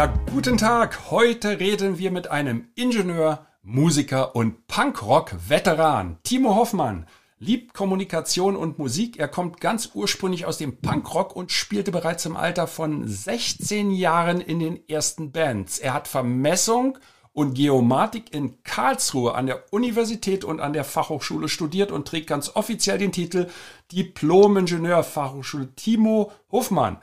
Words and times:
Ja, 0.00 0.10
guten 0.32 0.56
Tag. 0.56 1.10
Heute 1.10 1.60
reden 1.60 1.98
wir 1.98 2.10
mit 2.10 2.30
einem 2.30 2.68
Ingenieur, 2.74 3.46
Musiker 3.62 4.34
und 4.34 4.66
Punkrock-Veteran. 4.66 6.16
Timo 6.22 6.54
Hoffmann 6.54 7.06
liebt 7.38 7.74
Kommunikation 7.74 8.56
und 8.56 8.78
Musik. 8.78 9.18
Er 9.18 9.28
kommt 9.28 9.60
ganz 9.60 9.90
ursprünglich 9.92 10.46
aus 10.46 10.56
dem 10.56 10.80
Punkrock 10.80 11.36
und 11.36 11.52
spielte 11.52 11.92
bereits 11.92 12.24
im 12.24 12.38
Alter 12.38 12.66
von 12.66 13.06
16 13.06 13.90
Jahren 13.90 14.40
in 14.40 14.58
den 14.58 14.88
ersten 14.88 15.32
Bands. 15.32 15.78
Er 15.78 15.92
hat 15.92 16.08
Vermessung 16.08 16.96
und 17.34 17.52
Geomatik 17.52 18.32
in 18.32 18.62
Karlsruhe 18.62 19.34
an 19.34 19.44
der 19.44 19.70
Universität 19.70 20.46
und 20.46 20.60
an 20.60 20.72
der 20.72 20.84
Fachhochschule 20.84 21.50
studiert 21.50 21.92
und 21.92 22.08
trägt 22.08 22.26
ganz 22.26 22.56
offiziell 22.56 22.96
den 22.96 23.12
Titel 23.12 23.48
Diplom-Ingenieur 23.92 25.02
Fachhochschule 25.02 25.74
Timo 25.74 26.32
Hoffmann. 26.50 26.96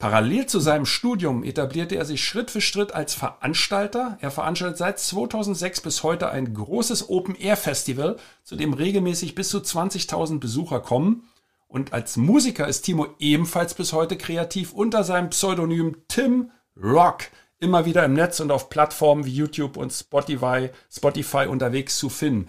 Parallel 0.00 0.46
zu 0.46 0.60
seinem 0.60 0.86
Studium 0.86 1.44
etablierte 1.44 1.94
er 1.94 2.06
sich 2.06 2.24
Schritt 2.24 2.50
für 2.50 2.62
Schritt 2.62 2.94
als 2.94 3.12
Veranstalter. 3.12 4.16
Er 4.22 4.30
veranstaltet 4.30 4.78
seit 4.78 4.98
2006 4.98 5.82
bis 5.82 6.02
heute 6.02 6.30
ein 6.30 6.54
großes 6.54 7.10
Open-Air-Festival, 7.10 8.16
zu 8.42 8.56
dem 8.56 8.72
regelmäßig 8.72 9.34
bis 9.34 9.50
zu 9.50 9.58
20.000 9.58 10.40
Besucher 10.40 10.80
kommen. 10.80 11.28
Und 11.68 11.92
als 11.92 12.16
Musiker 12.16 12.66
ist 12.66 12.80
Timo 12.80 13.08
ebenfalls 13.18 13.74
bis 13.74 13.92
heute 13.92 14.16
kreativ 14.16 14.72
unter 14.72 15.04
seinem 15.04 15.28
Pseudonym 15.28 15.98
Tim 16.08 16.50
Rock 16.82 17.24
immer 17.58 17.84
wieder 17.84 18.02
im 18.06 18.14
Netz 18.14 18.40
und 18.40 18.50
auf 18.50 18.70
Plattformen 18.70 19.26
wie 19.26 19.34
YouTube 19.34 19.76
und 19.76 19.92
Spotify, 19.92 20.70
Spotify 20.90 21.44
unterwegs 21.46 21.98
zu 21.98 22.08
finden. 22.08 22.48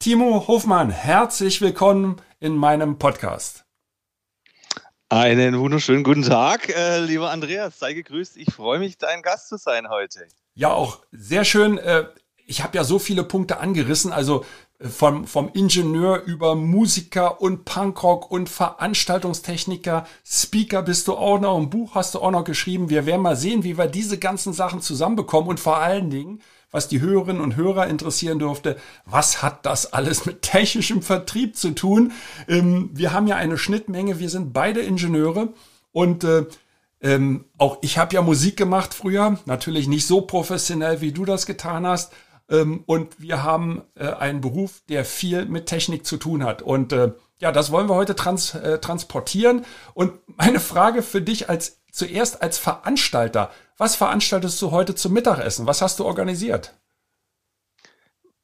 Timo 0.00 0.48
Hofmann, 0.48 0.90
herzlich 0.90 1.60
willkommen 1.60 2.16
in 2.40 2.56
meinem 2.56 2.98
Podcast. 2.98 3.69
Einen 5.12 5.58
wunderschönen 5.58 6.04
guten 6.04 6.22
Tag, 6.22 6.68
äh, 6.68 7.00
lieber 7.00 7.32
Andreas. 7.32 7.80
Sei 7.80 7.94
gegrüßt. 7.94 8.36
Ich 8.36 8.54
freue 8.54 8.78
mich, 8.78 8.96
dein 8.96 9.22
Gast 9.22 9.48
zu 9.48 9.56
sein 9.56 9.88
heute. 9.88 10.28
Ja, 10.54 10.72
auch 10.72 11.00
sehr 11.10 11.44
schön. 11.44 11.78
Äh, 11.78 12.04
ich 12.46 12.62
habe 12.62 12.76
ja 12.76 12.84
so 12.84 13.00
viele 13.00 13.24
Punkte 13.24 13.58
angerissen. 13.58 14.12
Also 14.12 14.44
äh, 14.78 14.86
vom, 14.86 15.26
vom 15.26 15.50
Ingenieur 15.52 16.22
über 16.22 16.54
Musiker 16.54 17.40
und 17.40 17.64
Punkrock 17.64 18.30
und 18.30 18.48
Veranstaltungstechniker, 18.48 20.06
Speaker 20.24 20.82
bist 20.82 21.08
du 21.08 21.16
auch 21.16 21.40
noch, 21.40 21.58
ein 21.58 21.70
Buch 21.70 21.96
hast 21.96 22.14
du 22.14 22.20
auch 22.20 22.30
noch 22.30 22.44
geschrieben. 22.44 22.88
Wir 22.88 23.04
werden 23.04 23.22
mal 23.22 23.34
sehen, 23.34 23.64
wie 23.64 23.76
wir 23.76 23.88
diese 23.88 24.16
ganzen 24.16 24.52
Sachen 24.52 24.80
zusammenbekommen 24.80 25.50
und 25.50 25.58
vor 25.58 25.78
allen 25.78 26.10
Dingen, 26.10 26.40
was 26.70 26.88
die 26.88 27.00
Hörerinnen 27.00 27.42
und 27.42 27.56
Hörer 27.56 27.86
interessieren 27.86 28.38
dürfte, 28.38 28.76
was 29.04 29.42
hat 29.42 29.66
das 29.66 29.92
alles 29.92 30.26
mit 30.26 30.42
technischem 30.42 31.02
Vertrieb 31.02 31.56
zu 31.56 31.70
tun? 31.70 32.12
Ähm, 32.48 32.90
wir 32.92 33.12
haben 33.12 33.26
ja 33.26 33.36
eine 33.36 33.58
Schnittmenge, 33.58 34.18
wir 34.18 34.30
sind 34.30 34.52
beide 34.52 34.80
Ingenieure 34.80 35.48
und 35.92 36.24
äh, 36.24 36.46
ähm, 37.02 37.46
auch 37.56 37.78
ich 37.80 37.98
habe 37.98 38.14
ja 38.14 38.22
Musik 38.22 38.56
gemacht 38.56 38.94
früher, 38.94 39.38
natürlich 39.46 39.88
nicht 39.88 40.06
so 40.06 40.20
professionell, 40.22 41.00
wie 41.00 41.12
du 41.12 41.24
das 41.24 41.46
getan 41.46 41.86
hast. 41.86 42.12
Ähm, 42.50 42.82
und 42.86 43.20
wir 43.20 43.42
haben 43.42 43.82
äh, 43.94 44.08
einen 44.08 44.40
Beruf, 44.40 44.82
der 44.88 45.04
viel 45.04 45.46
mit 45.46 45.66
Technik 45.66 46.04
zu 46.04 46.16
tun 46.16 46.44
hat. 46.44 46.62
Und 46.62 46.92
äh, 46.92 47.12
ja, 47.38 47.52
das 47.52 47.70
wollen 47.70 47.88
wir 47.88 47.94
heute 47.94 48.14
trans 48.14 48.54
äh, 48.54 48.78
transportieren. 48.80 49.64
Und 49.94 50.12
meine 50.26 50.60
Frage 50.60 51.02
für 51.02 51.22
dich 51.22 51.48
als 51.48 51.79
zuerst 51.92 52.42
als 52.42 52.58
Veranstalter. 52.58 53.50
Was 53.76 53.96
veranstaltest 53.96 54.60
du 54.62 54.70
heute 54.70 54.94
zum 54.94 55.12
Mittagessen? 55.12 55.66
Was 55.66 55.82
hast 55.82 55.98
du 55.98 56.04
organisiert? 56.04 56.74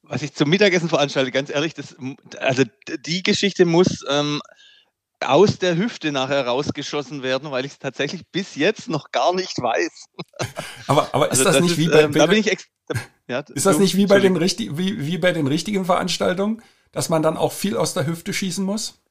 Was 0.02 0.22
ich 0.22 0.34
zum 0.34 0.48
Mittagessen 0.48 0.88
veranstalte, 0.88 1.32
ganz 1.32 1.50
ehrlich, 1.50 1.74
das, 1.74 1.96
also 2.38 2.62
die 3.04 3.22
Geschichte 3.22 3.64
muss 3.64 4.04
ähm, 4.08 4.40
aus 5.20 5.58
der 5.58 5.76
Hüfte 5.76 6.12
nachher 6.12 6.46
rausgeschossen 6.46 7.22
werden, 7.22 7.50
weil 7.50 7.64
ich 7.64 7.72
es 7.72 7.78
tatsächlich 7.78 8.22
bis 8.30 8.54
jetzt 8.54 8.88
noch 8.88 9.10
gar 9.10 9.34
nicht 9.34 9.58
weiß. 9.58 10.06
Aber, 10.86 11.12
aber 11.12 11.32
ist 11.32 11.38
also 11.38 11.44
das, 11.44 11.54
das, 11.54 11.62
nicht 11.62 11.72
ist, 11.72 11.78
wie 11.78 11.88
bei, 11.88 12.02
ähm, 12.02 12.12
da 12.12 12.26
bin 12.26 12.38
ich 12.38 12.46
ja, 13.26 13.40
ist 13.40 13.66
das 13.66 13.78
nicht 13.78 13.96
wie 13.96 14.06
bei, 14.06 14.20
den 14.20 14.36
richtig, 14.36 14.78
wie, 14.78 15.04
wie 15.04 15.18
bei 15.18 15.32
den 15.32 15.48
richtigen 15.48 15.84
Veranstaltungen, 15.84 16.62
dass 16.92 17.08
man 17.08 17.22
dann 17.22 17.36
auch 17.36 17.52
viel 17.52 17.76
aus 17.76 17.92
der 17.92 18.06
Hüfte 18.06 18.32
schießen 18.32 18.64
muss? 18.64 19.02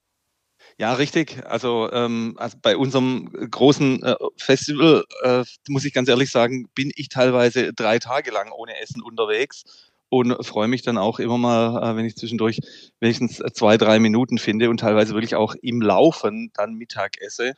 Ja, 0.77 0.93
richtig. 0.93 1.41
Also, 1.45 1.89
ähm, 1.93 2.35
also 2.37 2.57
bei 2.61 2.75
unserem 2.75 3.31
großen 3.31 4.03
äh, 4.03 4.15
Festival, 4.37 5.05
äh, 5.23 5.43
muss 5.69 5.85
ich 5.85 5.93
ganz 5.93 6.09
ehrlich 6.09 6.31
sagen, 6.31 6.67
bin 6.75 6.91
ich 6.95 7.07
teilweise 7.07 7.71
drei 7.73 7.97
Tage 7.99 8.31
lang 8.31 8.51
ohne 8.51 8.77
Essen 8.81 9.01
unterwegs 9.01 9.63
und 10.09 10.45
freue 10.45 10.67
mich 10.67 10.81
dann 10.81 10.97
auch 10.97 11.19
immer 11.19 11.37
mal, 11.37 11.81
äh, 11.81 11.95
wenn 11.95 12.05
ich 12.05 12.17
zwischendurch 12.17 12.59
wenigstens 12.99 13.41
zwei, 13.53 13.77
drei 13.77 13.99
Minuten 13.99 14.37
finde 14.37 14.69
und 14.69 14.81
teilweise 14.81 15.13
wirklich 15.13 15.35
auch 15.35 15.55
im 15.61 15.81
Laufen 15.81 16.51
dann 16.53 16.73
Mittag 16.73 17.21
esse. 17.21 17.53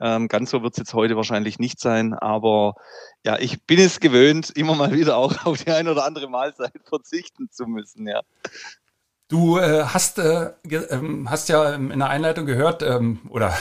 Ähm, 0.00 0.28
ganz 0.28 0.50
so 0.50 0.62
wird 0.62 0.74
es 0.74 0.78
jetzt 0.78 0.94
heute 0.94 1.16
wahrscheinlich 1.16 1.58
nicht 1.58 1.80
sein, 1.80 2.14
aber 2.14 2.76
ja, 3.24 3.38
ich 3.40 3.62
bin 3.64 3.80
es 3.80 3.98
gewöhnt, 3.98 4.50
immer 4.54 4.76
mal 4.76 4.92
wieder 4.92 5.16
auch 5.16 5.34
auf 5.46 5.64
die 5.64 5.70
ein 5.72 5.88
oder 5.88 6.04
andere 6.04 6.28
Mahlzeit 6.28 6.72
verzichten 6.84 7.50
zu 7.50 7.66
müssen, 7.66 8.06
ja. 8.06 8.20
Du 9.32 9.56
äh, 9.56 9.84
hast, 9.84 10.18
äh, 10.18 10.50
ähm, 10.90 11.30
hast 11.30 11.48
ja 11.48 11.72
in 11.72 11.98
der 11.98 12.10
Einleitung 12.10 12.44
gehört, 12.44 12.82
ähm, 12.82 13.18
oder 13.30 13.56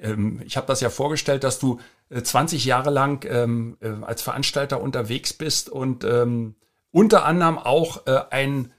ähm, 0.00 0.40
ich 0.46 0.56
habe 0.56 0.66
das 0.66 0.80
ja 0.80 0.88
vorgestellt, 0.88 1.44
dass 1.44 1.58
du 1.58 1.80
äh, 2.08 2.22
20 2.22 2.64
Jahre 2.64 2.88
lang 2.88 3.22
ähm, 3.28 3.76
äh, 3.82 3.90
als 4.00 4.22
Veranstalter 4.22 4.80
unterwegs 4.80 5.34
bist 5.34 5.68
und 5.68 6.02
ähm, 6.04 6.54
unter 6.92 7.26
anderem 7.26 7.58
auch 7.58 8.06
äh, 8.06 8.22
ein 8.30 8.72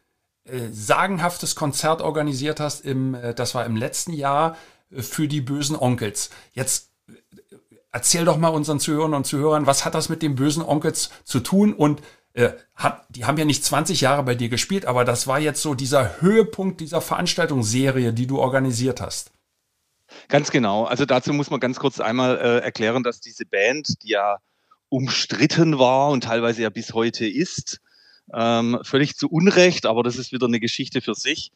äh, 0.46 0.70
sagenhaftes 0.72 1.54
Konzert 1.54 2.02
organisiert 2.02 2.60
hast, 2.60 2.84
im, 2.84 3.16
das 3.36 3.54
war 3.54 3.68
im 3.68 3.76
letzten 3.76 4.14
Jahr 4.14 4.58
für 4.90 5.28
die 5.28 5.42
bösen 5.42 5.76
Onkels. 5.76 6.32
Jetzt 6.54 6.90
erzähl 7.92 8.26
doch 8.26 8.38
mal 8.38 8.48
unseren 8.50 8.80
Zuhörern 8.80 9.14
und 9.14 9.28
Zuhörern, 9.28 9.68
was 9.68 9.86
hat 9.86 9.94
das 9.94 10.10
mit 10.10 10.24
den 10.24 10.34
bösen 10.34 10.64
Onkels 10.64 11.12
zu 11.26 11.42
tun 11.42 11.74
und 11.74 12.02
äh, 12.34 12.52
hat, 12.76 13.06
die 13.10 13.26
haben 13.26 13.38
ja 13.38 13.46
nicht 13.46 13.64
20 13.64 14.02
Jahre 14.02 14.24
bei 14.24 14.36
dir 14.36 14.50
gespielt, 14.50 14.86
aber 14.86 15.06
das 15.06 15.28
war 15.28 15.40
jetzt 15.40 15.62
so 15.62 15.76
dieser 15.76 16.22
Höhepunkt 16.22 16.82
dieser 16.82 17.02
Veranstaltungsserie, 17.02 18.14
die 18.14 18.28
du 18.28 18.40
organisiert 18.40 19.02
hast. 19.02 19.32
Ganz 20.28 20.52
genau. 20.52 20.86
Also 20.86 21.06
dazu 21.06 21.34
muss 21.34 21.50
man 21.50 21.60
ganz 21.60 21.80
kurz 21.80 22.00
einmal 22.00 22.38
äh, 22.38 22.60
erklären, 22.60 23.04
dass 23.04 23.20
diese 23.20 23.46
Band, 23.46 24.04
die 24.04 24.10
ja 24.10 24.38
umstritten 24.90 25.80
war 25.80 26.10
und 26.10 26.24
teilweise 26.26 26.62
ja 26.62 26.70
bis 26.70 26.94
heute 26.94 27.28
ist, 27.28 27.82
ähm, 28.34 28.80
völlig 28.84 29.16
zu 29.18 29.28
Unrecht, 29.28 29.86
aber 29.86 30.04
das 30.04 30.18
ist 30.18 30.32
wieder 30.32 30.48
eine 30.48 30.60
Geschichte 30.60 31.02
für 31.02 31.16
sich. 31.16 31.52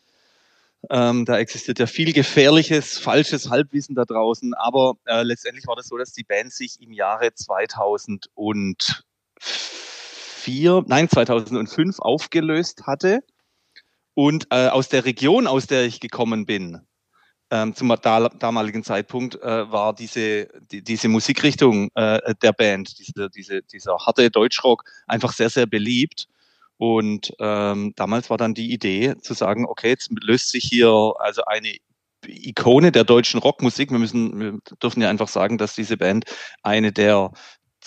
Ähm, 0.90 1.26
da 1.26 1.38
existiert 1.40 1.80
ja 1.80 1.88
viel 1.88 2.14
gefährliches, 2.14 2.98
falsches 3.00 3.50
Halbwissen 3.50 3.96
da 3.96 4.06
draußen. 4.06 4.54
Aber 4.54 4.96
äh, 5.06 5.24
letztendlich 5.24 5.66
war 5.68 5.76
das 5.76 5.88
so, 5.88 5.98
dass 5.98 6.14
die 6.14 6.24
Band 6.24 6.54
sich 6.54 6.80
im 6.82 6.94
Jahre 6.94 7.34
2004, 7.34 8.76
nein, 10.88 11.10
2005 11.10 12.00
aufgelöst 12.00 12.84
hatte. 12.86 13.22
Und 14.14 14.48
äh, 14.50 14.68
aus 14.70 14.90
der 14.90 15.06
Region, 15.06 15.46
aus 15.46 15.68
der 15.68 15.86
ich 15.86 16.00
gekommen 16.00 16.46
bin, 16.46 16.82
ähm, 17.50 17.76
zum 17.76 17.96
da, 18.02 18.28
damaligen 18.30 18.84
Zeitpunkt 18.84 19.42
äh, 19.42 19.72
war 19.72 19.94
diese, 19.94 20.48
die, 20.72 20.82
diese 20.84 21.08
Musikrichtung 21.08 21.90
äh, 21.96 22.34
der 22.42 22.52
Band, 22.52 22.98
diese, 23.00 23.30
diese, 23.30 23.62
dieser 23.62 23.98
harte 24.00 24.30
Deutschrock, 24.30 24.84
einfach 25.06 25.32
sehr, 25.34 25.50
sehr 25.50 25.66
beliebt. 25.66 26.28
Und 26.78 27.34
ähm, 27.40 27.94
damals 27.96 28.30
war 28.30 28.38
dann 28.38 28.54
die 28.54 28.72
Idee 28.72 29.16
zu 29.22 29.34
sagen, 29.34 29.66
okay, 29.66 29.90
jetzt 29.90 30.10
löst 30.22 30.52
sich 30.52 30.64
hier 30.66 31.14
also 31.20 31.44
eine 31.46 31.76
Ikone 32.26 32.92
der 32.92 33.04
deutschen 33.04 33.40
Rockmusik. 33.40 33.92
Wir 33.92 34.00
müssen, 34.00 34.40
wir 34.40 34.60
dürfen 34.82 35.02
ja 35.02 35.10
einfach 35.10 35.28
sagen, 35.28 35.58
dass 35.58 35.76
diese 35.76 35.98
Band 35.98 36.26
eine 36.62 36.92
der 36.92 37.32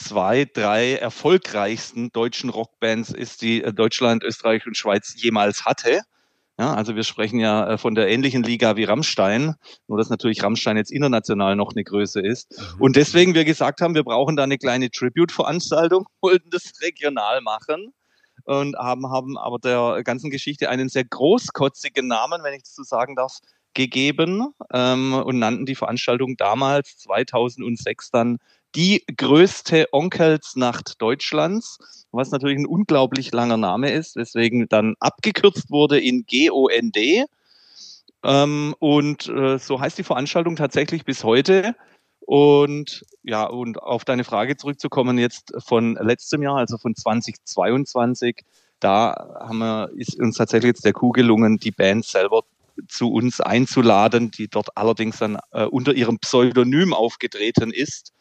zwei, 0.00 0.44
drei 0.44 0.94
erfolgreichsten 0.94 2.10
deutschen 2.10 2.50
Rockbands 2.50 3.10
ist, 3.10 3.42
die 3.42 3.62
äh, 3.62 3.72
Deutschland, 3.72 4.24
Österreich 4.24 4.66
und 4.66 4.76
Schweiz 4.76 5.14
jemals 5.16 5.64
hatte. 5.64 6.00
Ja, 6.58 6.74
also 6.74 6.94
wir 6.94 7.04
sprechen 7.04 7.38
ja 7.40 7.70
äh, 7.72 7.78
von 7.78 7.94
der 7.94 8.08
ähnlichen 8.08 8.42
Liga 8.42 8.76
wie 8.76 8.84
Rammstein, 8.84 9.54
nur 9.88 9.98
dass 9.98 10.10
natürlich 10.10 10.42
Rammstein 10.42 10.76
jetzt 10.76 10.92
international 10.92 11.56
noch 11.56 11.72
eine 11.72 11.84
Größe 11.84 12.20
ist. 12.20 12.58
Mhm. 12.58 12.80
Und 12.80 12.96
deswegen 12.96 13.34
wir 13.34 13.44
gesagt 13.44 13.80
haben, 13.80 13.94
wir 13.94 14.04
brauchen 14.04 14.36
da 14.36 14.42
eine 14.42 14.58
kleine 14.58 14.90
Tribute-Veranstaltung, 14.90 16.06
wollten 16.20 16.50
das 16.50 16.72
regional 16.82 17.40
machen 17.40 17.92
und 18.44 18.76
haben, 18.76 19.10
haben 19.10 19.38
aber 19.38 19.58
der 19.58 20.02
ganzen 20.02 20.30
Geschichte 20.30 20.68
einen 20.70 20.88
sehr 20.88 21.04
großkotzigen 21.04 22.06
Namen, 22.06 22.42
wenn 22.42 22.54
ich 22.54 22.62
das 22.62 22.74
so 22.74 22.82
sagen 22.82 23.16
darf, 23.16 23.38
gegeben 23.74 24.52
ähm, 24.72 25.14
und 25.14 25.38
nannten 25.38 25.66
die 25.66 25.76
Veranstaltung 25.76 26.36
damals 26.36 26.98
2006 26.98 28.10
dann 28.10 28.38
die 28.74 29.04
größte 29.16 29.88
Onkelsnacht 29.92 31.00
Deutschlands, 31.00 31.78
was 32.12 32.30
natürlich 32.30 32.58
ein 32.58 32.66
unglaublich 32.66 33.32
langer 33.32 33.56
Name 33.56 33.90
ist, 33.90 34.16
weswegen 34.16 34.68
dann 34.68 34.94
abgekürzt 35.00 35.70
wurde 35.70 35.98
in 35.98 36.24
GOND. 36.26 37.26
Ähm, 38.22 38.74
und 38.78 39.28
äh, 39.28 39.58
so 39.58 39.80
heißt 39.80 39.98
die 39.98 40.04
Veranstaltung 40.04 40.56
tatsächlich 40.56 41.04
bis 41.04 41.24
heute. 41.24 41.74
Und 42.20 43.04
ja, 43.22 43.44
und 43.44 43.82
auf 43.82 44.04
deine 44.04 44.24
Frage 44.24 44.56
zurückzukommen 44.56 45.18
jetzt 45.18 45.52
von 45.66 45.94
letztem 45.94 46.42
Jahr, 46.42 46.58
also 46.58 46.78
von 46.78 46.94
2022, 46.94 48.44
da 48.78 49.36
haben 49.40 49.58
wir, 49.58 49.90
ist 49.96 50.18
uns 50.20 50.36
tatsächlich 50.36 50.68
jetzt 50.68 50.84
der 50.84 50.92
Coup 50.92 51.12
gelungen, 51.12 51.58
die 51.58 51.70
Band 51.70 52.04
selber 52.04 52.42
zu 52.88 53.12
uns 53.12 53.40
einzuladen, 53.40 54.30
die 54.30 54.48
dort 54.48 54.76
allerdings 54.76 55.18
dann 55.18 55.38
äh, 55.52 55.64
unter 55.64 55.92
ihrem 55.92 56.18
Pseudonym 56.18 56.94
aufgetreten 56.94 57.72
ist. 57.72 58.12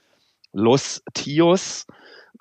Los 0.53 1.01
Tios. 1.13 1.85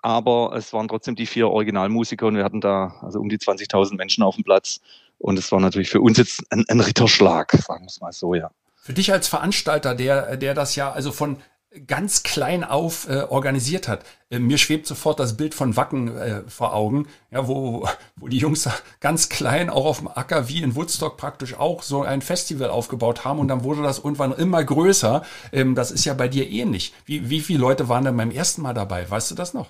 Aber 0.03 0.55
es 0.57 0.73
waren 0.73 0.89
trotzdem 0.89 1.17
die 1.17 1.27
vier 1.27 1.49
Originalmusiker 1.49 2.27
und 2.27 2.37
wir 2.37 2.45
hatten 2.45 2.61
da 2.61 2.95
also 3.03 3.19
um 3.19 3.29
die 3.29 3.39
20.000 3.39 3.97
Menschen 3.97 4.23
auf 4.23 4.37
dem 4.37 4.45
Platz. 4.45 4.81
Und 5.19 5.39
es 5.39 5.51
war 5.51 5.61
natürlich 5.61 5.91
für 5.91 6.01
uns 6.01 6.19
jetzt 6.19 6.45
ein, 6.51 6.65
ein 6.69 6.81
Ritterschlag, 6.81 7.53
sagen 7.53 7.85
wir 7.85 7.89
es 7.89 8.01
mal 8.01 8.13
so, 8.13 8.35
ja. 8.35 8.51
Für 8.77 8.93
dich 8.93 9.13
als 9.13 9.29
Veranstalter, 9.29 9.95
der, 9.95 10.37
der 10.37 10.55
das 10.55 10.77
ja 10.77 10.93
also 10.93 11.13
von 11.13 11.39
ganz 11.87 12.23
klein 12.23 12.65
auf 12.65 13.09
äh, 13.09 13.23
organisiert 13.23 13.89
hat. 13.89 14.05
Äh, 14.31 14.39
mir 14.39 14.59
schwebt 14.59 14.87
sofort 14.87 15.21
das 15.21 15.37
Bild 15.37 15.55
von 15.55 15.77
Wacken 15.77 16.17
äh, 16.17 16.43
vor 16.49 16.75
Augen, 16.75 17.09
ja, 17.31 17.47
wo, 17.47 17.87
wo 18.17 18.29
die 18.29 18.39
Jungs 18.39 18.69
ganz 19.01 19.29
klein 19.29 19.69
auch 19.69 19.85
auf 19.85 19.99
dem 19.99 20.09
Acker 20.09 20.49
wie 20.49 20.63
in 20.63 20.75
Woodstock 20.75 21.17
praktisch 21.17 21.55
auch 21.55 21.83
so 21.83 22.03
ein 22.03 22.23
Festival 22.23 22.71
aufgebaut 22.71 23.25
haben 23.25 23.39
und 23.39 23.49
dann 23.49 23.65
wurde 23.65 23.83
das 23.83 23.99
irgendwann 23.99 24.33
immer 24.33 24.65
größer. 24.65 25.23
Ähm, 25.53 25.75
das 25.75 25.91
ist 25.91 26.05
ja 26.05 26.15
bei 26.15 26.29
dir 26.29 26.49
ähnlich. 26.49 26.95
Wie, 27.05 27.29
wie 27.29 27.41
viele 27.41 27.61
Leute 27.61 27.89
waren 27.89 28.05
denn 28.05 28.17
beim 28.17 28.31
ersten 28.31 28.63
Mal 28.63 28.75
dabei? 28.75 29.09
Weißt 29.09 29.31
du 29.31 29.35
das 29.35 29.53
noch? 29.53 29.69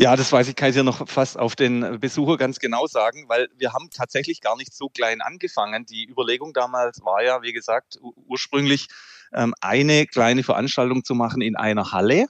Ja, 0.00 0.14
das 0.14 0.30
weiß 0.30 0.46
ich, 0.46 0.54
kann 0.54 0.68
ich 0.68 0.76
dir 0.76 0.84
noch 0.84 1.08
fast 1.08 1.36
auf 1.36 1.56
den 1.56 1.98
Besucher 1.98 2.36
ganz 2.36 2.60
genau 2.60 2.86
sagen, 2.86 3.24
weil 3.28 3.48
wir 3.56 3.72
haben 3.72 3.90
tatsächlich 3.90 4.40
gar 4.40 4.56
nicht 4.56 4.72
so 4.72 4.88
klein 4.88 5.20
angefangen. 5.20 5.86
Die 5.86 6.08
Überlegung 6.08 6.52
damals 6.52 7.04
war 7.04 7.24
ja, 7.24 7.42
wie 7.42 7.52
gesagt, 7.52 7.98
ursprünglich 8.00 8.86
eine 9.30 10.06
kleine 10.06 10.42
Veranstaltung 10.42 11.04
zu 11.04 11.14
machen 11.14 11.42
in 11.42 11.56
einer 11.56 11.92
Halle, 11.92 12.26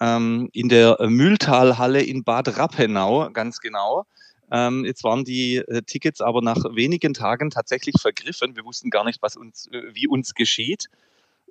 ähm, 0.00 0.48
in 0.52 0.68
der 0.68 0.96
Mühltalhalle 1.00 2.02
in 2.02 2.24
Bad 2.24 2.56
Rappenau, 2.56 3.30
ganz 3.30 3.60
genau. 3.60 4.04
Ähm, 4.50 4.84
jetzt 4.84 5.04
waren 5.04 5.24
die 5.24 5.56
äh, 5.56 5.82
Tickets 5.82 6.20
aber 6.20 6.40
nach 6.40 6.56
wenigen 6.74 7.12
Tagen 7.12 7.50
tatsächlich 7.50 7.96
vergriffen. 8.00 8.56
Wir 8.56 8.64
wussten 8.64 8.90
gar 8.90 9.04
nicht, 9.04 9.20
was 9.20 9.36
uns, 9.36 9.66
äh, 9.72 9.82
wie 9.92 10.08
uns 10.08 10.34
geschieht. 10.34 10.86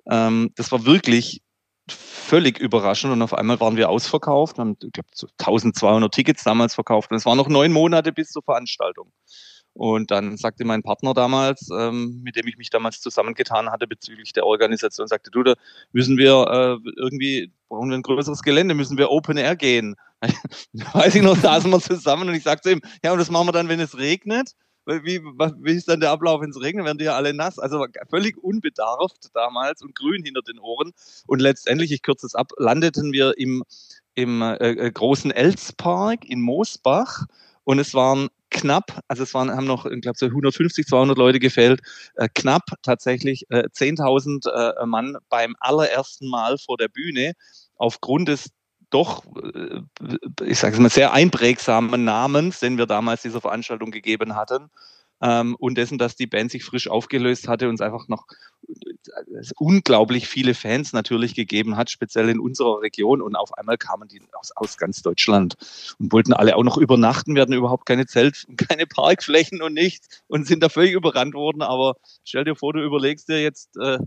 Ähm, 0.06 0.50
das 0.56 0.72
war 0.72 0.84
wirklich 0.84 1.42
völlig 1.88 2.58
überraschend 2.58 3.12
und 3.12 3.22
auf 3.22 3.34
einmal 3.34 3.60
waren 3.60 3.76
wir 3.76 3.88
ausverkauft, 3.88 4.58
haben, 4.58 4.76
ich 4.82 4.92
glaube, 4.92 5.08
so 5.14 5.26
1200 5.38 6.12
Tickets 6.12 6.44
damals 6.44 6.74
verkauft 6.74 7.10
und 7.10 7.16
es 7.16 7.24
waren 7.24 7.38
noch 7.38 7.48
neun 7.48 7.72
Monate 7.72 8.12
bis 8.12 8.30
zur 8.30 8.42
Veranstaltung. 8.42 9.10
Und 9.78 10.10
dann 10.10 10.36
sagte 10.36 10.64
mein 10.64 10.82
Partner 10.82 11.14
damals, 11.14 11.68
ähm, 11.70 12.20
mit 12.24 12.34
dem 12.34 12.48
ich 12.48 12.58
mich 12.58 12.68
damals 12.68 13.00
zusammengetan 13.00 13.70
hatte 13.70 13.86
bezüglich 13.86 14.32
der 14.32 14.44
Organisation, 14.44 15.06
sagte, 15.06 15.30
du, 15.30 15.44
da 15.44 15.54
müssen 15.92 16.18
wir 16.18 16.80
äh, 16.84 16.90
irgendwie, 16.96 17.52
brauchen 17.68 17.90
wir 17.90 17.96
ein 17.96 18.02
größeres 18.02 18.42
Gelände, 18.42 18.74
müssen 18.74 18.98
wir 18.98 19.12
Open 19.12 19.36
Air 19.36 19.54
gehen. 19.54 19.94
Weiß 20.94 21.14
ich 21.14 21.22
noch, 21.22 21.36
saßen 21.40 21.70
wir 21.70 21.78
zusammen 21.78 22.28
und 22.28 22.34
ich 22.34 22.42
sagte 22.42 22.72
ihm, 22.72 22.80
ja, 23.04 23.12
und 23.12 23.18
das 23.18 23.30
machen 23.30 23.46
wir 23.46 23.52
dann, 23.52 23.68
wenn 23.68 23.78
es 23.78 23.96
regnet. 23.96 24.56
Wie, 24.84 25.20
wie 25.20 25.72
ist 25.72 25.86
dann 25.86 26.00
der 26.00 26.10
Ablauf, 26.10 26.40
wenn 26.40 26.50
es 26.50 26.60
regnet? 26.60 26.84
Werden 26.84 26.98
die 26.98 27.04
ja 27.04 27.14
alle 27.14 27.32
nass. 27.32 27.60
Also 27.60 27.86
völlig 28.10 28.36
unbedarft 28.42 29.28
damals 29.32 29.80
und 29.80 29.94
grün 29.94 30.24
hinter 30.24 30.42
den 30.42 30.58
Ohren. 30.58 30.92
Und 31.28 31.40
letztendlich, 31.40 31.92
ich 31.92 32.02
kürze 32.02 32.26
es 32.26 32.34
ab, 32.34 32.50
landeten 32.56 33.12
wir 33.12 33.38
im, 33.38 33.62
im 34.16 34.42
äh, 34.42 34.56
äh 34.56 34.90
großen 34.90 35.30
Elspark 35.30 36.24
in 36.24 36.40
Moosbach 36.40 37.26
und 37.62 37.78
es 37.78 37.94
waren 37.94 38.28
knapp, 38.50 39.00
also 39.08 39.22
es 39.22 39.34
waren, 39.34 39.50
haben 39.50 39.66
noch, 39.66 39.86
ich 39.86 40.00
glaube, 40.00 40.18
so 40.18 40.26
150, 40.26 40.86
200 40.86 41.18
Leute 41.18 41.38
gefehlt, 41.38 41.80
äh, 42.16 42.28
knapp 42.34 42.64
tatsächlich 42.82 43.44
äh, 43.50 43.68
10.000 43.72 44.48
äh, 44.48 44.86
Mann 44.86 45.16
beim 45.28 45.56
allerersten 45.60 46.28
Mal 46.28 46.58
vor 46.58 46.76
der 46.76 46.88
Bühne 46.88 47.32
aufgrund 47.76 48.28
des 48.28 48.50
doch, 48.90 49.24
äh, 49.36 49.80
ich 50.44 50.58
sage 50.58 50.74
es 50.74 50.80
mal, 50.80 50.90
sehr 50.90 51.12
einprägsamen 51.12 52.04
Namens, 52.04 52.60
den 52.60 52.78
wir 52.78 52.86
damals 52.86 53.22
dieser 53.22 53.40
Veranstaltung 53.40 53.90
gegeben 53.90 54.34
hatten 54.34 54.70
ähm, 55.20 55.56
und 55.56 55.76
dessen, 55.76 55.98
dass 55.98 56.16
die 56.16 56.26
Band 56.26 56.50
sich 56.50 56.64
frisch 56.64 56.88
aufgelöst 56.88 57.48
hatte 57.48 57.68
und 57.68 57.74
es 57.74 57.80
einfach 57.80 58.08
noch 58.08 58.26
äh, 58.68 59.42
unglaublich 59.56 60.28
viele 60.28 60.54
Fans 60.54 60.92
natürlich 60.92 61.34
gegeben 61.34 61.76
hat, 61.76 61.90
speziell 61.90 62.28
in 62.28 62.38
unserer 62.38 62.80
Region. 62.82 63.20
Und 63.20 63.36
auf 63.36 63.56
einmal 63.56 63.78
kamen 63.78 64.08
die 64.08 64.20
aus, 64.32 64.52
aus 64.54 64.76
ganz 64.76 65.02
Deutschland 65.02 65.56
und 65.98 66.12
wollten 66.12 66.32
alle 66.32 66.56
auch 66.56 66.64
noch 66.64 66.78
übernachten. 66.78 67.34
Wir 67.34 67.42
hatten 67.42 67.52
überhaupt 67.52 67.86
keine 67.86 68.06
Zelt, 68.06 68.46
keine 68.68 68.86
Parkflächen 68.86 69.62
und 69.62 69.74
nichts 69.74 70.22
und 70.28 70.46
sind 70.46 70.62
da 70.62 70.68
völlig 70.68 70.92
überrannt 70.92 71.34
worden. 71.34 71.62
Aber 71.62 71.96
stell 72.24 72.44
dir 72.44 72.54
vor, 72.54 72.72
du 72.72 72.82
überlegst 72.82 73.28
dir 73.28 73.42
jetzt, 73.42 73.76
äh, 73.76 73.98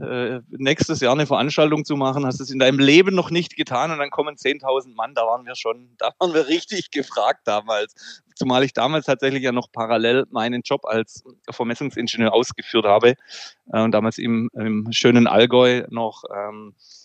äh, 0.00 0.40
nächstes 0.48 1.00
Jahr 1.00 1.12
eine 1.12 1.26
Veranstaltung 1.26 1.84
zu 1.84 1.96
machen, 1.96 2.24
hast 2.24 2.40
es 2.40 2.50
in 2.50 2.58
deinem 2.58 2.78
Leben 2.78 3.14
noch 3.14 3.30
nicht 3.30 3.56
getan 3.56 3.90
und 3.90 3.98
dann 3.98 4.10
kommen 4.10 4.36
10.000 4.36 4.94
Mann, 4.94 5.14
da 5.14 5.22
waren 5.22 5.44
wir 5.44 5.54
schon, 5.54 5.90
da 5.98 6.12
waren 6.18 6.32
wir 6.34 6.48
richtig 6.48 6.90
gefragt 6.90 7.40
damals. 7.44 7.94
Zumal 8.34 8.64
ich 8.64 8.72
damals 8.72 9.06
tatsächlich 9.06 9.42
ja 9.42 9.52
noch 9.52 9.70
parallel 9.70 10.24
meinen 10.30 10.62
Job 10.62 10.86
als 10.86 11.22
Vermessungsingenieur 11.50 12.32
ausgeführt 12.32 12.86
habe 12.86 13.14
äh, 13.72 13.82
und 13.82 13.92
damals 13.92 14.18
im, 14.18 14.50
im 14.54 14.90
schönen 14.92 15.26
Allgäu 15.26 15.84
noch 15.90 16.24
ähm, 16.34 16.74
äh, 16.74 17.01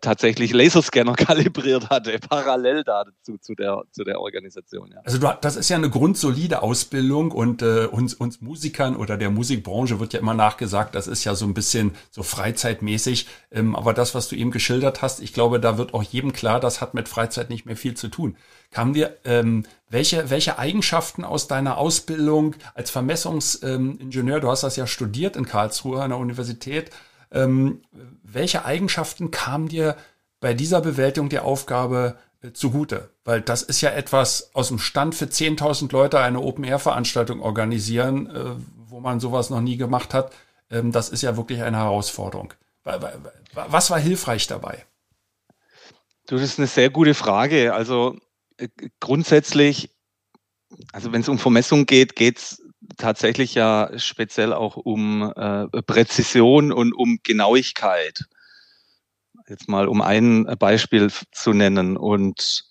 tatsächlich 0.00 0.52
Laserscanner 0.52 1.14
kalibriert 1.16 1.90
hatte, 1.90 2.18
parallel 2.18 2.84
dazu 2.84 3.38
zu 3.38 3.54
der, 3.54 3.82
zu 3.92 4.04
der 4.04 4.20
Organisation. 4.20 4.90
Ja. 4.92 5.00
Also 5.04 5.18
das 5.40 5.56
ist 5.56 5.68
ja 5.68 5.76
eine 5.76 5.90
grundsolide 5.90 6.62
Ausbildung 6.62 7.30
und 7.30 7.62
äh, 7.62 7.86
uns, 7.86 8.14
uns 8.14 8.40
Musikern 8.40 8.96
oder 8.96 9.16
der 9.16 9.30
Musikbranche 9.30 10.00
wird 10.00 10.12
ja 10.12 10.20
immer 10.20 10.34
nachgesagt, 10.34 10.94
das 10.94 11.06
ist 11.06 11.24
ja 11.24 11.34
so 11.34 11.46
ein 11.46 11.54
bisschen 11.54 11.92
so 12.10 12.22
freizeitmäßig. 12.22 13.26
Ähm, 13.50 13.76
aber 13.76 13.94
das, 13.94 14.14
was 14.14 14.28
du 14.28 14.36
eben 14.36 14.50
geschildert 14.50 15.02
hast, 15.02 15.20
ich 15.20 15.32
glaube, 15.32 15.60
da 15.60 15.78
wird 15.78 15.94
auch 15.94 16.02
jedem 16.02 16.32
klar, 16.32 16.60
das 16.60 16.80
hat 16.80 16.94
mit 16.94 17.08
Freizeit 17.08 17.50
nicht 17.50 17.66
mehr 17.66 17.76
viel 17.76 17.94
zu 17.94 18.08
tun. 18.08 18.36
Kamen 18.70 18.92
dir, 18.92 19.16
ähm, 19.24 19.64
welche, 19.88 20.28
welche 20.28 20.58
Eigenschaften 20.58 21.24
aus 21.24 21.48
deiner 21.48 21.78
Ausbildung 21.78 22.54
als 22.74 22.90
Vermessungsingenieur, 22.90 24.36
ähm, 24.36 24.42
du 24.42 24.50
hast 24.50 24.62
das 24.62 24.76
ja 24.76 24.86
studiert 24.86 25.36
in 25.36 25.46
Karlsruhe 25.46 26.02
an 26.02 26.10
der 26.10 26.18
Universität, 26.18 26.90
ähm, 27.30 27.82
welche 28.22 28.64
Eigenschaften 28.64 29.30
kamen 29.30 29.68
dir 29.68 29.96
bei 30.40 30.54
dieser 30.54 30.80
Bewältigung 30.80 31.28
der 31.28 31.44
Aufgabe 31.44 32.16
äh, 32.42 32.52
zugute? 32.52 33.10
Weil 33.24 33.40
das 33.40 33.62
ist 33.62 33.80
ja 33.80 33.90
etwas 33.90 34.54
aus 34.54 34.68
dem 34.68 34.78
Stand 34.78 35.14
für 35.14 35.26
10.000 35.26 35.92
Leute 35.92 36.20
eine 36.20 36.40
Open-Air-Veranstaltung 36.40 37.40
organisieren, 37.40 38.26
äh, 38.28 38.44
wo 38.86 39.00
man 39.00 39.20
sowas 39.20 39.50
noch 39.50 39.60
nie 39.60 39.76
gemacht 39.76 40.14
hat. 40.14 40.32
Ähm, 40.70 40.92
das 40.92 41.08
ist 41.08 41.22
ja 41.22 41.36
wirklich 41.36 41.62
eine 41.62 41.78
Herausforderung. 41.78 42.54
Was 43.54 43.90
war 43.90 43.98
hilfreich 43.98 44.46
dabei? 44.46 44.84
Das 46.26 46.40
ist 46.40 46.58
eine 46.58 46.66
sehr 46.66 46.90
gute 46.90 47.14
Frage. 47.14 47.74
Also 47.74 48.16
äh, 48.56 48.68
grundsätzlich, 49.00 49.90
also 50.92 51.12
wenn 51.12 51.20
es 51.20 51.28
um 51.28 51.38
Vermessung 51.38 51.86
geht, 51.86 52.16
geht 52.16 52.38
es 52.38 52.62
tatsächlich 52.98 53.54
ja 53.54 53.90
speziell 53.96 54.52
auch 54.52 54.76
um 54.76 55.32
äh, 55.34 55.66
Präzision 55.82 56.72
und 56.72 56.92
um 56.92 57.18
Genauigkeit. 57.22 58.24
Jetzt 59.48 59.68
mal 59.68 59.88
um 59.88 60.02
ein 60.02 60.44
Beispiel 60.58 61.10
zu 61.32 61.52
nennen. 61.54 61.96
Und 61.96 62.64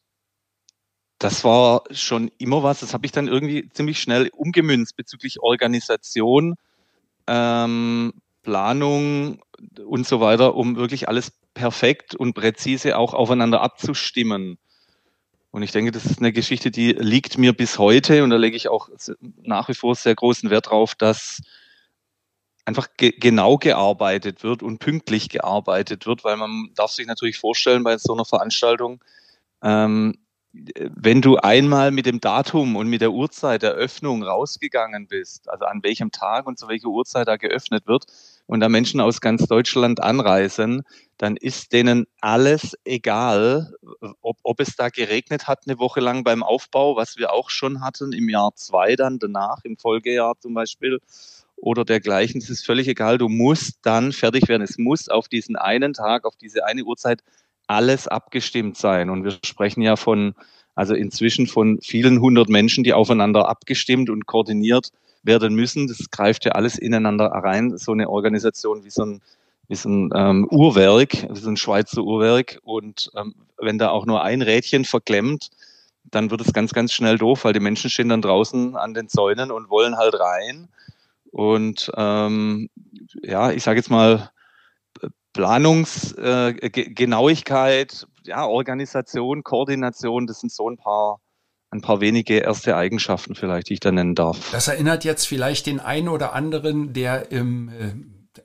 das 1.18 1.44
war 1.44 1.84
schon 1.92 2.30
immer 2.38 2.62
was, 2.62 2.82
das 2.82 2.94
habe 2.94 3.06
ich 3.06 3.12
dann 3.12 3.28
irgendwie 3.28 3.70
ziemlich 3.70 4.00
schnell 4.00 4.30
umgemünzt 4.34 4.96
bezüglich 4.96 5.42
Organisation, 5.42 6.56
ähm, 7.26 8.14
Planung 8.44 9.42
und 9.84 10.08
so 10.08 10.22
weiter, 10.22 10.56
um 10.56 10.76
wirklich 10.76 11.10
alles 11.10 11.32
perfekt 11.56 12.14
und 12.14 12.34
präzise 12.34 12.98
auch 12.98 13.14
aufeinander 13.14 13.62
abzustimmen. 13.62 14.60
Und 15.52 15.64
ich 15.64 15.72
denke, 15.72 15.92
das 15.92 16.06
ist 16.06 16.20
eine 16.20 16.34
Geschichte, 16.34 16.72
die 16.72 16.92
liegt 16.92 17.38
mir 17.38 17.54
bis 17.54 17.80
heute. 17.80 18.24
Und 18.24 18.30
da 18.30 18.38
lege 18.38 18.56
ich 18.56 18.68
auch 18.68 18.90
nach 19.42 19.70
wie 19.70 19.74
vor 19.74 19.96
sehr 19.96 20.16
großen 20.16 20.50
Wert 20.50 20.70
drauf, 20.70 20.94
dass 20.96 21.42
einfach 22.66 22.90
ge 22.98 23.14
genau 23.18 23.58
gearbeitet 23.58 24.44
wird 24.44 24.62
und 24.62 24.80
pünktlich 24.80 25.30
gearbeitet 25.30 26.06
wird, 26.06 26.26
weil 26.26 26.36
man 26.36 26.70
darf 26.76 26.92
sich 26.92 27.08
natürlich 27.08 27.38
vorstellen 27.38 27.84
bei 27.84 27.98
so 27.98 28.14
einer 28.14 28.26
Veranstaltung, 28.26 29.02
ähm, 29.64 30.16
wenn 30.52 31.22
du 31.22 31.38
einmal 31.38 31.92
mit 31.92 32.06
dem 32.06 32.20
Datum 32.20 32.76
und 32.76 32.88
mit 32.88 33.02
der 33.02 33.12
Uhrzeit 33.12 33.62
der 33.62 33.72
Öffnung 33.72 34.24
rausgegangen 34.24 35.08
bist, 35.08 35.50
also 35.50 35.66
an 35.66 35.82
welchem 35.84 36.12
Tag 36.12 36.46
und 36.46 36.60
zu 36.60 36.68
welcher 36.68 36.88
Uhrzeit 36.88 37.28
da 37.28 37.38
geöffnet 37.38 37.88
wird, 37.88 38.06
und 38.48 38.62
da 38.62 38.70
Menschen 38.70 39.00
aus 39.00 39.22
ganz 39.22 39.46
Deutschland 39.46 40.02
anreisen, 40.02 40.84
dann 41.18 41.38
ist 41.38 41.74
denen 41.74 42.08
alles 42.22 42.76
egal, 42.86 43.74
ob, 44.22 44.38
ob 44.42 44.60
es 44.60 44.76
da 44.76 44.90
geregnet 44.90 45.48
hat 45.48 45.68
eine 45.68 45.78
Woche 45.78 46.00
lang 46.00 46.24
beim 46.24 46.44
Aufbau, 46.44 46.96
was 46.96 47.18
wir 47.18 47.32
auch 47.34 47.50
schon 47.50 47.82
hatten, 47.82 48.14
im 48.14 48.30
Jahr 48.30 48.56
zwei 48.56 48.96
dann 48.96 49.20
danach, 49.20 49.60
im 49.64 49.78
Folgejahr 49.78 50.36
zum 50.40 50.54
Beispiel, 50.54 51.00
oder 51.58 51.86
dergleichen. 51.86 52.40
Es 52.40 52.50
ist 52.50 52.66
völlig 52.66 52.88
egal, 52.88 53.18
du 53.18 53.30
musst 53.30 53.80
dann 53.82 54.14
fertig 54.14 54.48
werden. 54.48 54.62
Es 54.62 54.78
muss 54.78 55.10
auf 55.10 55.28
diesen 55.28 55.56
einen 55.56 55.94
Tag, 55.94 56.24
auf 56.26 56.36
diese 56.36 56.66
eine 56.66 56.84
Uhrzeit 56.84 57.24
alles 57.68 58.08
abgestimmt 58.08 58.78
sein. 58.78 59.10
Und 59.10 59.24
wir 59.24 59.38
sprechen 59.44 59.82
ja 59.82 59.96
von, 59.96 60.36
also 60.78 60.94
inzwischen 60.94 61.48
von 61.48 61.80
vielen 61.82 62.22
hundert 62.22 62.50
Menschen, 62.50 62.84
die 62.84 62.94
aufeinander 62.94 63.50
abgestimmt 63.50 64.12
und 64.12 64.28
koordiniert 64.28 64.92
werden 65.24 65.56
müssen. 65.56 65.88
Das 65.88 66.12
greift 66.12 66.46
ja 66.46 66.52
alles 66.52 66.78
ineinander 66.78 67.26
rein. 67.26 67.76
So 67.80 67.94
eine 67.94 68.08
Organisation 68.08 68.86
wie 68.86 68.92
so 68.92 69.04
ein, 69.04 69.22
wie 69.68 69.76
so 69.76 69.90
ein 69.90 70.12
ähm, 70.16 70.48
Uhrwerk, 70.52 71.28
wie 71.34 71.40
so 71.40 71.50
ein 71.50 71.58
Schweizer 71.58 72.04
Uhrwerk. 72.04 72.60
Und 72.64 73.10
ähm, 73.16 73.34
wenn 73.58 73.80
da 73.80 73.90
auch 73.90 74.06
nur 74.06 74.22
ein 74.22 74.44
Rädchen 74.44 74.86
verklemmt, 74.86 75.50
dann 76.12 76.30
wird 76.30 76.42
es 76.42 76.54
ganz, 76.54 76.74
ganz 76.74 76.94
schnell 76.94 77.18
doof, 77.18 77.44
weil 77.44 77.54
die 77.54 77.60
Menschen 77.60 77.90
stehen 77.90 78.10
dann 78.10 78.22
draußen 78.22 78.76
an 78.76 78.94
den 78.94 79.10
Zäunen 79.10 79.50
und 79.50 79.72
wollen 79.72 79.98
halt 79.98 80.14
rein. 80.20 80.68
Und 81.32 81.92
ähm, 81.98 82.70
ja, 83.24 83.50
ich 83.50 83.64
sage 83.64 83.80
jetzt 83.80 83.90
mal, 83.90 84.30
Planungsgenauigkeit, 85.34 87.94
äh, 87.94 88.06
ja, 88.28 88.46
Organisation, 88.46 89.44
Koordination, 89.44 90.28
das 90.28 90.40
sind 90.40 90.52
so 90.52 90.70
ein 90.70 90.78
paar 90.78 91.20
ein 91.70 91.82
paar 91.82 92.00
wenige 92.00 92.38
erste 92.38 92.78
Eigenschaften 92.78 93.36
vielleicht, 93.36 93.70
die 93.70 93.74
ich 93.74 93.80
da 93.80 93.92
nennen 93.92 94.16
darf. 94.16 94.52
Das 94.52 94.68
erinnert 94.68 95.04
jetzt 95.04 95.28
vielleicht 95.28 95.66
den 95.66 95.80
einen 95.80 96.08
oder 96.08 96.34
anderen, 96.34 96.94
der 96.94 97.32
im, 97.32 97.70
äh, 97.70 97.90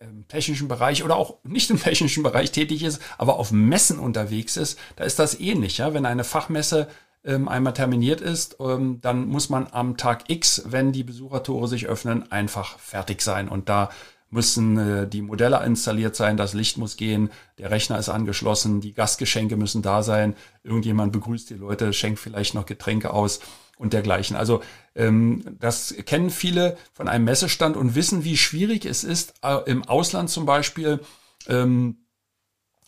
im 0.00 0.26
technischen 0.28 0.68
Bereich 0.68 1.04
oder 1.04 1.16
auch 1.16 1.36
nicht 1.44 1.70
im 1.70 1.80
technischen 1.80 2.22
Bereich 2.22 2.50
tätig 2.50 2.82
ist, 2.82 3.00
aber 3.18 3.38
auf 3.38 3.52
Messen 3.52 3.98
unterwegs 3.98 4.56
ist. 4.56 4.78
Da 4.96 5.04
ist 5.04 5.18
das 5.18 5.38
ähnlich. 5.38 5.78
Ja? 5.78 5.94
Wenn 5.94 6.06
eine 6.06 6.24
Fachmesse 6.24 6.88
ähm, 7.24 7.48
einmal 7.48 7.74
terminiert 7.74 8.20
ist, 8.20 8.56
ähm, 8.60 9.00
dann 9.00 9.26
muss 9.26 9.48
man 9.48 9.68
am 9.70 9.96
Tag 9.96 10.24
X, 10.28 10.64
wenn 10.66 10.92
die 10.92 11.04
Besuchertore 11.04 11.68
sich 11.68 11.86
öffnen, 11.86 12.30
einfach 12.32 12.78
fertig 12.78 13.22
sein. 13.22 13.48
Und 13.48 13.68
da 13.68 13.90
müssen 14.32 14.78
äh, 14.78 15.06
die 15.06 15.22
Modelle 15.22 15.62
installiert 15.64 16.16
sein, 16.16 16.36
das 16.36 16.54
Licht 16.54 16.78
muss 16.78 16.96
gehen, 16.96 17.30
der 17.58 17.70
Rechner 17.70 17.98
ist 17.98 18.08
angeschlossen, 18.08 18.80
die 18.80 18.94
Gastgeschenke 18.94 19.56
müssen 19.56 19.82
da 19.82 20.02
sein, 20.02 20.34
irgendjemand 20.64 21.12
begrüßt 21.12 21.50
die 21.50 21.54
Leute, 21.54 21.92
schenkt 21.92 22.18
vielleicht 22.18 22.54
noch 22.54 22.64
Getränke 22.64 23.12
aus 23.12 23.40
und 23.76 23.92
dergleichen. 23.92 24.34
Also 24.34 24.62
ähm, 24.94 25.44
das 25.60 25.94
kennen 26.06 26.30
viele 26.30 26.78
von 26.94 27.08
einem 27.08 27.26
Messestand 27.26 27.76
und 27.76 27.94
wissen, 27.94 28.24
wie 28.24 28.38
schwierig 28.38 28.86
es 28.86 29.04
ist, 29.04 29.34
äh, 29.42 29.58
im 29.66 29.84
Ausland 29.84 30.30
zum 30.30 30.46
Beispiel 30.46 31.00
ähm, 31.46 31.98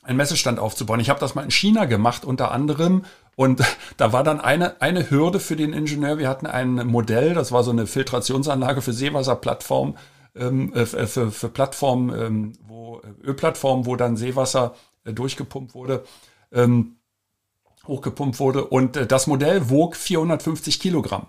einen 0.02 0.16
Messestand 0.16 0.58
aufzubauen. 0.58 1.00
Ich 1.00 1.10
habe 1.10 1.20
das 1.20 1.34
mal 1.34 1.44
in 1.44 1.50
China 1.50 1.84
gemacht 1.84 2.24
unter 2.24 2.52
anderem 2.52 3.04
und 3.36 3.62
da 3.98 4.14
war 4.14 4.24
dann 4.24 4.40
eine, 4.40 4.80
eine 4.80 5.10
Hürde 5.10 5.40
für 5.40 5.56
den 5.56 5.74
Ingenieur. 5.74 6.16
Wir 6.16 6.28
hatten 6.30 6.46
ein 6.46 6.86
Modell, 6.86 7.34
das 7.34 7.52
war 7.52 7.62
so 7.64 7.70
eine 7.70 7.86
Filtrationsanlage 7.86 8.80
für 8.80 8.94
Seewasserplattformen 8.94 9.92
ähm, 9.94 10.00
äh, 10.34 10.86
für, 10.86 11.30
für 11.30 11.48
Plattformen, 11.48 12.14
ähm, 12.20 12.52
wo 12.66 13.00
äh, 13.00 13.26
Ölplattformen, 13.26 13.86
wo 13.86 13.96
dann 13.96 14.16
Seewasser 14.16 14.74
äh, 15.04 15.12
durchgepumpt 15.12 15.74
wurde, 15.74 16.04
ähm, 16.52 16.96
hochgepumpt 17.86 18.40
wurde. 18.40 18.64
Und 18.64 18.96
äh, 18.96 19.06
das 19.06 19.26
Modell 19.26 19.70
wog 19.70 19.96
450 19.96 20.80
Kilogramm. 20.80 21.26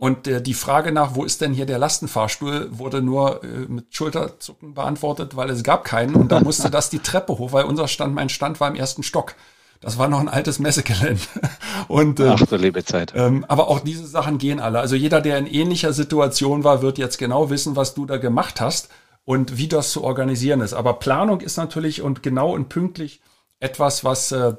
Und 0.00 0.26
äh, 0.26 0.40
die 0.40 0.54
Frage 0.54 0.92
nach, 0.92 1.14
wo 1.14 1.24
ist 1.24 1.42
denn 1.42 1.52
hier 1.52 1.66
der 1.66 1.78
Lastenfahrstuhl, 1.78 2.68
wurde 2.70 3.02
nur 3.02 3.44
äh, 3.44 3.66
mit 3.68 3.94
Schulterzucken 3.94 4.72
beantwortet, 4.72 5.36
weil 5.36 5.50
es 5.50 5.62
gab 5.62 5.84
keinen. 5.84 6.14
Und 6.14 6.32
da 6.32 6.40
musste 6.40 6.70
das 6.70 6.88
die 6.88 7.00
Treppe 7.00 7.36
hoch, 7.36 7.52
weil 7.52 7.66
unser 7.66 7.86
Stand, 7.86 8.14
mein 8.14 8.30
Stand 8.30 8.60
war 8.60 8.68
im 8.68 8.76
ersten 8.76 9.02
Stock. 9.02 9.34
Das 9.80 9.96
war 9.96 10.08
noch 10.08 10.20
ein 10.20 10.28
altes 10.28 10.58
Messegelände. 10.58 11.22
Und, 11.88 12.20
ähm, 12.20 12.32
Ach, 12.34 12.46
so 12.46 12.56
Lebezeit. 12.56 13.14
Ähm, 13.16 13.46
aber 13.48 13.68
auch 13.68 13.80
diese 13.80 14.06
Sachen 14.06 14.36
gehen 14.36 14.60
alle. 14.60 14.78
Also 14.78 14.94
jeder, 14.94 15.22
der 15.22 15.38
in 15.38 15.46
ähnlicher 15.46 15.94
Situation 15.94 16.64
war, 16.64 16.82
wird 16.82 16.98
jetzt 16.98 17.18
genau 17.18 17.48
wissen, 17.48 17.76
was 17.76 17.94
du 17.94 18.04
da 18.04 18.18
gemacht 18.18 18.60
hast 18.60 18.90
und 19.24 19.56
wie 19.56 19.68
das 19.68 19.90
zu 19.90 20.04
organisieren 20.04 20.60
ist. 20.60 20.74
Aber 20.74 20.94
Planung 20.94 21.40
ist 21.40 21.56
natürlich 21.56 22.02
und 22.02 22.22
genau 22.22 22.52
und 22.54 22.68
pünktlich 22.68 23.22
etwas, 23.58 24.04
was, 24.04 24.32
äh, 24.32 24.54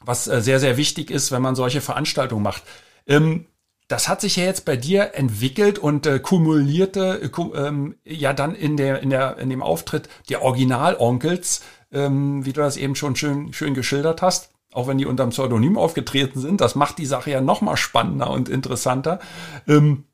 was 0.00 0.26
äh, 0.26 0.40
sehr, 0.40 0.58
sehr 0.58 0.76
wichtig 0.76 1.12
ist, 1.12 1.30
wenn 1.30 1.42
man 1.42 1.54
solche 1.54 1.80
Veranstaltungen 1.80 2.42
macht. 2.42 2.64
Ähm, 3.06 3.46
das 3.86 4.08
hat 4.08 4.20
sich 4.20 4.36
ja 4.36 4.44
jetzt 4.44 4.64
bei 4.64 4.76
dir 4.76 5.14
entwickelt 5.14 5.78
und 5.78 6.06
äh, 6.06 6.18
kumulierte 6.18 7.20
äh, 7.22 7.58
ähm, 7.58 7.96
ja 8.04 8.32
dann 8.32 8.54
in 8.54 8.76
der 8.76 9.02
in 9.02 9.10
der 9.10 9.36
in 9.36 9.50
dem 9.50 9.62
Auftritt 9.62 10.08
der 10.30 10.42
Originalonkels 10.42 11.62
ähm, 11.94 12.44
wie 12.44 12.52
du 12.52 12.60
das 12.60 12.76
eben 12.76 12.96
schon 12.96 13.16
schön, 13.16 13.52
schön 13.52 13.74
geschildert 13.74 14.20
hast, 14.22 14.50
auch 14.72 14.86
wenn 14.88 14.98
die 14.98 15.06
unter 15.06 15.24
dem 15.24 15.30
Pseudonym 15.30 15.78
aufgetreten 15.78 16.40
sind. 16.40 16.60
Das 16.60 16.74
macht 16.74 16.98
die 16.98 17.06
Sache 17.06 17.30
ja 17.30 17.40
noch 17.40 17.60
mal 17.60 17.76
spannender 17.76 18.30
und 18.30 18.48
interessanter. 18.48 19.20
Ähm, 19.66 20.04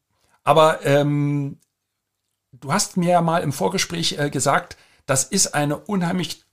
aber 0.44 0.84
ähm, 0.84 1.58
du 2.52 2.72
hast 2.72 2.96
mir 2.96 3.10
ja 3.10 3.20
mal 3.22 3.42
im 3.42 3.52
Vorgespräch 3.52 4.18
äh, 4.18 4.30
gesagt, 4.30 4.76
das 5.06 5.25
ist 5.25 5.54
eine 5.54 5.78
unheimlich 5.78 6.44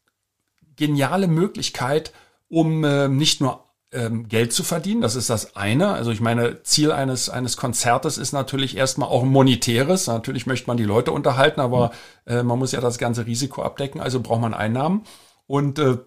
geniale 0.75 1.27
Möglichkeit, 1.27 2.13
um 2.49 2.83
äh, 2.83 3.07
nicht 3.07 3.41
nur 3.41 3.66
ähm, 3.91 4.27
Geld 4.27 4.53
zu 4.53 4.63
verdienen. 4.63 5.01
Das 5.01 5.15
ist 5.15 5.29
das 5.29 5.55
eine. 5.55 5.89
Also 5.89 6.11
ich 6.11 6.21
meine, 6.21 6.63
Ziel 6.63 6.91
eines, 6.91 7.29
eines 7.29 7.57
Konzertes 7.57 8.17
ist 8.17 8.33
natürlich 8.33 8.75
erstmal 8.75 9.09
auch 9.09 9.23
monetäres. 9.23 10.07
Natürlich 10.07 10.45
möchte 10.45 10.67
man 10.67 10.77
die 10.77 10.83
Leute 10.83 11.11
unterhalten, 11.11 11.61
aber 11.61 11.91
äh, 12.25 12.43
man 12.43 12.59
muss 12.59 12.71
ja 12.71 12.81
das 12.81 12.97
ganze 12.97 13.25
Risiko 13.25 13.63
abdecken, 13.63 14.01
also 14.01 14.19
braucht 14.19 14.41
man 14.41 14.53
Einnahmen. 14.53 15.03
Und 15.45 15.79
äh, 15.79 15.97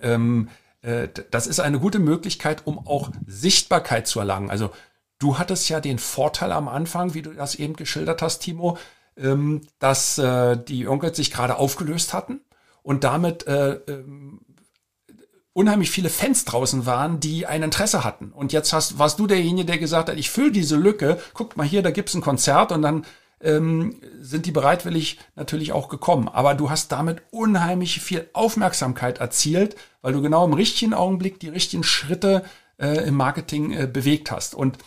ähm, 0.00 0.48
äh, 0.82 1.08
das 1.30 1.46
ist 1.46 1.60
eine 1.60 1.80
gute 1.80 1.98
Möglichkeit, 1.98 2.66
um 2.66 2.86
auch 2.86 3.10
Sichtbarkeit 3.26 4.06
zu 4.06 4.20
erlangen. 4.20 4.50
Also 4.50 4.70
du 5.18 5.38
hattest 5.38 5.68
ja 5.68 5.80
den 5.80 5.98
Vorteil 5.98 6.52
am 6.52 6.68
Anfang, 6.68 7.14
wie 7.14 7.22
du 7.22 7.32
das 7.32 7.56
eben 7.56 7.74
geschildert 7.74 8.22
hast, 8.22 8.40
Timo, 8.40 8.78
ähm, 9.16 9.62
dass 9.78 10.18
äh, 10.18 10.56
die 10.56 10.86
Onkels 10.86 11.16
sich 11.16 11.32
gerade 11.32 11.56
aufgelöst 11.56 12.12
hatten 12.12 12.40
und 12.82 13.04
damit 13.04 13.46
äh, 13.46 13.74
ähm, 13.88 14.40
unheimlich 15.54 15.90
viele 15.90 16.10
Fans 16.10 16.44
draußen 16.44 16.84
waren, 16.84 17.20
die 17.20 17.46
ein 17.46 17.62
Interesse 17.62 18.04
hatten. 18.04 18.32
Und 18.32 18.52
jetzt 18.52 18.72
hast, 18.72 18.98
warst 18.98 19.18
du 19.18 19.26
derjenige, 19.26 19.64
der 19.64 19.78
gesagt 19.78 20.10
hat, 20.10 20.18
ich 20.18 20.28
fülle 20.28 20.52
diese 20.52 20.76
Lücke, 20.76 21.18
guck 21.32 21.56
mal 21.56 21.66
hier, 21.66 21.82
da 21.82 21.90
gibt's 21.90 22.14
ein 22.14 22.20
Konzert 22.20 22.72
und 22.72 22.82
dann 22.82 23.06
ähm, 23.40 24.00
sind 24.20 24.46
die 24.46 24.50
bereitwillig 24.50 25.18
natürlich 25.36 25.72
auch 25.72 25.88
gekommen. 25.88 26.28
Aber 26.28 26.54
du 26.54 26.70
hast 26.70 26.90
damit 26.90 27.22
unheimlich 27.30 28.00
viel 28.00 28.28
Aufmerksamkeit 28.32 29.18
erzielt, 29.18 29.76
weil 30.02 30.12
du 30.12 30.22
genau 30.22 30.44
im 30.44 30.52
richtigen 30.54 30.92
Augenblick 30.92 31.38
die 31.38 31.48
richtigen 31.48 31.84
Schritte 31.84 32.44
äh, 32.78 33.06
im 33.06 33.14
Marketing 33.14 33.72
äh, 33.72 33.86
bewegt 33.86 34.32
hast. 34.32 34.54
Und 34.56 34.78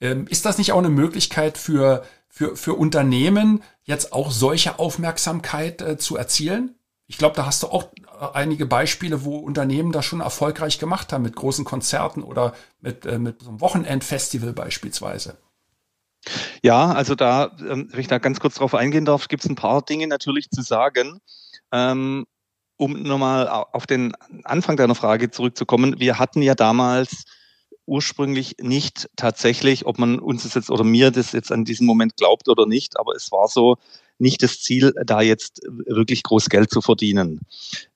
ähm, 0.00 0.26
ist 0.28 0.46
das 0.46 0.56
nicht 0.56 0.72
auch 0.72 0.78
eine 0.78 0.88
Möglichkeit 0.88 1.58
für, 1.58 2.04
für, 2.28 2.56
für 2.56 2.74
Unternehmen, 2.74 3.62
jetzt 3.82 4.14
auch 4.14 4.30
solche 4.30 4.78
Aufmerksamkeit 4.78 5.82
äh, 5.82 5.98
zu 5.98 6.16
erzielen? 6.16 6.76
Ich 7.06 7.18
glaube, 7.18 7.36
da 7.36 7.44
hast 7.44 7.62
du 7.62 7.66
auch 7.66 7.90
einige 8.34 8.66
Beispiele, 8.66 9.24
wo 9.24 9.38
Unternehmen 9.38 9.92
das 9.92 10.04
schon 10.04 10.20
erfolgreich 10.20 10.78
gemacht 10.78 11.12
haben 11.12 11.22
mit 11.22 11.36
großen 11.36 11.64
Konzerten 11.64 12.22
oder 12.22 12.54
mit, 12.80 13.06
äh, 13.06 13.18
mit 13.18 13.42
so 13.42 13.50
einem 13.50 13.60
Wochenendfestival 13.60 14.52
beispielsweise. 14.52 15.36
Ja, 16.62 16.92
also 16.92 17.14
da, 17.14 17.56
ähm, 17.60 17.88
wenn 17.90 18.00
ich 18.00 18.08
da 18.08 18.18
ganz 18.18 18.40
kurz 18.40 18.54
drauf 18.54 18.74
eingehen 18.74 19.04
darf, 19.04 19.28
gibt 19.28 19.44
es 19.44 19.50
ein 19.50 19.56
paar 19.56 19.82
Dinge 19.82 20.06
natürlich 20.06 20.50
zu 20.50 20.62
sagen. 20.62 21.20
Ähm, 21.72 22.26
um 22.76 23.02
nochmal 23.02 23.46
auf 23.48 23.86
den 23.86 24.14
Anfang 24.42 24.76
deiner 24.76 24.94
Frage 24.94 25.30
zurückzukommen, 25.30 26.00
wir 26.00 26.18
hatten 26.18 26.42
ja 26.42 26.54
damals 26.54 27.24
ursprünglich 27.86 28.56
nicht 28.60 29.08
tatsächlich, 29.16 29.86
ob 29.86 29.98
man 29.98 30.18
uns 30.18 30.42
das 30.42 30.54
jetzt 30.54 30.70
oder 30.70 30.84
mir 30.84 31.10
das 31.10 31.32
jetzt 31.32 31.52
an 31.52 31.64
diesem 31.64 31.86
Moment 31.86 32.16
glaubt 32.16 32.48
oder 32.48 32.66
nicht, 32.66 32.98
aber 32.98 33.14
es 33.14 33.30
war 33.30 33.48
so, 33.48 33.76
nicht 34.18 34.42
das 34.42 34.60
Ziel, 34.60 34.92
da 35.04 35.20
jetzt 35.20 35.60
wirklich 35.86 36.22
groß 36.22 36.48
Geld 36.48 36.70
zu 36.70 36.80
verdienen. 36.80 37.40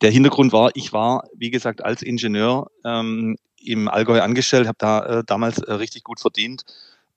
Der 0.01 0.11
Hintergrund 0.11 0.53
war, 0.53 0.71
ich 0.75 0.93
war, 0.93 1.25
wie 1.35 1.51
gesagt, 1.51 1.85
als 1.85 2.03
Ingenieur 2.03 2.71
ähm, 2.85 3.37
im 3.61 3.89
Allgäu 3.89 4.21
angestellt, 4.21 4.67
habe 4.67 4.79
da 4.79 5.07
äh, 5.21 5.25
damals 5.27 5.59
äh, 5.59 5.73
richtig 5.73 6.05
gut 6.05 6.21
verdient 6.21 6.65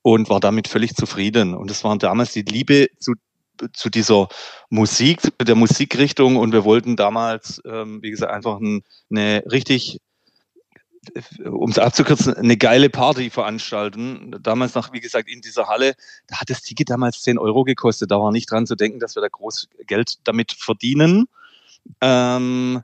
und 0.02 0.28
war 0.28 0.40
damit 0.40 0.68
völlig 0.68 0.94
zufrieden. 0.94 1.54
Und 1.54 1.70
es 1.70 1.84
war 1.84 1.96
damals 1.98 2.32
die 2.32 2.42
Liebe 2.42 2.88
zu 2.98 3.14
zu 3.74 3.90
dieser 3.90 4.28
Musik, 4.70 5.20
der 5.40 5.54
Musikrichtung 5.54 6.36
und 6.36 6.52
wir 6.52 6.64
wollten 6.64 6.96
damals, 6.96 7.60
ähm, 7.64 8.02
wie 8.02 8.10
gesagt, 8.10 8.32
einfach 8.32 8.58
ein, 8.58 8.82
eine 9.10 9.44
richtig 9.46 10.00
um 11.44 11.70
es 11.70 11.78
abzukürzen, 11.78 12.34
eine 12.34 12.56
geile 12.56 12.88
Party 12.88 13.30
veranstalten. 13.30 14.36
Damals 14.40 14.74
noch, 14.74 14.92
wie 14.92 15.00
gesagt, 15.00 15.28
in 15.28 15.40
dieser 15.40 15.66
Halle, 15.66 15.94
da 16.28 16.40
hat 16.40 16.50
das 16.50 16.62
Ticket 16.62 16.90
damals 16.90 17.22
10 17.22 17.38
Euro 17.38 17.64
gekostet. 17.64 18.10
Da 18.10 18.20
war 18.20 18.30
nicht 18.30 18.50
dran 18.50 18.66
zu 18.66 18.76
denken, 18.76 19.00
dass 19.00 19.16
wir 19.16 19.22
da 19.22 19.28
groß 19.28 19.68
Geld 19.86 20.18
damit 20.24 20.52
verdienen. 20.52 21.26
Ähm, 22.00 22.82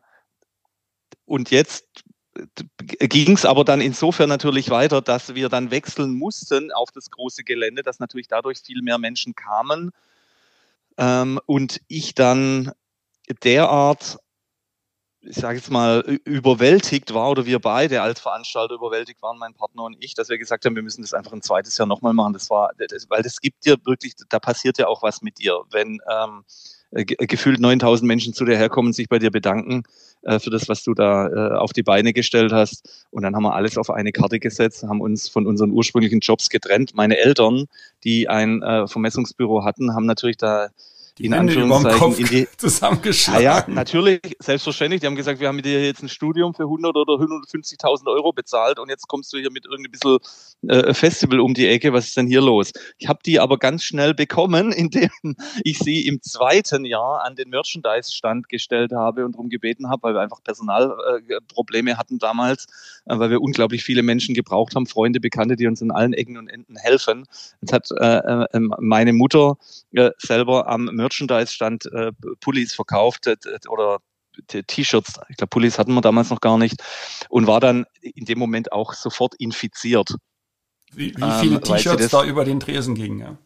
und 1.24 1.50
jetzt 1.50 1.86
ging 2.76 3.32
es 3.32 3.44
aber 3.44 3.64
dann 3.64 3.80
insofern 3.80 4.28
natürlich 4.28 4.70
weiter, 4.70 5.00
dass 5.00 5.34
wir 5.34 5.48
dann 5.48 5.70
wechseln 5.70 6.14
mussten 6.14 6.72
auf 6.72 6.90
das 6.90 7.10
große 7.10 7.44
Gelände, 7.44 7.82
dass 7.82 7.98
natürlich 7.98 8.28
dadurch 8.28 8.58
viel 8.58 8.82
mehr 8.82 8.98
Menschen 8.98 9.34
kamen 9.34 9.90
ähm, 10.96 11.40
und 11.46 11.80
ich 11.88 12.14
dann 12.14 12.72
derart 13.42 14.18
ich 15.20 15.36
sage 15.36 15.58
jetzt 15.58 15.70
mal, 15.70 16.00
überwältigt 16.24 17.12
war 17.12 17.30
oder 17.30 17.44
wir 17.44 17.58
beide 17.58 18.02
als 18.02 18.20
Veranstalter 18.20 18.74
überwältigt 18.74 19.20
waren, 19.20 19.38
mein 19.38 19.54
Partner 19.54 19.84
und 19.84 19.96
ich, 20.00 20.14
dass 20.14 20.28
wir 20.28 20.38
gesagt 20.38 20.64
haben, 20.64 20.76
wir 20.76 20.82
müssen 20.82 21.02
das 21.02 21.12
einfach 21.12 21.32
ein 21.32 21.42
zweites 21.42 21.76
Jahr 21.76 21.88
nochmal 21.88 22.14
machen. 22.14 22.32
Das 22.32 22.50
war, 22.50 22.70
das, 22.78 23.10
weil 23.10 23.22
das 23.22 23.40
gibt 23.40 23.64
dir 23.64 23.76
wirklich, 23.84 24.14
da 24.28 24.38
passiert 24.38 24.78
ja 24.78 24.86
auch 24.86 25.02
was 25.02 25.22
mit 25.22 25.38
dir. 25.38 25.60
Wenn, 25.70 26.00
ähm, 26.10 26.44
äh, 26.90 27.04
gefühlt 27.04 27.60
9000 27.60 28.06
Menschen 28.06 28.32
zu 28.32 28.44
dir 28.44 28.56
herkommen, 28.56 28.92
sich 28.92 29.08
bei 29.08 29.18
dir 29.18 29.30
bedanken 29.30 29.82
äh, 30.22 30.38
für 30.38 30.50
das, 30.50 30.68
was 30.68 30.84
du 30.84 30.94
da 30.94 31.28
äh, 31.28 31.56
auf 31.56 31.72
die 31.72 31.82
Beine 31.82 32.12
gestellt 32.14 32.52
hast. 32.52 33.06
Und 33.10 33.22
dann 33.22 33.36
haben 33.36 33.42
wir 33.42 33.54
alles 33.54 33.76
auf 33.76 33.90
eine 33.90 34.12
Karte 34.12 34.38
gesetzt, 34.38 34.84
haben 34.84 35.02
uns 35.02 35.28
von 35.28 35.46
unseren 35.46 35.70
ursprünglichen 35.70 36.20
Jobs 36.20 36.48
getrennt. 36.48 36.94
Meine 36.94 37.18
Eltern, 37.18 37.66
die 38.04 38.28
ein 38.28 38.62
äh, 38.62 38.86
Vermessungsbüro 38.86 39.64
hatten, 39.64 39.94
haben 39.94 40.06
natürlich 40.06 40.38
da 40.38 40.68
die 41.18 41.26
in 41.26 41.34
Anführungszeichen 41.34 42.14
in 42.16 42.26
die 42.26 42.48
zusammengeschlagen. 42.56 43.42
Ja, 43.42 43.58
ja, 43.58 43.64
natürlich, 43.66 44.36
selbstverständlich. 44.38 45.00
Die 45.00 45.06
haben 45.06 45.16
gesagt, 45.16 45.40
wir 45.40 45.48
haben 45.48 45.60
dir 45.60 45.84
jetzt 45.84 46.02
ein 46.02 46.08
Studium 46.08 46.54
für 46.54 46.62
100 46.62 46.94
oder 46.96 47.14
150.000 47.14 48.06
Euro 48.06 48.32
bezahlt 48.32 48.78
und 48.78 48.88
jetzt 48.88 49.08
kommst 49.08 49.32
du 49.32 49.38
hier 49.38 49.50
mit 49.50 49.64
irgendeinem 49.66 49.90
bisschen 49.90 50.18
äh, 50.68 50.94
Festival 50.94 51.40
um 51.40 51.54
die 51.54 51.66
Ecke. 51.66 51.92
Was 51.92 52.06
ist 52.06 52.16
denn 52.16 52.28
hier 52.28 52.40
los? 52.40 52.72
Ich 52.98 53.08
habe 53.08 53.18
die 53.26 53.40
aber 53.40 53.58
ganz 53.58 53.82
schnell 53.82 54.14
bekommen, 54.14 54.72
indem 54.78 55.10
ich 55.64 55.78
sie 55.78 56.06
im 56.06 56.22
zweiten 56.22 56.84
Jahr 56.84 57.24
an 57.24 57.34
den 57.34 57.50
Merchandise-Stand 57.50 58.48
gestellt 58.48 58.92
habe 58.92 59.24
und 59.24 59.32
darum 59.32 59.48
gebeten 59.48 59.90
habe, 59.90 60.02
weil 60.04 60.14
wir 60.14 60.20
einfach 60.20 60.42
Personalprobleme 60.42 61.90
äh, 61.90 61.94
hatten 61.94 62.18
damals, 62.18 62.66
äh, 63.06 63.18
weil 63.18 63.30
wir 63.30 63.40
unglaublich 63.40 63.82
viele 63.82 64.02
Menschen 64.02 64.34
gebraucht 64.34 64.76
haben, 64.76 64.86
Freunde, 64.86 65.20
Bekannte, 65.20 65.56
die 65.56 65.66
uns 65.66 65.80
in 65.80 65.90
allen 65.90 66.12
Ecken 66.12 66.36
und 66.36 66.48
Enden 66.48 66.76
helfen. 66.76 67.26
Jetzt 67.60 67.72
hat 67.72 67.90
äh, 67.90 68.46
äh 68.52 68.60
meine 68.78 69.12
Mutter 69.12 69.56
äh, 69.92 70.10
selber 70.18 70.68
am 70.68 70.84
Merchandise 70.84 71.07
Merchandise-Stand 71.08 71.86
äh, 71.86 72.12
Pullis 72.40 72.74
verkauft 72.74 73.26
äh, 73.26 73.36
oder 73.68 73.98
T-Shirts, 74.46 75.20
ich 75.28 75.36
glaube, 75.36 75.48
Pullis 75.48 75.78
hatten 75.78 75.92
wir 75.94 76.00
damals 76.00 76.30
noch 76.30 76.40
gar 76.40 76.58
nicht 76.58 76.82
und 77.28 77.46
war 77.46 77.60
dann 77.60 77.86
in 78.00 78.24
dem 78.24 78.38
Moment 78.38 78.70
auch 78.72 78.92
sofort 78.92 79.34
infiziert. 79.34 80.14
Wie, 80.92 81.14
wie 81.16 81.30
viele 81.40 81.56
ähm, 81.56 81.62
T-Shirts 81.62 82.08
da 82.10 82.24
über 82.24 82.44
den 82.44 82.60
Tresen 82.60 82.94
gingen, 82.94 83.18
ja? 83.18 83.38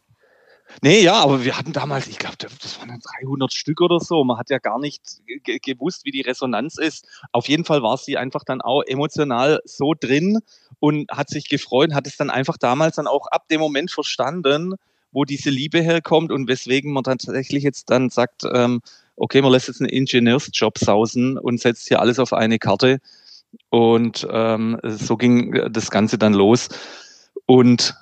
Nee, 0.80 1.02
ja, 1.02 1.14
aber 1.14 1.44
wir 1.44 1.58
hatten 1.58 1.72
damals, 1.74 2.06
ich 2.06 2.18
glaube, 2.18 2.36
das 2.38 2.78
waren 2.78 2.98
300 3.20 3.52
Stück 3.52 3.82
oder 3.82 4.00
so. 4.00 4.24
Man 4.24 4.38
hat 4.38 4.48
ja 4.48 4.58
gar 4.58 4.78
nicht 4.78 5.02
gewusst, 5.44 6.06
wie 6.06 6.12
die 6.12 6.22
Resonanz 6.22 6.78
ist. 6.78 7.06
Auf 7.32 7.48
jeden 7.48 7.64
Fall 7.64 7.82
war 7.82 7.98
sie 7.98 8.16
einfach 8.16 8.42
dann 8.44 8.62
auch 8.62 8.82
emotional 8.86 9.60
so 9.64 9.92
drin 9.98 10.38
und 10.78 11.10
hat 11.10 11.28
sich 11.28 11.48
gefreut, 11.48 11.92
hat 11.92 12.06
es 12.06 12.16
dann 12.16 12.30
einfach 12.30 12.56
damals 12.56 12.96
dann 12.96 13.06
auch 13.06 13.26
ab 13.26 13.48
dem 13.48 13.60
Moment 13.60 13.90
verstanden, 13.90 14.76
wo 15.12 15.24
diese 15.24 15.50
Liebe 15.50 15.80
herkommt 15.80 16.32
und 16.32 16.48
weswegen 16.48 16.92
man 16.92 17.04
tatsächlich 17.04 17.62
jetzt 17.62 17.90
dann 17.90 18.10
sagt, 18.10 18.44
ähm, 18.52 18.80
okay, 19.16 19.42
man 19.42 19.52
lässt 19.52 19.68
jetzt 19.68 19.80
einen 19.80 19.90
Ingenieursjob 19.90 20.78
sausen 20.78 21.38
und 21.38 21.60
setzt 21.60 21.88
hier 21.88 22.00
alles 22.00 22.18
auf 22.18 22.32
eine 22.32 22.58
Karte. 22.58 22.98
Und 23.68 24.26
ähm, 24.30 24.78
so 24.82 25.16
ging 25.16 25.60
das 25.70 25.90
Ganze 25.90 26.18
dann 26.18 26.34
los. 26.34 26.68
Und 27.46 27.94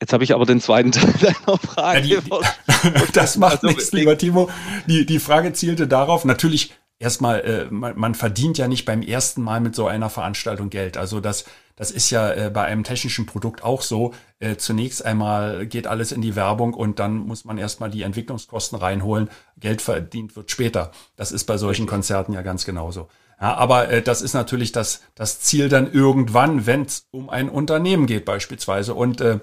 Jetzt 0.00 0.12
habe 0.12 0.24
ich 0.24 0.34
aber 0.34 0.44
den 0.44 0.60
zweiten 0.60 0.92
Teil 0.92 1.14
deiner 1.20 1.58
Frage. 1.58 2.06
Ja, 2.06 2.20
die, 2.20 2.30
das 3.12 3.38
macht 3.38 3.64
also, 3.64 3.68
nichts, 3.68 3.92
lieber 3.92 4.18
Timo. 4.18 4.50
Die, 4.86 5.06
die 5.06 5.18
Frage 5.18 5.52
zielte 5.52 5.88
darauf, 5.88 6.24
natürlich 6.24 6.74
erstmal, 6.98 7.40
äh, 7.40 7.66
man, 7.70 7.98
man 7.98 8.14
verdient 8.14 8.58
ja 8.58 8.68
nicht 8.68 8.84
beim 8.84 9.02
ersten 9.02 9.42
Mal 9.42 9.60
mit 9.60 9.74
so 9.74 9.86
einer 9.86 10.10
Veranstaltung 10.10 10.70
Geld. 10.70 10.96
Also 10.96 11.20
das, 11.20 11.46
das 11.76 11.90
ist 11.90 12.10
ja 12.10 12.32
äh, 12.32 12.50
bei 12.50 12.64
einem 12.64 12.84
technischen 12.84 13.26
Produkt 13.26 13.62
auch 13.62 13.82
so. 13.82 14.14
Äh, 14.38 14.56
zunächst 14.56 15.04
einmal 15.04 15.66
geht 15.66 15.86
alles 15.86 16.10
in 16.10 16.22
die 16.22 16.34
Werbung 16.34 16.72
und 16.72 16.98
dann 16.98 17.18
muss 17.18 17.44
man 17.44 17.58
erstmal 17.58 17.90
die 17.90 18.02
Entwicklungskosten 18.02 18.78
reinholen. 18.78 19.28
Geld 19.58 19.82
verdient 19.82 20.34
wird 20.36 20.50
später. 20.50 20.90
Das 21.16 21.32
ist 21.32 21.44
bei 21.44 21.58
solchen 21.58 21.86
Konzerten 21.86 22.32
ja 22.32 22.40
ganz 22.40 22.64
genauso. 22.64 23.08
Ja, 23.38 23.54
aber 23.54 23.90
äh, 23.90 24.00
das 24.00 24.22
ist 24.22 24.32
natürlich 24.32 24.72
das, 24.72 25.02
das 25.14 25.40
Ziel 25.40 25.68
dann 25.68 25.92
irgendwann, 25.92 26.64
wenn 26.64 26.82
es 26.82 27.06
um 27.10 27.28
ein 27.28 27.50
Unternehmen 27.50 28.06
geht 28.06 28.24
beispielsweise. 28.24 28.94
Und 28.94 29.20
äh, 29.20 29.40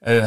äh, 0.00 0.22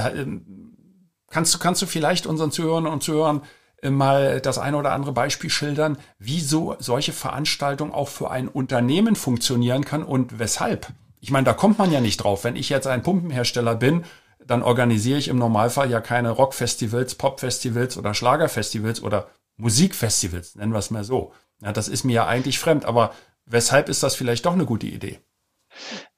kannst 1.29 1.53
du 1.53 1.59
kannst 1.59 1.81
du 1.81 1.85
vielleicht 1.85 2.27
unseren 2.27 2.51
Zuhörern 2.51 2.85
und 2.85 3.01
Zuhörern 3.01 3.43
äh, 3.81 3.89
mal 3.89 4.41
das 4.41 4.57
eine 4.57 4.75
oder 4.75 4.91
andere 4.91 5.13
Beispiel 5.13 5.49
schildern, 5.49 5.97
wie 6.19 6.41
so 6.41 6.75
solche 6.79 7.13
Veranstaltungen 7.13 7.93
auch 7.93 8.09
für 8.09 8.29
ein 8.29 8.49
Unternehmen 8.49 9.15
funktionieren 9.15 9.85
kann 9.85 10.03
und 10.03 10.37
weshalb? 10.37 10.87
Ich 11.25 11.31
meine, 11.31 11.45
da 11.45 11.53
kommt 11.53 11.79
man 11.79 11.91
ja 11.91 12.01
nicht 12.01 12.17
drauf. 12.17 12.43
Wenn 12.43 12.55
ich 12.55 12.69
jetzt 12.69 12.85
ein 12.85 13.01
Pumpenhersteller 13.01 13.73
bin, 13.73 14.05
dann 14.45 14.61
organisiere 14.61 15.17
ich 15.17 15.27
im 15.27 15.39
Normalfall 15.39 15.89
ja 15.89 15.99
keine 15.99 16.29
Rockfestivals, 16.29 17.15
Popfestivals 17.15 17.97
oder 17.97 18.13
Schlagerfestivals 18.13 19.01
oder 19.01 19.27
Musikfestivals, 19.57 20.53
nennen 20.53 20.71
wir 20.71 20.77
es 20.77 20.91
mal 20.91 21.03
so. 21.03 21.33
Ja, 21.63 21.71
das 21.71 21.87
ist 21.87 22.03
mir 22.03 22.13
ja 22.13 22.27
eigentlich 22.27 22.59
fremd, 22.59 22.85
aber 22.85 23.11
weshalb 23.47 23.89
ist 23.89 24.03
das 24.03 24.13
vielleicht 24.13 24.45
doch 24.45 24.53
eine 24.53 24.67
gute 24.67 24.85
Idee? 24.85 25.19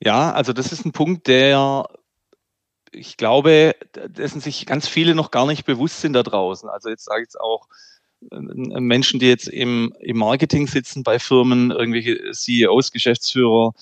Ja, 0.04 0.34
also 0.34 0.52
das 0.52 0.74
ist 0.74 0.84
ein 0.84 0.92
Punkt, 0.92 1.28
der 1.28 1.86
ich 2.92 3.16
glaube, 3.16 3.78
dessen 3.96 4.42
sich 4.42 4.66
ganz 4.66 4.90
viele 4.90 5.16
noch 5.16 5.32
gar 5.32 5.46
nicht 5.46 5.64
bewusst 5.64 6.02
sind 6.02 6.12
da 6.12 6.24
draußen. 6.24 6.68
Also 6.68 6.90
jetzt 6.90 7.06
sage 7.06 7.22
ich 7.22 7.28
jetzt 7.28 7.40
auch 7.40 7.70
äh, 8.30 8.40
Menschen, 8.82 9.22
die 9.22 9.28
jetzt 9.28 9.48
im, 9.48 9.94
im 10.02 10.18
Marketing 10.18 10.68
sitzen 10.68 11.04
bei 11.04 11.18
Firmen, 11.18 11.72
irgendwelche 11.72 12.32
CEOs, 12.34 12.92
Geschäftsführer, 12.92 13.74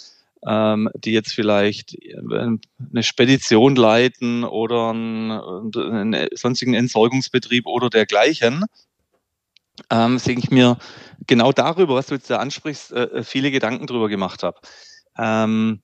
ähm, 0.48 0.89
die 0.95 1.12
jetzt 1.12 1.34
vielleicht 1.34 1.95
äh, 1.95 2.17
eine 2.17 3.04
Spedition 3.04 3.76
leiten 3.76 4.43
oder 4.43 4.89
einen, 4.89 5.32
einen 5.76 6.28
sonstigen 6.34 6.74
Entsorgungsbetrieb 6.74 7.65
oder 7.65 7.89
dergleichen, 7.89 8.65
ähm, 9.89 10.19
sehe 10.19 10.38
ich 10.38 10.52
mir 10.52 10.78
genau 11.28 11.52
darüber, 11.52 11.95
was 11.95 12.08
du 12.08 12.15
jetzt 12.15 12.30
da 12.30 12.38
ansprichst, 12.38 12.91
äh, 12.91 13.24
viele 13.24 13.52
Gedanken 13.52 13.88
drüber 13.88 14.10
gemacht 14.10 14.43
habe. 14.43 14.60
Ähm, 15.17 15.82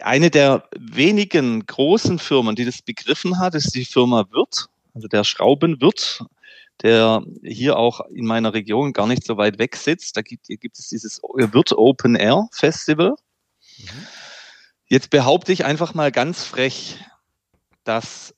eine 0.00 0.30
der 0.30 0.68
wenigen 0.78 1.66
großen 1.66 2.18
Firmen, 2.18 2.56
die 2.56 2.64
das 2.64 2.82
begriffen 2.82 3.38
hat, 3.38 3.54
ist 3.54 3.74
die 3.74 3.84
Firma 3.84 4.24
Wirth, 4.30 4.68
also 4.94 5.08
der 5.08 5.24
Schraubenwirt, 5.24 6.24
der 6.82 7.22
hier 7.42 7.76
auch 7.76 8.00
in 8.10 8.26
meiner 8.26 8.54
Region 8.54 8.92
gar 8.92 9.06
nicht 9.06 9.24
so 9.24 9.36
weit 9.36 9.58
weg 9.58 9.76
sitzt. 9.76 10.16
Da 10.16 10.22
gibt, 10.22 10.48
gibt 10.48 10.78
es 10.78 10.88
dieses 10.88 11.20
Wirth 11.22 11.72
Open 11.72 12.16
Air 12.16 12.48
Festival. 12.52 13.14
Mhm. 13.84 14.06
Jetzt 14.86 15.10
behaupte 15.10 15.52
ich 15.52 15.64
einfach 15.64 15.94
mal 15.94 16.12
ganz 16.12 16.44
frech, 16.44 16.98
dass 17.84 18.34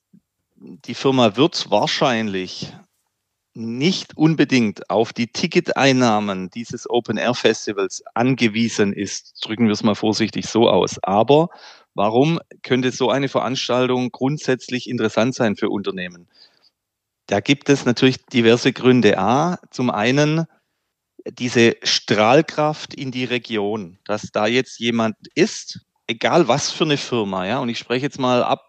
die 0.55 0.95
Firma 0.95 1.35
Wirth 1.35 1.69
wahrscheinlich 1.69 2.73
nicht 3.53 4.15
unbedingt 4.17 4.89
auf 4.89 5.13
die 5.13 5.27
Ticketeinnahmen 5.27 6.49
dieses 6.51 6.89
Open 6.89 7.17
Air 7.17 7.33
Festivals 7.33 8.03
angewiesen 8.13 8.93
ist, 8.93 9.43
drücken 9.43 9.65
wir 9.65 9.73
es 9.73 9.83
mal 9.83 9.95
vorsichtig 9.95 10.47
so 10.47 10.69
aus. 10.69 10.99
Aber 11.03 11.49
warum 11.95 12.39
könnte 12.61 12.91
so 12.91 13.09
eine 13.09 13.29
Veranstaltung 13.29 14.11
grundsätzlich 14.11 14.87
interessant 14.87 15.33
sein 15.33 15.55
für 15.55 15.69
Unternehmen? 15.69 16.27
Da 17.25 17.39
gibt 17.39 17.69
es 17.69 17.83
natürlich 17.83 18.25
diverse 18.27 18.73
Gründe. 18.73 19.17
A, 19.17 19.57
zum 19.71 19.89
einen 19.89 20.45
diese 21.31 21.75
Strahlkraft 21.83 22.93
in 22.93 23.11
die 23.11 23.25
Region, 23.25 23.99
dass 24.05 24.31
da 24.31 24.47
jetzt 24.47 24.79
jemand 24.79 25.15
ist, 25.35 25.81
egal 26.07 26.47
was 26.47 26.71
für 26.71 26.85
eine 26.85 26.97
Firma, 26.97 27.45
ja, 27.45 27.59
und 27.59 27.69
ich 27.69 27.79
spreche 27.79 28.05
jetzt 28.05 28.19
mal 28.19 28.43
ab 28.43 28.63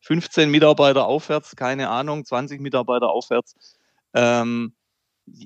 15 0.00 0.50
Mitarbeiter 0.50 1.06
aufwärts, 1.06 1.56
keine 1.56 1.90
Ahnung, 1.90 2.24
20 2.24 2.60
Mitarbeiter 2.60 3.10
aufwärts, 3.10 3.54
ähm, 4.14 4.72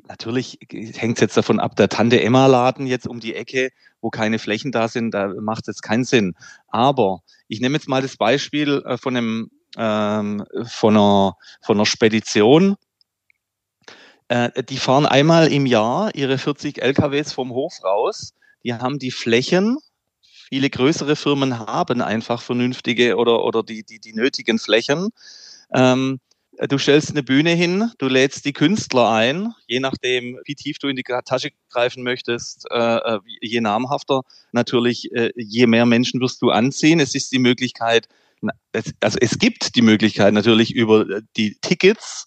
natürlich 0.09 0.59
hängt 0.71 1.17
es 1.17 1.21
jetzt 1.21 1.37
davon 1.37 1.61
ab, 1.61 1.77
der 1.77 1.89
Tante 1.89 2.23
Emma 2.23 2.47
Laden 2.47 2.87
jetzt 2.87 3.07
um 3.07 3.21
die 3.21 3.35
Ecke, 3.35 3.71
wo 4.01 4.11
keine 4.11 4.39
Flächen 4.39 4.73
da 4.73 4.89
sind, 4.89 5.13
da 5.13 5.29
macht 5.41 5.69
es 5.69 5.83
keinen 5.83 6.05
Sinn. 6.05 6.35
Aber 6.69 7.21
ich 7.49 7.61
nehme 7.61 7.75
jetzt 7.77 7.89
mal 7.89 8.03
das 8.03 8.17
Beispiel 8.17 8.83
äh, 8.87 8.97
von 8.97 9.17
einem 9.17 9.51
ähm, 9.77 10.45
von 10.67 10.97
einer 10.97 11.37
von 11.63 11.77
einer 11.79 11.87
Spedition. 11.87 12.77
Äh, 14.33 14.65
die 14.65 14.79
fahren 14.79 15.05
einmal 15.05 15.53
im 15.53 15.67
Jahr 15.67 16.15
ihre 16.15 16.39
40 16.39 16.81
LKWs 16.81 17.35
vom 17.35 17.51
Hof 17.51 17.85
raus. 17.85 18.33
Die 18.65 18.73
haben 18.73 18.99
die 18.99 19.11
Flächen. 19.11 19.77
Viele 20.49 20.71
größere 20.71 21.17
Firmen 21.17 21.59
haben 21.59 22.01
einfach 22.01 22.41
vernünftige 22.41 23.17
oder 23.17 23.45
oder 23.45 23.63
die 23.63 23.83
die 23.85 23.99
die 23.99 24.15
nötigen 24.15 24.59
Flächen. 24.59 25.11
Ähm, 25.75 26.19
äh, 26.57 26.67
du 26.67 26.79
stellst 26.79 27.11
eine 27.11 27.23
Bühne 27.23 27.51
hin, 27.51 27.91
du 27.99 28.09
lädst 28.09 28.47
die 28.47 28.55
Künstler 28.55 29.11
ein, 29.11 29.53
je 29.67 29.81
nachdem, 29.81 30.39
wie 30.47 30.55
tief 30.55 30.79
du 30.79 30.89
in 30.89 30.97
die 30.97 31.03
Tasche 31.03 31.51
greifen 31.71 32.03
möchtest, 32.03 32.65
äh, 32.71 32.97
äh 32.97 33.19
je 33.43 33.61
namhafter. 33.61 34.23
Natürlich, 34.53 35.13
äh, 35.13 35.33
je 35.37 35.67
mehr 35.67 35.85
Menschen 35.85 36.23
wirst 36.23 36.41
du 36.41 36.49
anziehen. 36.49 37.01
Es 37.01 37.15
ist 37.15 37.33
die 37.33 37.39
Möglichkeit, 37.39 38.09
also 39.03 39.19
es 39.21 39.39
gibt 39.39 39.77
die 39.77 39.83
Möglichkeit 39.83 40.33
natürlich 40.33 40.75
über 40.75 41.03
äh, 41.03 41.21
die 41.37 41.59
Tickets 41.61 42.25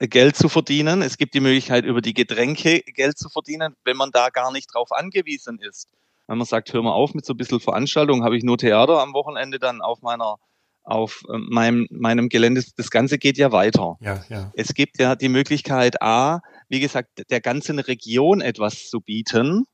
Geld 0.00 0.36
zu 0.36 0.48
verdienen. 0.48 1.02
Es 1.02 1.16
gibt 1.16 1.34
die 1.34 1.40
Möglichkeit 1.40 1.84
über 1.84 2.00
die 2.00 2.14
Getränke 2.14 2.80
Geld 2.82 3.18
zu 3.18 3.28
verdienen, 3.28 3.74
wenn 3.84 3.96
man 3.96 4.10
da 4.12 4.28
gar 4.28 4.52
nicht 4.52 4.72
drauf 4.72 4.92
angewiesen 4.92 5.58
ist. 5.58 5.88
Wenn 6.28 6.38
man 6.38 6.46
sagt, 6.46 6.72
hör 6.72 6.82
mal 6.82 6.92
auf 6.92 7.14
mit 7.14 7.24
so 7.24 7.32
ein 7.32 7.36
bisschen 7.36 7.58
Veranstaltung, 7.58 8.22
habe 8.22 8.36
ich 8.36 8.44
nur 8.44 8.58
Theater 8.58 9.00
am 9.00 9.14
Wochenende 9.14 9.58
dann 9.58 9.80
auf 9.80 10.02
meiner 10.02 10.36
auf 10.84 11.22
ähm, 11.32 11.48
meinem, 11.50 11.86
meinem 11.90 12.28
Gelände. 12.28 12.62
Das 12.76 12.90
Ganze 12.90 13.18
geht 13.18 13.36
ja 13.36 13.52
weiter. 13.52 13.96
Ja, 14.00 14.24
ja. 14.28 14.50
Es 14.54 14.74
gibt 14.74 14.98
ja 14.98 15.16
die 15.16 15.28
Möglichkeit, 15.28 16.00
A, 16.00 16.40
wie 16.68 16.80
gesagt, 16.80 17.30
der 17.30 17.40
ganzen 17.40 17.78
Region 17.78 18.40
etwas 18.40 18.88
zu 18.88 19.00
bieten, 19.00 19.64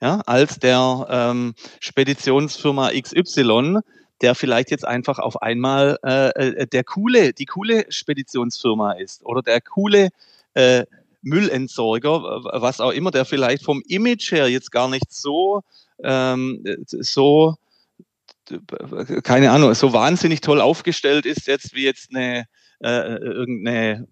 ja, 0.00 0.20
als 0.26 0.58
der 0.58 1.06
ähm, 1.10 1.54
Speditionsfirma 1.80 2.90
XY, 2.92 3.80
der 4.20 4.34
vielleicht 4.34 4.70
jetzt 4.70 4.86
einfach 4.86 5.18
auf 5.18 5.40
einmal 5.42 5.98
äh, 6.04 6.28
äh, 6.28 6.66
der 6.66 6.84
coole, 6.84 7.32
die 7.32 7.46
coole 7.46 7.86
Speditionsfirma 7.88 8.92
ist 8.92 9.24
oder 9.24 9.42
der 9.42 9.60
coole 9.60 10.08
äh, 10.54 10.84
Müllentsorger, 11.22 12.22
was 12.60 12.80
auch 12.80 12.92
immer, 12.92 13.10
der 13.10 13.24
vielleicht 13.24 13.64
vom 13.64 13.82
Image 13.86 14.32
her 14.32 14.48
jetzt 14.48 14.72
gar 14.72 14.88
nicht 14.88 15.12
so, 15.12 15.62
ähm, 16.02 16.64
so, 16.86 17.56
keine 19.22 19.50
Ahnung, 19.50 19.74
so 19.74 19.92
wahnsinnig 19.92 20.40
toll 20.40 20.60
aufgestellt 20.60 21.26
ist 21.26 21.46
jetzt 21.46 21.74
wie 21.74 21.84
jetzt 21.84 22.10
eine 22.14 22.46
äh, 22.82 23.16
irgendeine 23.16 24.08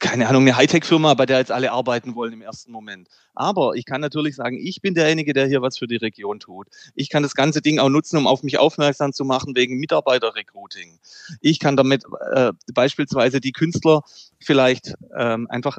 keine 0.00 0.28
Ahnung, 0.28 0.42
eine 0.42 0.56
Hightech-Firma, 0.56 1.14
bei 1.14 1.26
der 1.26 1.38
jetzt 1.38 1.52
alle 1.52 1.72
arbeiten 1.72 2.14
wollen 2.14 2.32
im 2.32 2.42
ersten 2.42 2.72
Moment. 2.72 3.08
Aber 3.34 3.74
ich 3.74 3.84
kann 3.84 4.00
natürlich 4.00 4.36
sagen, 4.36 4.58
ich 4.60 4.80
bin 4.80 4.94
derjenige, 4.94 5.32
der 5.32 5.46
hier 5.46 5.62
was 5.62 5.78
für 5.78 5.86
die 5.86 5.96
Region 5.96 6.40
tut. 6.40 6.68
Ich 6.94 7.08
kann 7.08 7.22
das 7.22 7.34
ganze 7.34 7.62
Ding 7.62 7.78
auch 7.78 7.88
nutzen, 7.88 8.16
um 8.16 8.26
auf 8.26 8.42
mich 8.42 8.58
aufmerksam 8.58 9.12
zu 9.12 9.24
machen 9.24 9.56
wegen 9.56 9.78
Mitarbeiterrecruiting. 9.78 10.98
Ich 11.40 11.58
kann 11.58 11.76
damit 11.76 12.04
äh, 12.32 12.52
beispielsweise 12.72 13.40
die 13.40 13.52
Künstler 13.52 14.02
vielleicht 14.38 14.94
ähm, 15.16 15.46
einfach 15.50 15.78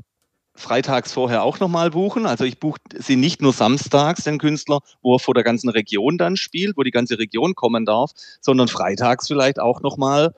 freitags 0.55 1.11
vorher 1.11 1.43
auch 1.43 1.59
nochmal 1.59 1.91
buchen. 1.91 2.25
Also 2.25 2.45
ich 2.45 2.59
buche 2.59 2.79
sie 2.97 3.17
nicht 3.17 3.41
nur 3.41 3.53
samstags, 3.53 4.23
den 4.23 4.39
Künstler, 4.39 4.79
wo 5.01 5.15
er 5.15 5.19
vor 5.19 5.33
der 5.33 5.43
ganzen 5.43 5.69
Region 5.69 6.17
dann 6.17 6.37
spielt, 6.37 6.77
wo 6.77 6.83
die 6.83 6.91
ganze 6.91 7.19
Region 7.19 7.55
kommen 7.55 7.85
darf, 7.85 8.11
sondern 8.41 8.67
freitags 8.67 9.27
vielleicht 9.27 9.59
auch 9.59 9.81
nochmal 9.81 10.33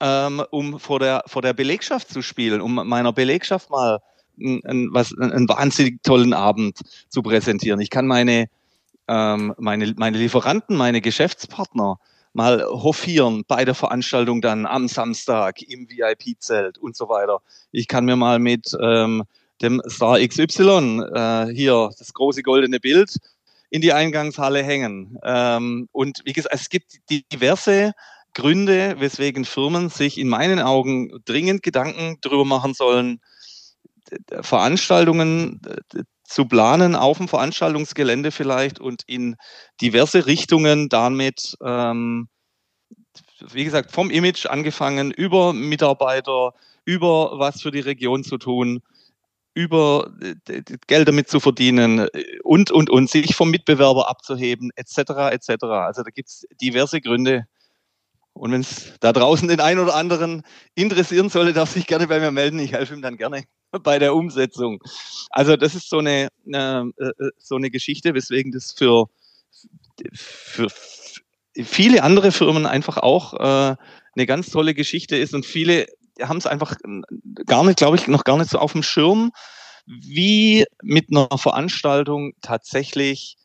ähm, 0.00 0.42
um 0.50 0.78
vor 0.78 0.98
der, 0.98 1.22
vor 1.26 1.42
der 1.42 1.52
Belegschaft 1.52 2.08
zu 2.08 2.22
spielen, 2.22 2.60
um 2.60 2.74
meiner 2.74 3.12
Belegschaft 3.12 3.70
mal 3.70 4.00
ein, 4.38 4.88
was, 4.92 5.14
einen 5.18 5.48
wahnsinnig 5.48 6.02
tollen 6.02 6.32
Abend 6.32 6.78
zu 7.08 7.22
präsentieren. 7.22 7.80
Ich 7.80 7.90
kann 7.90 8.06
meine, 8.06 8.48
ähm, 9.08 9.54
meine, 9.58 9.92
meine 9.96 10.18
Lieferanten, 10.18 10.76
meine 10.76 11.00
Geschäftspartner 11.00 11.98
mal 12.32 12.64
hofieren 12.64 13.44
bei 13.46 13.64
der 13.64 13.74
Veranstaltung 13.74 14.40
dann 14.40 14.66
am 14.66 14.88
Samstag 14.88 15.62
im 15.62 15.88
VIP-Zelt 15.90 16.78
und 16.78 16.96
so 16.96 17.08
weiter. 17.08 17.40
Ich 17.72 17.88
kann 17.88 18.04
mir 18.04 18.16
mal 18.16 18.38
mit 18.38 18.76
ähm, 18.80 19.24
dem 19.60 19.82
Star 19.88 20.18
XY 20.18 21.02
äh, 21.12 21.46
hier 21.52 21.90
das 21.98 22.14
große 22.14 22.42
goldene 22.42 22.80
Bild 22.80 23.16
in 23.68 23.80
die 23.80 23.92
Eingangshalle 23.92 24.62
hängen. 24.62 25.18
Ähm, 25.22 25.88
und 25.92 26.22
wie 26.24 26.32
gesagt, 26.32 26.54
es 26.54 26.68
gibt 26.68 26.92
diverse 27.10 27.92
Gründe, 28.34 28.96
weswegen 28.98 29.44
Firmen 29.44 29.88
sich 29.88 30.18
in 30.18 30.28
meinen 30.28 30.60
Augen 30.60 31.20
dringend 31.24 31.62
Gedanken 31.62 32.18
darüber 32.20 32.44
machen 32.44 32.74
sollen, 32.74 33.20
Veranstaltungen 34.40 35.60
zu 36.24 36.44
planen 36.46 36.94
auf 36.94 37.18
dem 37.18 37.28
Veranstaltungsgelände 37.28 38.30
vielleicht 38.30 38.78
und 38.78 39.02
in 39.06 39.36
diverse 39.80 40.26
Richtungen 40.26 40.88
damit, 40.88 41.56
ähm, 41.64 42.28
wie 43.52 43.64
gesagt, 43.64 43.90
vom 43.90 44.10
Image 44.10 44.46
angefangen, 44.46 45.10
über 45.10 45.52
Mitarbeiter, 45.52 46.52
über 46.84 47.38
was 47.38 47.62
für 47.62 47.72
die 47.72 47.80
Region 47.80 48.22
zu 48.22 48.38
tun, 48.38 48.80
über 49.54 50.12
Geld 50.86 51.08
damit 51.08 51.28
zu 51.28 51.40
verdienen 51.40 52.06
und, 52.44 52.70
und, 52.70 52.90
und, 52.90 53.10
sich 53.10 53.34
vom 53.34 53.50
Mitbewerber 53.50 54.08
abzuheben, 54.08 54.70
etc., 54.76 55.32
etc. 55.32 55.64
Also 55.64 56.02
da 56.04 56.10
gibt 56.10 56.28
es 56.28 56.46
diverse 56.60 57.00
Gründe, 57.00 57.46
und 58.40 58.52
wenn 58.52 58.62
es 58.62 58.94
da 59.00 59.12
draußen 59.12 59.48
den 59.48 59.60
einen 59.60 59.80
oder 59.80 59.94
anderen 59.94 60.44
interessieren 60.74 61.28
sollte, 61.28 61.52
darf 61.52 61.72
sich 61.72 61.86
gerne 61.86 62.06
bei 62.08 62.20
mir 62.20 62.30
melden. 62.30 62.58
Ich 62.58 62.72
helfe 62.72 62.94
ihm 62.94 63.02
dann 63.02 63.18
gerne 63.18 63.44
bei 63.82 63.98
der 63.98 64.14
Umsetzung. 64.14 64.82
Also 65.28 65.58
das 65.58 65.74
ist 65.74 65.90
so 65.90 65.98
eine, 65.98 66.28
äh, 66.46 66.80
äh, 66.80 67.12
so 67.36 67.56
eine 67.56 67.70
Geschichte, 67.70 68.14
weswegen 68.14 68.50
das 68.50 68.72
für, 68.72 69.08
für 70.14 70.68
viele 71.54 72.02
andere 72.02 72.32
Firmen 72.32 72.64
einfach 72.64 72.96
auch 72.96 73.34
äh, 73.34 73.76
eine 74.16 74.26
ganz 74.26 74.48
tolle 74.48 74.72
Geschichte 74.72 75.16
ist. 75.16 75.34
Und 75.34 75.44
viele 75.44 75.84
haben 76.22 76.38
es 76.38 76.46
einfach 76.46 76.76
gar 77.44 77.62
nicht, 77.64 77.76
glaube 77.76 77.98
ich, 77.98 78.08
noch 78.08 78.24
gar 78.24 78.38
nicht 78.38 78.50
so 78.50 78.58
auf 78.58 78.72
dem 78.72 78.82
Schirm, 78.82 79.32
wie 79.84 80.64
mit 80.82 81.08
einer 81.10 81.28
Veranstaltung 81.36 82.32
tatsächlich 82.40 83.36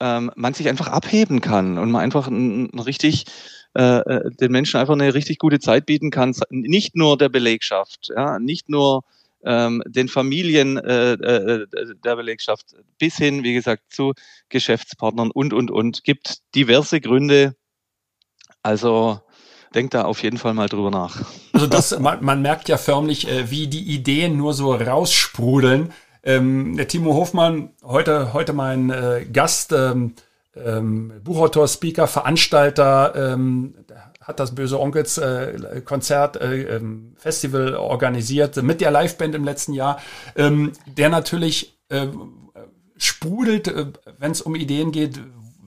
ähm, 0.00 0.30
man 0.36 0.52
sich 0.52 0.68
einfach 0.68 0.88
abheben 0.88 1.40
kann 1.40 1.78
und 1.78 1.90
man 1.90 2.02
einfach 2.02 2.28
ein, 2.28 2.66
ein 2.66 2.78
richtig 2.80 3.24
äh, 3.76 3.98
äh, 3.98 4.30
den 4.30 4.52
Menschen 4.52 4.80
einfach 4.80 4.94
eine 4.94 5.14
richtig 5.14 5.38
gute 5.38 5.60
Zeit 5.60 5.86
bieten 5.86 6.10
kann. 6.10 6.34
Nicht 6.50 6.96
nur 6.96 7.18
der 7.18 7.28
Belegschaft, 7.28 8.10
ja, 8.14 8.38
nicht 8.38 8.68
nur 8.68 9.04
ähm, 9.44 9.82
den 9.86 10.08
Familien 10.08 10.76
äh, 10.78 11.12
äh, 11.12 11.66
der 12.04 12.16
Belegschaft 12.16 12.74
bis 12.98 13.16
hin, 13.16 13.44
wie 13.44 13.54
gesagt, 13.54 13.84
zu 13.90 14.14
Geschäftspartnern 14.48 15.30
und, 15.30 15.52
und, 15.52 15.70
und. 15.70 16.04
Gibt 16.04 16.38
diverse 16.54 17.00
Gründe. 17.00 17.54
Also 18.62 19.20
denkt 19.74 19.94
da 19.94 20.04
auf 20.04 20.22
jeden 20.22 20.38
Fall 20.38 20.54
mal 20.54 20.68
drüber 20.68 20.90
nach. 20.90 21.24
Also 21.52 21.66
das, 21.66 21.98
man, 21.98 22.24
man 22.24 22.42
merkt 22.42 22.68
ja 22.68 22.78
förmlich, 22.78 23.28
äh, 23.28 23.50
wie 23.50 23.68
die 23.68 23.94
Ideen 23.94 24.36
nur 24.36 24.54
so 24.54 24.74
raussprudeln. 24.74 25.92
Ähm, 26.22 26.76
der 26.76 26.88
Timo 26.88 27.14
Hofmann, 27.14 27.70
heute, 27.82 28.32
heute 28.32 28.52
mein 28.52 28.90
äh, 28.90 29.26
Gast, 29.32 29.72
ähm, 29.72 30.14
ähm, 30.64 31.12
Buchautor, 31.22 31.68
Speaker, 31.68 32.06
Veranstalter, 32.06 33.14
ähm, 33.32 33.74
hat 34.20 34.40
das 34.40 34.54
Böse 34.54 34.78
Onkels 34.78 35.16
äh, 35.18 35.80
Konzert, 35.84 36.36
äh, 36.36 36.76
ähm, 36.76 37.14
Festival 37.16 37.74
organisiert 37.74 38.62
mit 38.62 38.80
der 38.80 38.90
Liveband 38.90 39.34
im 39.34 39.44
letzten 39.44 39.72
Jahr, 39.72 40.00
ähm, 40.36 40.72
der 40.86 41.08
natürlich 41.08 41.78
äh, 41.88 42.08
sprudelt, 42.98 43.68
äh, 43.68 43.86
wenn 44.18 44.32
es 44.32 44.42
um 44.42 44.54
Ideen 44.54 44.92
geht, 44.92 45.18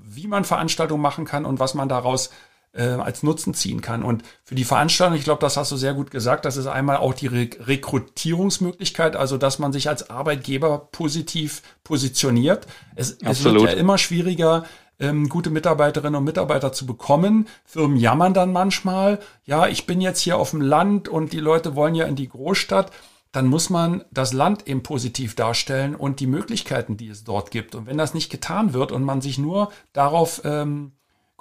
wie 0.03 0.27
man 0.27 0.45
Veranstaltungen 0.45 1.01
machen 1.01 1.25
kann 1.25 1.45
und 1.45 1.59
was 1.59 1.73
man 1.73 1.89
daraus 1.89 2.29
äh, 2.73 2.83
als 2.83 3.23
Nutzen 3.23 3.53
ziehen 3.53 3.81
kann. 3.81 4.03
Und 4.03 4.23
für 4.43 4.55
die 4.55 4.63
Veranstaltung, 4.63 5.17
ich 5.17 5.23
glaube, 5.23 5.41
das 5.41 5.57
hast 5.57 5.71
du 5.71 5.75
sehr 5.75 5.93
gut 5.93 6.11
gesagt, 6.11 6.45
das 6.45 6.57
ist 6.57 6.67
einmal 6.67 6.97
auch 6.97 7.13
die 7.13 7.27
Re 7.27 7.49
Rekrutierungsmöglichkeit, 7.59 9.15
also 9.15 9.37
dass 9.37 9.59
man 9.59 9.73
sich 9.73 9.89
als 9.89 10.09
Arbeitgeber 10.09 10.89
positiv 10.91 11.61
positioniert. 11.83 12.67
Es, 12.95 13.17
es 13.21 13.43
wird 13.43 13.61
ja 13.61 13.71
immer 13.71 13.97
schwieriger, 13.97 14.63
ähm, 15.01 15.27
gute 15.27 15.49
Mitarbeiterinnen 15.49 16.15
und 16.15 16.23
Mitarbeiter 16.23 16.71
zu 16.71 16.85
bekommen. 16.85 17.47
Firmen 17.65 17.97
jammern 17.97 18.33
dann 18.33 18.53
manchmal, 18.53 19.19
ja, 19.43 19.67
ich 19.67 19.85
bin 19.85 19.99
jetzt 19.99 20.21
hier 20.21 20.37
auf 20.37 20.51
dem 20.51 20.61
Land 20.61 21.09
und 21.09 21.33
die 21.33 21.39
Leute 21.39 21.75
wollen 21.75 21.95
ja 21.95 22.05
in 22.05 22.15
die 22.15 22.29
Großstadt. 22.29 22.91
Dann 23.33 23.47
muss 23.47 23.69
man 23.69 24.03
das 24.11 24.33
Land 24.33 24.67
eben 24.67 24.83
positiv 24.83 25.35
darstellen 25.35 25.95
und 25.95 26.19
die 26.19 26.27
Möglichkeiten, 26.27 26.97
die 26.97 27.07
es 27.07 27.23
dort 27.23 27.49
gibt. 27.49 27.75
Und 27.75 27.87
wenn 27.87 27.97
das 27.97 28.13
nicht 28.13 28.29
getan 28.29 28.73
wird 28.73 28.91
und 28.91 29.03
man 29.03 29.21
sich 29.21 29.37
nur 29.37 29.71
darauf 29.93 30.41
ähm, 30.43 30.91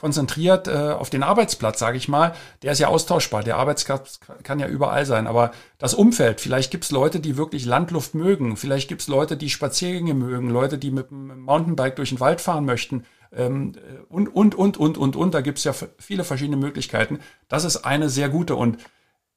konzentriert 0.00 0.66
äh, 0.66 0.94
auf 0.98 1.10
den 1.10 1.22
Arbeitsplatz, 1.22 1.78
sage 1.78 1.98
ich 1.98 2.08
mal, 2.08 2.32
der 2.62 2.72
ist 2.72 2.78
ja 2.78 2.88
austauschbar. 2.88 3.42
Der 3.42 3.58
Arbeitsplatz 3.58 4.18
kann 4.42 4.58
ja 4.58 4.66
überall 4.66 5.04
sein. 5.04 5.26
Aber 5.26 5.50
das 5.78 5.92
Umfeld, 5.92 6.40
vielleicht 6.40 6.70
gibt 6.70 6.84
es 6.84 6.90
Leute, 6.90 7.20
die 7.20 7.36
wirklich 7.36 7.66
Landluft 7.66 8.14
mögen. 8.14 8.56
Vielleicht 8.56 8.88
gibt 8.88 9.02
es 9.02 9.08
Leute, 9.08 9.36
die 9.36 9.50
Spaziergänge 9.50 10.14
mögen, 10.14 10.48
Leute, 10.48 10.78
die 10.78 10.90
mit 10.90 11.10
dem 11.10 11.40
Mountainbike 11.40 11.96
durch 11.96 12.08
den 12.08 12.20
Wald 12.20 12.40
fahren 12.40 12.64
möchten. 12.64 13.04
Ähm, 13.32 13.74
und, 14.08 14.28
und, 14.28 14.54
und, 14.54 14.76
und, 14.76 14.98
und, 14.98 15.16
und. 15.16 15.34
Da 15.34 15.40
gibt 15.40 15.58
es 15.58 15.64
ja 15.64 15.72
viele 15.98 16.24
verschiedene 16.24 16.56
Möglichkeiten. 16.56 17.20
Das 17.48 17.64
ist 17.64 17.78
eine 17.78 18.08
sehr 18.08 18.28
gute. 18.28 18.56
Und 18.56 18.78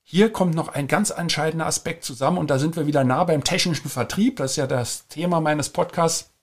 hier 0.02 0.32
kommt 0.32 0.56
noch 0.56 0.70
ein 0.70 0.88
ganz 0.88 1.10
entscheidender 1.10 1.66
Aspekt 1.66 2.04
zusammen. 2.04 2.38
Und 2.38 2.50
da 2.50 2.60
sind 2.60 2.76
wir 2.76 2.88
wieder 2.88 3.04
nah 3.04 3.24
beim 3.24 3.44
technischen 3.44 3.90
Vertrieb. 3.90 4.38
Das 4.38 4.52
ist 4.52 4.58
ja 4.58 4.68
das 4.68 5.08
Thema 5.08 5.42
meines 5.42 5.70
Podcasts 5.70 6.34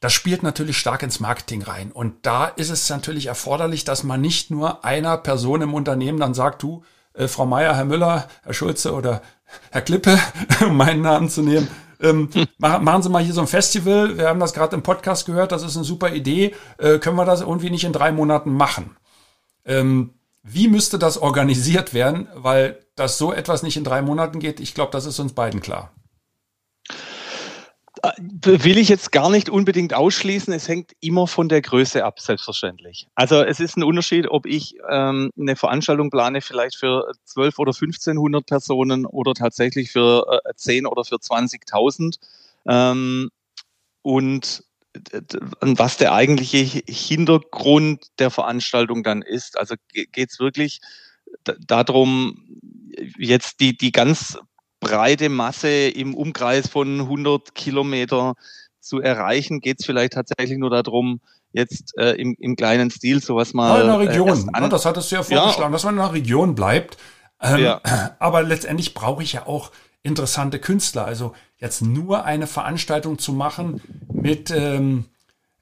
das 0.00 0.12
spielt 0.12 0.42
natürlich 0.42 0.78
stark 0.78 1.02
ins 1.02 1.20
Marketing 1.20 1.62
rein. 1.62 1.90
Und 1.90 2.26
da 2.26 2.46
ist 2.46 2.70
es 2.70 2.88
natürlich 2.90 3.26
erforderlich, 3.26 3.84
dass 3.84 4.02
man 4.02 4.20
nicht 4.20 4.50
nur 4.50 4.84
einer 4.84 5.16
Person 5.16 5.62
im 5.62 5.74
Unternehmen 5.74 6.20
dann 6.20 6.34
sagt, 6.34 6.62
du, 6.62 6.84
äh, 7.14 7.28
Frau 7.28 7.46
Meier, 7.46 7.74
Herr 7.74 7.86
Müller, 7.86 8.28
Herr 8.42 8.54
Schulze 8.54 8.92
oder 8.92 9.22
Herr 9.70 9.82
Klippe, 9.82 10.18
um 10.66 10.76
meinen 10.76 11.02
Namen 11.02 11.30
zu 11.30 11.42
nehmen, 11.42 11.68
ähm, 12.00 12.28
hm. 12.32 12.46
machen 12.58 13.02
Sie 13.02 13.08
mal 13.08 13.22
hier 13.22 13.34
so 13.34 13.40
ein 13.40 13.46
Festival. 13.46 14.18
Wir 14.18 14.28
haben 14.28 14.40
das 14.40 14.52
gerade 14.52 14.76
im 14.76 14.82
Podcast 14.82 15.26
gehört, 15.26 15.52
das 15.52 15.62
ist 15.62 15.76
eine 15.76 15.84
super 15.84 16.12
Idee. 16.12 16.54
Äh, 16.78 16.98
können 16.98 17.16
wir 17.16 17.24
das 17.24 17.40
irgendwie 17.40 17.70
nicht 17.70 17.84
in 17.84 17.92
drei 17.92 18.12
Monaten 18.12 18.52
machen? 18.52 18.96
Ähm, 19.64 20.10
wie 20.42 20.68
müsste 20.68 20.98
das 20.98 21.18
organisiert 21.18 21.92
werden? 21.92 22.28
Weil 22.34 22.78
dass 22.96 23.18
so 23.18 23.32
etwas 23.32 23.62
nicht 23.62 23.76
in 23.76 23.84
drei 23.84 24.02
Monaten 24.02 24.40
geht, 24.40 24.58
ich 24.58 24.74
glaube, 24.74 24.90
das 24.90 25.04
ist 25.04 25.18
uns 25.18 25.34
beiden 25.34 25.60
klar. 25.60 25.92
Äh, 28.06 28.64
will 28.64 28.78
ich 28.78 28.88
jetzt 28.88 29.12
gar 29.12 29.30
nicht 29.30 29.48
unbedingt 29.48 29.94
ausschließen. 29.94 30.52
Es 30.52 30.68
hängt 30.68 30.92
immer 31.00 31.26
von 31.26 31.48
der 31.48 31.62
Größe 31.62 32.04
ab, 32.04 32.20
selbstverständlich. 32.20 33.08
Also 33.14 33.42
es 33.42 33.60
ist 33.60 33.76
ein 33.76 33.82
Unterschied, 33.82 34.28
ob 34.28 34.46
ich 34.46 34.76
ähm, 34.88 35.30
eine 35.38 35.56
Veranstaltung 35.56 36.10
plane, 36.10 36.40
vielleicht 36.40 36.76
für 36.76 37.12
12 37.24 37.58
oder 37.58 37.70
1500 37.70 38.46
Personen 38.46 39.06
oder 39.06 39.34
tatsächlich 39.34 39.92
für 39.92 40.40
äh, 40.44 40.54
10 40.54 40.86
oder 40.86 41.04
für 41.04 41.16
20.000. 41.16 42.18
Ähm, 42.66 43.30
und 44.02 44.64
was 45.60 45.98
der 45.98 46.14
eigentliche 46.14 46.82
Hintergrund 46.88 48.06
der 48.18 48.30
Veranstaltung 48.30 49.02
dann 49.02 49.20
ist. 49.20 49.58
Also 49.58 49.74
geht 49.92 50.30
es 50.30 50.40
wirklich 50.40 50.80
darum, 51.66 52.60
jetzt 53.18 53.60
die, 53.60 53.76
die 53.76 53.92
ganz 53.92 54.38
breite 54.80 55.28
Masse 55.28 55.88
im 55.88 56.14
Umkreis 56.14 56.68
von 56.68 57.00
100 57.00 57.54
Kilometer 57.54 58.34
zu 58.80 59.00
erreichen, 59.00 59.60
geht 59.60 59.80
es 59.80 59.86
vielleicht 59.86 60.12
tatsächlich 60.12 60.58
nur 60.58 60.70
darum, 60.70 61.20
jetzt 61.52 61.96
äh, 61.98 62.12
im, 62.12 62.36
im 62.38 62.54
kleinen 62.56 62.90
Stil 62.90 63.22
sowas 63.22 63.54
mal. 63.54 63.80
in 63.80 63.86
der 63.86 63.96
äh, 63.96 64.06
Region, 64.06 64.50
äh, 64.54 64.68
das 64.68 64.84
hattest 64.84 65.10
du 65.10 65.16
ja 65.16 65.22
vorgeschlagen, 65.22 65.70
ja. 65.70 65.70
dass 65.70 65.84
man 65.84 65.94
in 65.94 66.00
der 66.00 66.12
Region 66.12 66.54
bleibt. 66.54 66.96
Ähm, 67.40 67.58
ja. 67.58 67.80
Aber 68.18 68.42
letztendlich 68.42 68.94
brauche 68.94 69.22
ich 69.22 69.32
ja 69.34 69.46
auch 69.46 69.72
interessante 70.02 70.58
Künstler. 70.58 71.04
Also 71.04 71.34
jetzt 71.58 71.82
nur 71.82 72.24
eine 72.24 72.46
Veranstaltung 72.46 73.18
zu 73.18 73.32
machen 73.32 73.80
mit, 74.12 74.50
ähm, 74.50 75.06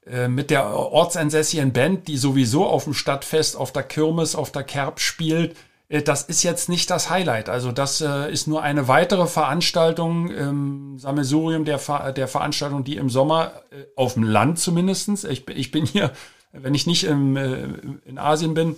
äh, 0.05 0.27
mit 0.27 0.51
der 0.51 0.67
ortsansässigen 0.67 1.73
Band, 1.73 2.07
die 2.07 2.17
sowieso 2.17 2.65
auf 2.65 2.83
dem 2.83 2.93
Stadtfest, 2.93 3.55
auf 3.55 3.71
der 3.71 3.83
Kirmes, 3.83 4.35
auf 4.35 4.51
der 4.51 4.63
Kerb 4.63 4.99
spielt, 4.99 5.55
das 5.87 6.23
ist 6.23 6.43
jetzt 6.43 6.67
nicht 6.67 6.89
das 6.89 7.09
Highlight. 7.09 7.47
Also 7.47 7.71
das 7.71 8.01
äh, 8.01 8.31
ist 8.31 8.47
nur 8.47 8.63
eine 8.63 8.87
weitere 8.87 9.27
Veranstaltung 9.27 10.29
im 10.29 10.97
Sammelsurium 10.97 11.63
der, 11.63 11.79
der 12.13 12.27
Veranstaltung, 12.27 12.83
die 12.83 12.97
im 12.97 13.09
Sommer 13.09 13.51
äh, 13.69 13.85
auf 13.95 14.15
dem 14.15 14.23
Land 14.23 14.59
zumindestens. 14.59 15.23
Ich, 15.23 15.47
ich 15.49 15.71
bin 15.71 15.85
hier, 15.85 16.11
wenn 16.51 16.73
ich 16.73 16.87
nicht 16.87 17.03
im, 17.03 17.37
äh, 17.37 17.67
in 18.05 18.17
Asien 18.17 18.55
bin, 18.55 18.77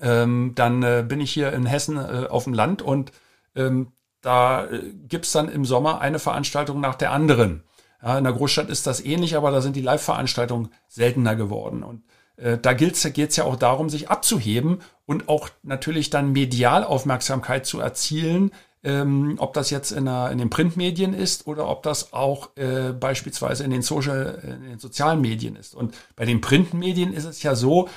ähm, 0.00 0.52
dann 0.54 0.82
äh, 0.82 1.04
bin 1.06 1.20
ich 1.20 1.32
hier 1.32 1.52
in 1.52 1.66
Hessen 1.66 1.96
äh, 1.96 2.26
auf 2.28 2.44
dem 2.44 2.54
Land 2.54 2.82
und 2.82 3.12
ähm, 3.56 3.92
da 4.20 4.66
äh, 4.66 4.92
gibt's 5.08 5.32
dann 5.32 5.48
im 5.48 5.64
Sommer 5.64 6.00
eine 6.00 6.18
Veranstaltung 6.18 6.80
nach 6.80 6.94
der 6.94 7.12
anderen. 7.12 7.64
Ja, 8.02 8.18
in 8.18 8.24
der 8.24 8.32
Großstadt 8.32 8.68
ist 8.68 8.86
das 8.86 9.04
ähnlich, 9.04 9.36
aber 9.36 9.50
da 9.50 9.60
sind 9.60 9.76
die 9.76 9.82
Live-Veranstaltungen 9.82 10.68
seltener 10.88 11.36
geworden. 11.36 11.82
Und 11.82 12.02
äh, 12.36 12.58
da 12.58 12.72
geht 12.72 12.94
es 12.94 13.36
ja 13.36 13.44
auch 13.44 13.56
darum, 13.56 13.88
sich 13.90 14.10
abzuheben 14.10 14.80
und 15.06 15.28
auch 15.28 15.48
natürlich 15.62 16.10
dann 16.10 16.32
medial 16.32 16.84
Aufmerksamkeit 16.84 17.66
zu 17.66 17.80
erzielen, 17.80 18.50
ähm, 18.82 19.36
ob 19.38 19.54
das 19.54 19.70
jetzt 19.70 19.92
in, 19.92 20.04
der, 20.04 20.30
in 20.30 20.38
den 20.38 20.50
Printmedien 20.50 21.14
ist 21.14 21.46
oder 21.46 21.68
ob 21.68 21.82
das 21.82 22.12
auch 22.12 22.50
äh, 22.56 22.92
beispielsweise 22.92 23.64
in 23.64 23.70
den, 23.70 23.82
Social, 23.82 24.40
in 24.42 24.70
den 24.70 24.78
sozialen 24.78 25.20
Medien 25.20 25.56
ist. 25.56 25.74
Und 25.74 25.94
bei 26.16 26.24
den 26.24 26.40
Printmedien 26.40 27.12
ist 27.12 27.24
es 27.24 27.42
ja 27.42 27.54
so, 27.54 27.88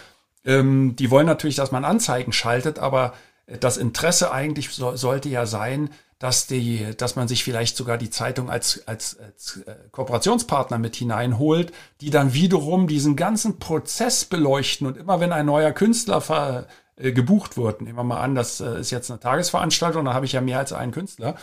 ähm, 0.45 0.95
die 0.95 1.12
wollen 1.12 1.26
natürlich, 1.26 1.58
dass 1.58 1.71
man 1.71 1.84
Anzeigen 1.84 2.32
schaltet, 2.32 2.80
aber 2.80 3.13
das 3.60 3.78
Interesse 3.78 4.32
eigentlich 4.32 4.69
so, 4.69 4.95
sollte 4.95 5.30
ja 5.30 5.45
sein, 5.45 5.89
dass 6.19 6.47
die, 6.47 6.95
dass 6.97 7.15
man 7.15 7.27
sich 7.27 7.43
vielleicht 7.43 7.77
sogar 7.77 7.97
die 7.97 8.10
Zeitung 8.10 8.49
als, 8.49 8.88
als, 8.88 9.17
als 9.19 9.58
äh, 9.67 9.75
Kooperationspartner 9.91 10.80
mit 10.80 10.95
hineinholt, 10.95 11.71
die 12.01 12.10
dann 12.10 12.34
wiederum 12.34 12.88
diesen 12.88 13.15
ganzen 13.15 13.60
Prozess 13.60 14.25
beleuchten 14.25 14.88
und 14.88 14.97
immer 14.97 15.19
wenn 15.19 15.32
ein 15.32 15.45
neuer 15.45 15.71
Künstler 15.71 16.21
ver, 16.21 16.67
äh, 16.95 17.12
gebucht 17.12 17.58
wird, 17.58 17.82
nehmen 17.82 17.97
wir 17.97 18.03
mal 18.03 18.21
an, 18.21 18.34
das 18.34 18.60
äh, 18.60 18.80
ist 18.80 18.89
jetzt 18.89 19.12
eine 19.12 19.19
Tagesveranstaltung, 19.19 20.06
da 20.06 20.13
habe 20.15 20.25
ich 20.25 20.32
ja 20.32 20.41
mehr 20.41 20.58
als 20.58 20.73
einen 20.73 20.91
Künstler, 20.91 21.36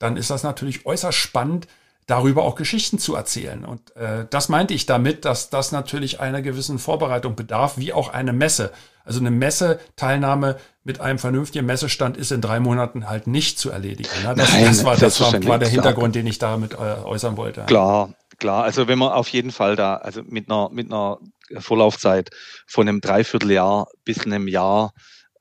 dann 0.00 0.16
ist 0.16 0.30
das 0.30 0.42
natürlich 0.42 0.84
äußerst 0.84 1.16
spannend, 1.16 1.68
darüber 2.08 2.42
auch 2.42 2.54
Geschichten 2.54 2.98
zu 2.98 3.14
erzählen. 3.14 3.64
Und 3.64 3.94
äh, 3.94 4.26
das 4.28 4.48
meinte 4.48 4.74
ich 4.74 4.86
damit, 4.86 5.24
dass 5.24 5.50
das 5.50 5.72
natürlich 5.72 6.20
einer 6.20 6.42
gewissen 6.42 6.78
Vorbereitung 6.78 7.36
bedarf, 7.36 7.76
wie 7.76 7.92
auch 7.92 8.08
eine 8.08 8.32
Messe. 8.32 8.72
Also 9.08 9.20
eine 9.20 9.30
Messeteilnahme 9.30 10.58
mit 10.84 11.00
einem 11.00 11.18
vernünftigen 11.18 11.64
Messestand 11.64 12.18
ist 12.18 12.30
in 12.30 12.42
drei 12.42 12.60
Monaten 12.60 13.08
halt 13.08 13.26
nicht 13.26 13.58
zu 13.58 13.70
erledigen. 13.70 14.10
Ne? 14.22 14.34
Das, 14.36 14.52
Nein, 14.52 14.66
das, 14.66 14.84
war, 14.84 14.96
das 14.98 15.18
war, 15.22 15.32
war 15.46 15.58
der 15.58 15.68
Hintergrund, 15.68 16.14
den 16.14 16.26
ich 16.26 16.38
damit 16.38 16.74
äh, 16.74 16.76
äußern 16.76 17.38
wollte. 17.38 17.64
Klar, 17.64 18.12
klar. 18.38 18.64
Also 18.64 18.86
wenn 18.86 18.98
man 18.98 19.12
auf 19.12 19.28
jeden 19.30 19.50
Fall 19.50 19.76
da, 19.76 19.94
also 19.94 20.20
mit 20.26 20.50
einer, 20.50 20.68
mit 20.68 20.92
einer 20.92 21.16
Vorlaufzeit 21.58 22.28
von 22.66 22.86
einem 22.86 23.00
Dreivierteljahr 23.00 23.88
bis 24.04 24.26
einem 24.26 24.46
Jahr, 24.46 24.92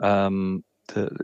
ähm, 0.01 0.63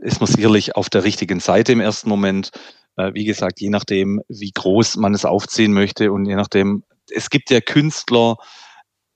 ist 0.02 0.20
man 0.20 0.26
sicherlich 0.26 0.76
auf 0.76 0.90
der 0.90 1.02
richtigen 1.02 1.40
Seite 1.40 1.72
im 1.72 1.80
ersten 1.80 2.10
Moment. 2.10 2.50
Äh, 2.96 3.14
wie 3.14 3.24
gesagt, 3.24 3.58
je 3.58 3.70
nachdem, 3.70 4.20
wie 4.28 4.50
groß 4.50 4.96
man 4.96 5.14
es 5.14 5.24
aufziehen 5.24 5.72
möchte 5.72 6.12
und 6.12 6.26
je 6.26 6.36
nachdem, 6.36 6.84
es 7.10 7.30
gibt 7.30 7.48
ja 7.48 7.62
Künstler 7.62 8.36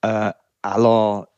äh, 0.01 0.33
aller 0.63 1.29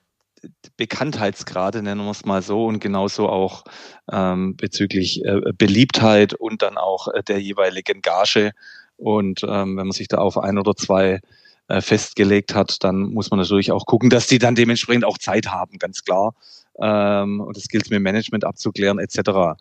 Bekanntheitsgrade, 0.77 1.83
nennen 1.83 2.05
wir 2.05 2.11
es 2.11 2.25
mal 2.25 2.43
so, 2.43 2.67
und 2.67 2.81
genauso 2.81 3.29
auch 3.29 3.65
ähm, 4.11 4.57
bezüglich 4.57 5.25
äh, 5.25 5.41
Beliebtheit 5.57 6.35
und 6.35 6.63
dann 6.63 6.79
auch 6.79 7.09
äh, 7.09 7.23
der 7.23 7.41
jeweiligen 7.41 8.01
Gage. 8.03 8.53
Und 8.97 9.43
ähm, 9.43 9.77
wenn 9.77 9.87
man 9.87 9.93
sich 9.93 10.09
da 10.09 10.19
auf 10.19 10.39
ein 10.39 10.59
oder 10.59 10.75
zwei 10.75 11.21
äh, 11.69 11.81
festgelegt 11.81 12.55
hat, 12.55 12.83
dann 12.83 13.03
muss 13.03 13.31
man 13.31 13.39
natürlich 13.39 13.73
auch 13.73 13.87
gucken, 13.87 14.11
dass 14.11 14.27
die 14.27 14.39
dann 14.39 14.55
dementsprechend 14.55 15.05
auch 15.05 15.19
Zeit 15.19 15.49
haben, 15.49 15.79
ganz 15.79 16.03
klar. 16.05 16.35
Ähm, 16.81 17.41
und 17.41 17.57
das 17.57 17.69
gilt 17.69 17.91
mit 17.91 18.03
Management 18.03 18.45
abzuklären, 18.45 18.99
etc. 18.99 19.61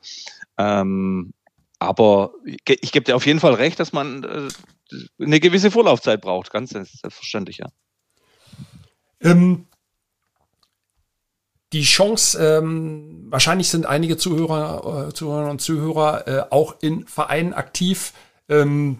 Ähm, 0.58 1.34
aber 1.80 2.34
ich 2.46 2.92
gebe 2.92 3.06
dir 3.06 3.16
auf 3.16 3.26
jeden 3.26 3.40
Fall 3.40 3.54
recht, 3.54 3.80
dass 3.80 3.94
man 3.94 4.24
äh, 4.24 4.48
eine 5.24 5.40
gewisse 5.40 5.72
Vorlaufzeit 5.72 6.22
braucht, 6.22 6.52
ganz 6.52 6.72
selbstverständlich, 6.72 7.60
ja. 7.60 7.68
Ähm, 9.22 9.68
die 11.74 11.84
Chance, 11.84 12.40
ähm, 12.40 13.28
wahrscheinlich 13.30 13.70
sind 13.70 13.86
einige 13.86 14.18
Zuhörer, 14.18 15.10
äh, 15.10 15.14
Zuhörer 15.14 15.52
und 15.52 15.62
Zuhörer 15.62 16.28
äh, 16.28 16.44
auch 16.50 16.76
in 16.82 17.06
Vereinen 17.08 17.54
aktiv. 17.54 18.14
Ähm, 18.48 19.00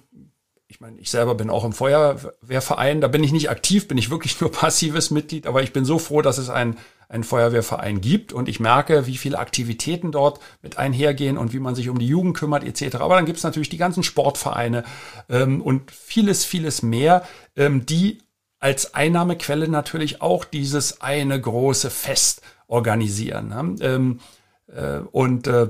ich 0.68 0.80
meine, 0.80 1.00
ich 1.00 1.10
selber 1.10 1.34
bin 1.34 1.50
auch 1.50 1.66
im 1.66 1.74
Feuerwehrverein, 1.74 3.02
da 3.02 3.08
bin 3.08 3.24
ich 3.24 3.32
nicht 3.32 3.50
aktiv, 3.50 3.88
bin 3.88 3.98
ich 3.98 4.12
wirklich 4.12 4.40
nur 4.40 4.52
passives 4.52 5.10
Mitglied, 5.10 5.48
aber 5.48 5.64
ich 5.64 5.74
bin 5.74 5.84
so 5.84 5.98
froh, 5.98 6.22
dass 6.22 6.38
es 6.38 6.50
ein 6.50 6.78
einen 7.10 7.24
Feuerwehrverein 7.24 8.02
gibt 8.02 8.34
und 8.34 8.48
ich 8.48 8.60
merke, 8.60 9.08
wie 9.08 9.18
viele 9.18 9.40
Aktivitäten 9.40 10.12
dort 10.12 10.40
mit 10.62 10.78
einhergehen 10.78 11.40
und 11.40 11.54
wie 11.54 11.60
man 11.60 11.74
sich 11.74 11.90
um 11.90 11.98
die 11.98 12.08
Jugend 12.08 12.38
kümmert 12.38 12.64
etc. 12.64 12.98
Aber 12.98 13.16
dann 13.16 13.26
gibt 13.26 13.40
es 13.40 13.44
natürlich 13.44 13.70
die 13.70 13.78
ganzen 13.78 14.04
Sportvereine 14.04 14.84
ähm, 15.28 15.60
und 15.62 15.90
vieles, 15.90 16.46
vieles 16.46 16.84
mehr, 16.84 17.26
ähm, 17.56 17.88
die 17.88 18.20
als 18.60 18.94
Einnahmequelle 18.94 19.68
natürlich 19.68 20.22
auch 20.22 20.46
dieses 20.46 21.02
eine 21.02 21.40
große 21.42 21.90
Fest 21.90 22.42
organisieren. 22.70 23.50
Ne? 23.50 23.76
Ähm, 23.82 24.20
äh, 24.68 25.00
und 25.12 25.48
äh, 25.48 25.70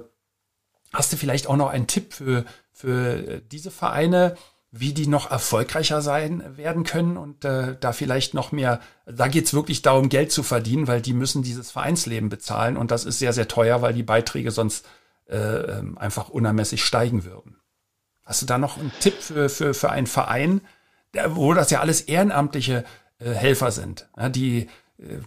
hast 0.94 1.12
du 1.12 1.18
vielleicht 1.18 1.48
auch 1.48 1.56
noch 1.56 1.70
einen 1.70 1.88
Tipp 1.88 2.14
für, 2.14 2.46
für 2.72 3.42
diese 3.42 3.72
Vereine, 3.72 4.36
wie 4.72 4.94
die 4.94 5.08
noch 5.08 5.32
erfolgreicher 5.32 6.02
sein 6.02 6.44
werden 6.56 6.84
können 6.84 7.18
und 7.18 7.44
äh, 7.44 7.76
da 7.80 7.92
vielleicht 7.92 8.36
noch 8.36 8.52
mehr, 8.52 8.80
da 9.08 9.28
geht's 9.28 9.54
wirklich 9.54 9.82
darum, 9.82 10.10
Geld 10.10 10.32
zu 10.32 10.44
verdienen, 10.44 10.88
weil 10.88 11.02
die 11.02 11.14
müssen 11.14 11.42
dieses 11.42 11.72
Vereinsleben 11.72 12.30
bezahlen 12.30 12.78
und 12.78 12.92
das 12.92 13.06
ist 13.06 13.18
sehr, 13.18 13.34
sehr 13.34 13.48
teuer, 13.48 13.82
weil 13.82 13.94
die 13.94 14.04
Beiträge 14.04 14.52
sonst 14.52 14.86
äh, 15.28 15.38
ähm, 15.38 15.98
einfach 15.98 16.30
unermesslich 16.30 16.84
steigen 16.84 17.24
würden. 17.24 17.56
Hast 18.26 18.44
du 18.44 18.46
da 18.46 18.60
noch 18.60 18.78
einen 18.78 18.92
Tipp 19.00 19.16
für, 19.20 19.50
für, 19.50 19.74
für 19.74 19.90
einen 19.90 20.06
Verein, 20.06 20.62
der, 21.16 21.36
wo 21.36 21.52
das 21.56 21.72
ja 21.72 21.80
alles 21.80 22.02
ehrenamtliche 22.02 22.84
äh, 23.18 23.32
Helfer 23.32 23.72
sind, 23.72 24.08
ja, 24.16 24.30
die 24.30 24.70
äh, 25.00 25.18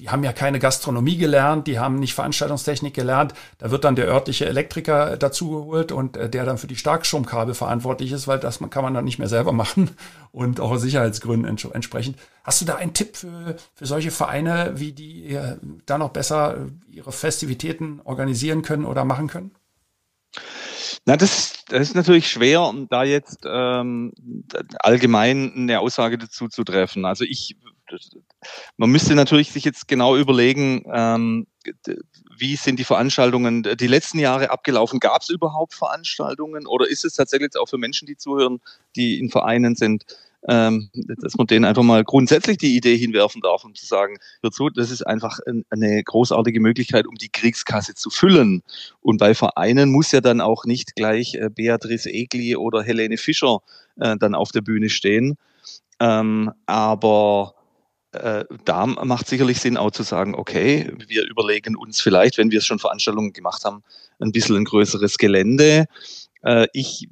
die 0.00 0.08
haben 0.08 0.24
ja 0.24 0.32
keine 0.32 0.58
Gastronomie 0.58 1.18
gelernt, 1.18 1.66
die 1.66 1.78
haben 1.78 1.96
nicht 1.96 2.14
Veranstaltungstechnik 2.14 2.94
gelernt. 2.94 3.34
Da 3.58 3.70
wird 3.70 3.84
dann 3.84 3.96
der 3.96 4.08
örtliche 4.08 4.46
Elektriker 4.46 5.18
dazugeholt 5.18 5.92
und 5.92 6.16
äh, 6.16 6.30
der 6.30 6.46
dann 6.46 6.56
für 6.56 6.66
die 6.66 6.76
Starkstromkabel 6.76 7.54
verantwortlich 7.54 8.10
ist, 8.10 8.26
weil 8.26 8.38
das 8.38 8.60
kann 8.70 8.82
man 8.82 8.94
dann 8.94 9.04
nicht 9.04 9.18
mehr 9.18 9.28
selber 9.28 9.52
machen 9.52 9.90
und 10.32 10.58
auch 10.58 10.70
aus 10.70 10.80
Sicherheitsgründen 10.80 11.58
entsprechend. 11.72 12.16
Hast 12.44 12.62
du 12.62 12.64
da 12.64 12.76
einen 12.76 12.94
Tipp 12.94 13.14
für, 13.14 13.56
für 13.74 13.86
solche 13.86 14.10
Vereine, 14.10 14.72
wie 14.76 14.92
die 14.92 15.34
äh, 15.34 15.58
da 15.84 15.98
noch 15.98 16.10
besser 16.10 16.56
äh, 16.56 16.96
ihre 16.96 17.12
Festivitäten 17.12 18.00
organisieren 18.02 18.62
können 18.62 18.86
oder 18.86 19.04
machen 19.04 19.28
können? 19.28 19.50
Na, 21.04 21.18
das, 21.18 21.64
das 21.68 21.88
ist 21.88 21.94
natürlich 21.94 22.28
schwer, 22.30 22.72
da 22.88 23.04
jetzt 23.04 23.40
ähm, 23.44 24.12
allgemein 24.78 25.52
eine 25.54 25.80
Aussage 25.80 26.16
dazu 26.16 26.48
zu 26.48 26.64
treffen. 26.64 27.04
Also 27.04 27.24
ich 27.24 27.56
man 28.76 28.90
müsste 28.90 29.14
natürlich 29.14 29.52
sich 29.52 29.64
jetzt 29.64 29.88
genau 29.88 30.16
überlegen, 30.16 30.84
ähm, 30.92 31.46
wie 32.36 32.56
sind 32.56 32.78
die 32.78 32.84
Veranstaltungen 32.84 33.62
die 33.62 33.86
letzten 33.86 34.18
Jahre 34.18 34.50
abgelaufen? 34.50 35.00
Gab 35.00 35.22
es 35.22 35.28
überhaupt 35.28 35.74
Veranstaltungen 35.74 36.66
oder 36.66 36.88
ist 36.88 37.04
es 37.04 37.14
tatsächlich 37.14 37.56
auch 37.56 37.68
für 37.68 37.78
Menschen, 37.78 38.06
die 38.06 38.16
zuhören, 38.16 38.60
die 38.96 39.18
in 39.18 39.30
Vereinen 39.30 39.76
sind, 39.76 40.04
ähm, 40.48 40.88
dass 40.94 41.36
man 41.36 41.46
denen 41.46 41.66
einfach 41.66 41.82
mal 41.82 42.02
grundsätzlich 42.02 42.56
die 42.56 42.76
Idee 42.76 42.96
hinwerfen 42.96 43.42
darf, 43.42 43.64
um 43.64 43.74
zu 43.74 43.84
sagen, 43.84 44.16
hör 44.42 44.50
zu, 44.50 44.70
das 44.70 44.90
ist 44.90 45.02
einfach 45.02 45.38
eine 45.68 46.02
großartige 46.02 46.60
Möglichkeit, 46.60 47.06
um 47.06 47.16
die 47.16 47.28
Kriegskasse 47.28 47.94
zu 47.94 48.08
füllen. 48.08 48.62
Und 49.00 49.18
bei 49.18 49.34
Vereinen 49.34 49.90
muss 49.90 50.12
ja 50.12 50.20
dann 50.20 50.40
auch 50.40 50.64
nicht 50.64 50.96
gleich 50.96 51.34
äh, 51.34 51.50
Beatrice 51.54 52.10
Egli 52.10 52.56
oder 52.56 52.82
Helene 52.82 53.18
Fischer 53.18 53.58
äh, 54.00 54.16
dann 54.16 54.34
auf 54.34 54.50
der 54.50 54.62
Bühne 54.62 54.88
stehen. 54.88 55.36
Ähm, 56.00 56.50
aber 56.64 57.54
äh, 58.12 58.44
da 58.64 58.86
macht 58.86 59.28
sicherlich 59.28 59.60
Sinn 59.60 59.76
auch 59.76 59.90
zu 59.90 60.02
sagen, 60.02 60.34
okay, 60.34 60.92
wir 61.06 61.24
überlegen 61.28 61.76
uns 61.76 62.00
vielleicht, 62.00 62.38
wenn 62.38 62.50
wir 62.50 62.60
schon 62.60 62.78
Veranstaltungen 62.78 63.32
gemacht 63.32 63.64
haben, 63.64 63.82
ein 64.18 64.32
bisschen 64.32 64.56
ein 64.56 64.64
größeres 64.64 65.18
Gelände. 65.18 65.86
Äh, 66.42 66.66
ich 66.72 67.08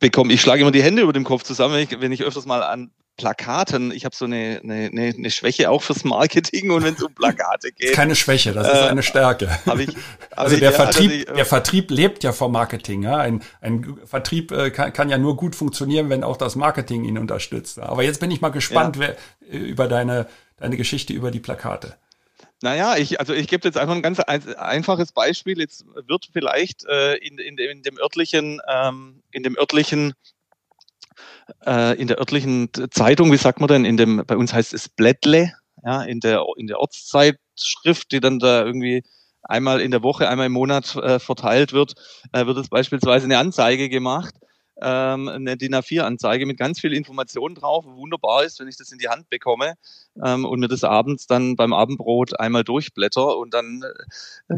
bekomme, 0.00 0.32
ich 0.32 0.40
schlage 0.40 0.62
immer 0.62 0.72
die 0.72 0.82
Hände 0.82 1.02
über 1.02 1.12
dem 1.12 1.24
Kopf 1.24 1.44
zusammen, 1.44 1.74
wenn 1.74 1.84
ich, 1.84 2.00
wenn 2.00 2.12
ich 2.12 2.22
öfters 2.22 2.46
mal 2.46 2.62
an 2.62 2.90
Plakaten, 3.16 3.90
ich 3.90 4.04
habe 4.04 4.14
so 4.14 4.26
eine, 4.26 4.60
eine, 4.62 4.90
eine 4.92 5.30
Schwäche 5.30 5.70
auch 5.70 5.82
fürs 5.82 6.04
Marketing 6.04 6.70
und 6.70 6.84
wenn 6.84 6.94
es 6.94 7.02
um 7.02 7.14
Plakate 7.14 7.72
geht. 7.72 7.92
Keine 7.92 8.14
Schwäche, 8.14 8.52
das 8.52 8.66
ist 8.68 8.74
äh, 8.74 8.88
eine 8.88 9.02
Stärke. 9.02 9.48
Hab 9.66 9.78
ich, 9.78 9.88
hab 9.88 9.96
also 10.38 10.56
der, 10.56 10.70
ja, 10.70 10.76
Vertrieb, 10.76 11.10
ich, 11.10 11.28
äh, 11.28 11.34
der 11.34 11.46
Vertrieb 11.46 11.90
lebt 11.90 12.24
ja 12.24 12.32
vom 12.32 12.52
Marketing. 12.52 13.02
Ja? 13.02 13.18
Ein, 13.18 13.42
ein 13.60 13.98
Vertrieb 14.04 14.52
äh, 14.52 14.70
kann, 14.70 14.92
kann 14.92 15.08
ja 15.08 15.18
nur 15.18 15.36
gut 15.36 15.54
funktionieren, 15.54 16.10
wenn 16.10 16.24
auch 16.24 16.36
das 16.36 16.56
Marketing 16.56 17.04
ihn 17.04 17.18
unterstützt. 17.18 17.78
Aber 17.78 18.02
jetzt 18.02 18.20
bin 18.20 18.30
ich 18.30 18.40
mal 18.40 18.50
gespannt 18.50 18.96
ja. 18.96 19.14
wer, 19.48 19.60
über 19.60 19.88
deine, 19.88 20.26
deine 20.58 20.76
Geschichte 20.76 21.12
über 21.12 21.30
die 21.30 21.40
Plakate. 21.40 21.96
Naja, 22.62 22.96
ich, 22.96 23.20
also 23.20 23.34
ich 23.34 23.48
gebe 23.48 23.68
jetzt 23.68 23.76
einfach 23.76 23.94
ein 23.94 24.02
ganz 24.02 24.18
einfaches 24.20 25.12
Beispiel. 25.12 25.58
Jetzt 25.58 25.84
wird 26.06 26.28
vielleicht 26.32 26.86
äh, 26.86 27.16
in, 27.16 27.38
in, 27.38 27.58
in, 27.58 27.82
dem 27.82 27.98
örtlichen, 27.98 28.60
ähm, 28.66 29.22
in 29.30 29.42
dem 29.42 29.58
örtlichen, 29.58 30.14
äh, 31.64 31.98
in 31.98 32.08
der 32.08 32.18
örtlichen 32.18 32.70
Zeitung, 32.90 33.32
wie 33.32 33.36
sagt 33.36 33.60
man 33.60 33.68
denn, 33.68 33.84
in 33.84 33.96
dem, 33.96 34.24
bei 34.26 34.36
uns 34.36 34.52
heißt 34.52 34.74
es 34.74 34.88
Blättle, 34.88 35.52
ja, 35.84 36.02
in 36.02 36.20
der, 36.20 36.44
in 36.56 36.66
der 36.66 36.80
Ortszeitschrift, 36.80 38.12
die 38.12 38.20
dann 38.20 38.38
da 38.38 38.64
irgendwie 38.64 39.04
einmal 39.42 39.80
in 39.80 39.90
der 39.90 40.02
Woche, 40.02 40.28
einmal 40.28 40.46
im 40.46 40.52
Monat 40.52 40.96
äh, 40.96 41.18
verteilt 41.18 41.72
wird, 41.72 41.94
äh, 42.32 42.46
wird 42.46 42.58
es 42.58 42.68
beispielsweise 42.68 43.26
eine 43.26 43.38
Anzeige 43.38 43.88
gemacht 43.88 44.34
ähm, 44.80 45.28
eine 45.28 45.56
DIN 45.56 45.74
A4-Anzeige 45.74 46.46
mit 46.46 46.58
ganz 46.58 46.80
viel 46.80 46.92
Informationen 46.92 47.54
drauf. 47.54 47.84
Wunderbar 47.86 48.44
ist, 48.44 48.60
wenn 48.60 48.68
ich 48.68 48.76
das 48.76 48.92
in 48.92 48.98
die 48.98 49.08
Hand 49.08 49.28
bekomme 49.30 49.74
ähm, 50.22 50.44
und 50.44 50.60
mir 50.60 50.68
das 50.68 50.84
abends 50.84 51.26
dann 51.26 51.56
beim 51.56 51.72
Abendbrot 51.72 52.38
einmal 52.38 52.64
durchblätter 52.64 53.38
und 53.38 53.54
dann 53.54 53.82
äh, 54.48 54.56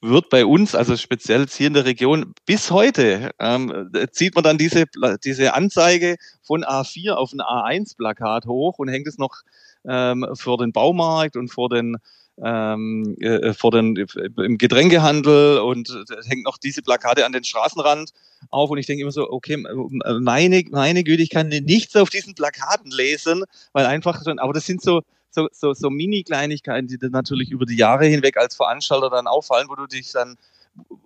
wird 0.00 0.28
bei 0.30 0.44
uns, 0.44 0.74
also 0.74 0.96
speziell 0.96 1.46
hier 1.48 1.66
in 1.66 1.74
der 1.74 1.84
Region, 1.84 2.34
bis 2.46 2.70
heute 2.70 3.30
ähm, 3.38 3.90
zieht 4.12 4.34
man 4.34 4.44
dann 4.44 4.58
diese, 4.58 4.84
diese 5.24 5.54
Anzeige 5.54 6.16
von 6.42 6.64
A4 6.64 7.12
auf 7.12 7.32
ein 7.32 7.40
A1-Plakat 7.40 8.46
hoch 8.46 8.78
und 8.78 8.88
hängt 8.88 9.06
es 9.08 9.18
noch 9.18 9.42
ähm, 9.86 10.26
vor 10.34 10.58
den 10.58 10.72
Baumarkt 10.72 11.36
und 11.36 11.48
vor 11.48 11.68
den 11.68 11.96
ähm, 12.42 13.16
äh, 13.20 13.52
vor 13.52 13.72
den 13.72 13.96
im 13.96 14.58
Getränkehandel 14.58 15.58
und 15.58 15.90
äh, 15.90 16.28
hängt 16.28 16.44
noch 16.44 16.58
diese 16.58 16.82
Plakate 16.82 17.26
an 17.26 17.32
den 17.32 17.42
Straßenrand 17.42 18.12
auf 18.50 18.70
und 18.70 18.78
ich 18.78 18.86
denke 18.86 19.02
immer 19.02 19.10
so, 19.10 19.28
okay, 19.28 19.56
meine, 19.56 20.64
meine 20.70 21.04
Güte, 21.04 21.22
ich 21.22 21.30
kann 21.30 21.48
nichts 21.48 21.96
auf 21.96 22.10
diesen 22.10 22.34
Plakaten 22.34 22.92
lesen, 22.92 23.42
weil 23.72 23.86
einfach, 23.86 24.24
aber 24.36 24.52
das 24.52 24.66
sind 24.66 24.82
so, 24.82 25.02
so, 25.30 25.48
so, 25.52 25.74
so 25.74 25.90
Mini-Kleinigkeiten, 25.90 26.88
die 26.88 26.98
dann 26.98 27.10
natürlich 27.10 27.50
über 27.50 27.66
die 27.66 27.76
Jahre 27.76 28.06
hinweg 28.06 28.36
als 28.36 28.56
Veranstalter 28.56 29.10
dann 29.10 29.26
auffallen, 29.26 29.68
wo 29.68 29.74
du 29.74 29.86
dich 29.86 30.12
dann, 30.12 30.36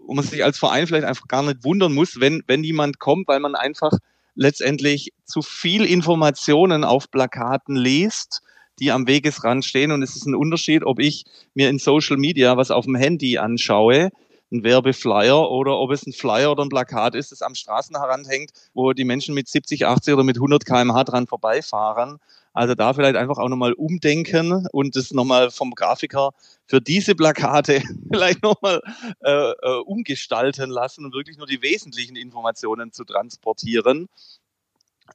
wo 0.07 0.15
man 0.15 0.25
sich 0.25 0.45
als 0.45 0.59
Verein 0.59 0.87
vielleicht 0.87 1.07
einfach 1.07 1.29
gar 1.29 1.43
nicht 1.43 1.65
wundern 1.65 1.93
muss, 1.93 2.21
wenn, 2.21 2.43
wenn 2.47 2.65
jemand 2.65 2.99
kommt, 2.99 3.29
weil 3.29 3.41
man 3.41 3.55
einfach 3.55 3.93
letztendlich 4.35 5.13
zu 5.25 5.43
viel 5.43 5.85
Informationen 5.85 6.85
auf 6.85 7.11
Plakaten 7.11 7.77
liest, 7.77 8.43
die 8.79 8.91
am 8.91 9.07
Wegesrand 9.07 9.65
stehen. 9.65 9.93
Und 9.93 10.03
es 10.03 10.17
ist 10.17 10.27
ein 10.27 10.35
Unterschied, 10.35 10.85
ob 10.85 10.99
ich 10.99 11.25
mir 11.55 11.69
in 11.69 11.79
Social 11.79 12.17
Media 12.17 12.57
was 12.57 12.71
auf 12.71 12.85
dem 12.85 12.95
Handy 12.95 13.39
anschaue, 13.39 14.11
ein 14.51 14.65
Werbeflyer 14.65 15.51
oder 15.51 15.79
ob 15.79 15.91
es 15.93 16.07
ein 16.07 16.13
Flyer 16.13 16.53
oder 16.53 16.65
ein 16.65 16.69
Plakat 16.69 17.15
ist, 17.15 17.33
das 17.33 17.43
am 17.43 17.55
Straßenrand 17.55 18.29
hängt, 18.29 18.53
wo 18.75 18.93
die 18.93 19.05
Menschen 19.05 19.35
mit 19.35 19.49
70, 19.49 19.87
80 19.87 20.15
oder 20.15 20.25
mit 20.25 20.37
100 20.37 20.67
kmh 20.67 21.05
dran 21.05 21.27
vorbeifahren. 21.27 22.19
Also 22.53 22.75
da 22.75 22.93
vielleicht 22.93 23.17
einfach 23.17 23.39
auch 23.39 23.49
nochmal 23.49 23.73
umdenken 23.73 24.67
und 24.73 24.95
das 24.95 25.13
nochmal 25.13 25.51
vom 25.51 25.75
Grafiker 25.75 26.33
für 26.67 26.81
diese 26.81 27.15
Plakate 27.15 27.83
vielleicht 28.13 28.43
nochmal 28.43 28.83
äh, 29.21 29.51
äh, 29.51 29.81
umgestalten 29.85 30.71
lassen 30.71 31.05
und 31.05 31.15
wirklich 31.15 31.39
nur 31.39 31.47
die 31.47 31.63
wesentlichen 31.63 32.17
Informationen 32.17 32.93
zu 32.93 33.05
transportieren. 33.05 34.09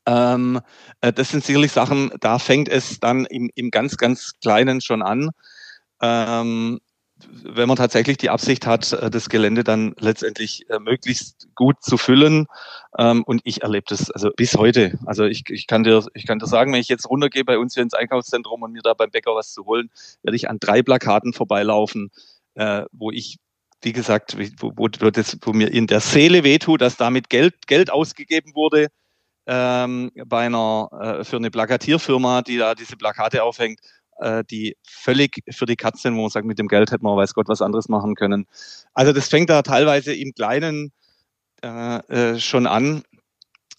Ähm, 0.06 0.62
äh, 1.02 1.14
das 1.14 1.30
sind 1.30 1.44
sicherlich 1.44 1.72
Sachen, 1.72 2.12
da 2.20 2.40
fängt 2.40 2.70
es 2.70 3.00
dann 3.00 3.26
im, 3.26 3.50
im 3.56 3.72
ganz, 3.72 3.98
ganz 3.98 4.34
Kleinen 4.42 4.82
schon 4.82 5.02
an. 5.02 5.32
Ähm, 6.02 6.80
wenn 7.44 7.68
man 7.68 7.78
tatsächlich 7.78 8.18
die 8.18 8.30
Absicht 8.30 8.66
hat, 8.66 8.94
äh, 8.94 9.10
das 9.10 9.30
Gelände 9.30 9.64
dann 9.64 9.94
letztendlich 10.00 10.70
äh, 10.70 10.80
möglichst 10.80 11.48
gut 11.56 11.82
zu 11.82 11.98
füllen. 11.98 12.48
Ähm, 12.98 13.24
und 13.24 13.42
ich 13.44 13.64
erlebe 13.64 13.86
das 13.88 14.12
also 14.12 14.30
bis 14.36 14.56
heute. 14.56 14.98
Also 15.06 15.26
ich, 15.26 15.44
ich, 15.50 15.68
kann 15.68 15.84
dir, 15.84 16.06
ich 16.14 16.26
kann 16.26 16.40
dir 16.40 16.48
sagen, 16.48 16.74
wenn 16.74 16.82
ich 16.82 16.90
jetzt 16.90 17.10
runtergehe 17.10 17.46
bei 17.46 17.58
uns 17.58 17.74
hier 17.74 17.84
ins 17.84 17.94
Einkaufszentrum 17.94 18.62
und 18.62 18.72
mir 18.72 18.82
da 18.82 18.94
beim 18.94 19.12
Bäcker 19.12 19.36
was 19.36 19.54
zu 19.54 19.66
holen, 19.66 19.90
werde 20.24 20.36
ich 20.36 20.50
an 20.50 20.58
drei 20.60 20.82
Plakaten 20.82 21.34
vorbeilaufen, 21.34 22.12
äh, 22.56 22.84
wo 22.92 23.12
ich 23.12 23.38
wie 23.84 23.94
gesagt, 23.94 24.36
wo, 24.60 24.72
wo, 24.76 24.88
das, 24.88 25.38
wo 25.44 25.54
mir 25.54 25.72
in 25.72 25.86
der 25.86 26.00
Seele 26.00 26.44
wehtut, 26.44 26.82
dass 26.82 26.98
damit 26.98 27.30
Geld, 27.30 27.68
Geld 27.68 27.92
ausgegeben 27.92 28.56
wurde 28.56 28.88
ähm, 29.46 30.12
bei 30.26 30.48
einer, 30.48 31.22
für 31.24 31.36
eine 31.36 31.52
Plakatierfirma, 31.52 32.42
die 32.42 32.58
da 32.58 32.74
diese 32.74 32.98
Plakate 32.98 33.44
aufhängt 33.44 33.80
äh, 34.20 34.44
die 34.50 34.78
völlig 34.84 35.44
für 35.50 35.66
die 35.66 35.76
Katze 35.76 36.04
sind, 36.04 36.16
wo 36.16 36.22
man 36.22 36.30
sagt, 36.30 36.46
mit 36.46 36.60
dem 36.60 36.68
Geld 36.68 36.92
hätte 36.92 37.04
man 37.04 37.18
weiß 37.18 37.34
Gott 37.34 37.48
was 37.48 37.62
anderes 37.62 37.90
machen 37.90 38.16
können. 38.16 38.48
Also 38.94 39.14
das 39.14 39.28
fängt 39.28 39.50
da 39.50 39.62
teilweise 39.62 40.14
im 40.14 40.34
Kleinen 40.34 40.92
äh, 41.64 41.98
äh, 41.98 42.40
schon 42.40 42.68
an. 42.68 43.04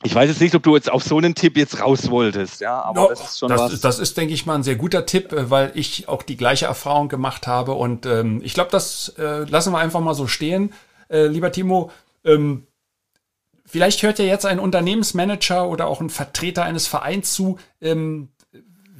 Ich 0.04 0.14
weiß 0.14 0.28
jetzt 0.28 0.40
nicht, 0.40 0.54
ob 0.54 0.62
du 0.62 0.76
jetzt 0.76 0.90
auf 0.90 1.02
so 1.02 1.18
einen 1.18 1.34
Tipp 1.34 1.56
jetzt 1.56 1.80
raus 1.80 2.08
wolltest, 2.08 2.60
ja, 2.60 2.80
aber 2.82 3.02
no, 3.02 3.08
das 3.08 3.30
ist 3.30 3.38
schon 3.40 3.48
das, 3.48 3.60
was. 3.60 3.80
Das 3.80 3.98
ist, 3.98 4.16
denke 4.16 4.32
ich 4.32 4.46
mal, 4.46 4.54
ein 4.54 4.62
sehr 4.62 4.76
guter 4.76 5.06
Tipp, 5.06 5.32
äh, 5.32 5.50
weil 5.50 5.72
ich 5.74 6.08
auch 6.08 6.22
die 6.22 6.36
gleiche 6.36 6.66
Erfahrung 6.66 7.08
gemacht 7.08 7.46
habe 7.48 7.72
und 7.74 8.06
ähm, 8.06 8.40
ich 8.44 8.54
glaube, 8.54 8.70
das 8.70 9.14
äh, 9.18 9.44
lassen 9.44 9.72
wir 9.72 9.78
einfach 9.78 10.00
mal 10.00 10.14
so 10.14 10.28
stehen. 10.28 10.72
Äh, 11.08 11.26
lieber 11.26 11.50
Timo, 11.50 11.90
ähm, 12.24 12.68
vielleicht 13.66 14.02
hört 14.02 14.20
ja 14.20 14.24
jetzt 14.24 14.46
ein 14.46 14.60
Unternehmensmanager 14.60 15.68
oder 15.68 15.88
auch 15.88 16.00
ein 16.00 16.10
Vertreter 16.10 16.62
eines 16.62 16.86
Vereins 16.86 17.32
zu, 17.32 17.58
ähm, 17.80 18.28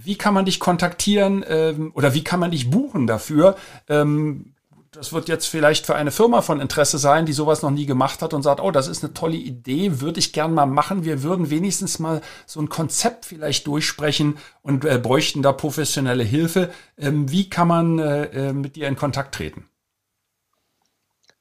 wie 0.09 0.17
kann 0.17 0.33
man 0.33 0.47
dich 0.47 0.59
kontaktieren 0.59 1.45
ähm, 1.47 1.93
oder 1.95 2.15
wie 2.15 2.25
kann 2.25 2.41
man 2.41 2.51
dich 2.51 2.71
buchen 2.71 3.07
dafür? 3.07 3.57
Ähm, 3.91 4.55
das 4.91 5.13
wird 5.13 5.29
jetzt 5.29 5.45
vielleicht 5.45 5.85
für 5.85 5.97
eine 5.97 6.11
Firma 6.11 6.41
von 6.41 6.61
Interesse 6.61 6.97
sein, 6.97 7.27
die 7.27 7.35
sowas 7.35 7.61
noch 7.61 7.71
nie 7.71 7.85
gemacht 7.85 8.23
hat 8.23 8.33
und 8.33 8.43
sagt, 8.43 8.63
oh, 8.63 8.71
das 8.71 8.89
ist 8.89 9.05
eine 9.05 9.13
tolle 9.13 9.37
Idee, 9.37 10.01
würde 10.01 10.19
ich 10.19 10.33
gern 10.33 10.55
mal 10.55 10.65
machen. 10.65 11.05
Wir 11.05 11.23
würden 11.23 11.51
wenigstens 11.51 11.99
mal 11.99 12.23
so 12.47 12.59
ein 12.59 12.71
Konzept 12.71 13.27
vielleicht 13.27 13.67
durchsprechen 13.67 14.39
und 14.63 14.87
äh, 14.87 14.99
bräuchten 14.99 15.43
da 15.43 15.53
professionelle 15.53 16.25
Hilfe. 16.25 16.73
Ähm, 16.97 17.31
wie 17.31 17.51
kann 17.51 17.69
man 17.69 17.99
äh, 17.99 18.49
äh 18.49 18.53
mit 18.55 18.77
dir 18.77 18.89
in 18.89 18.97
Kontakt 18.97 19.35
treten? 19.35 19.69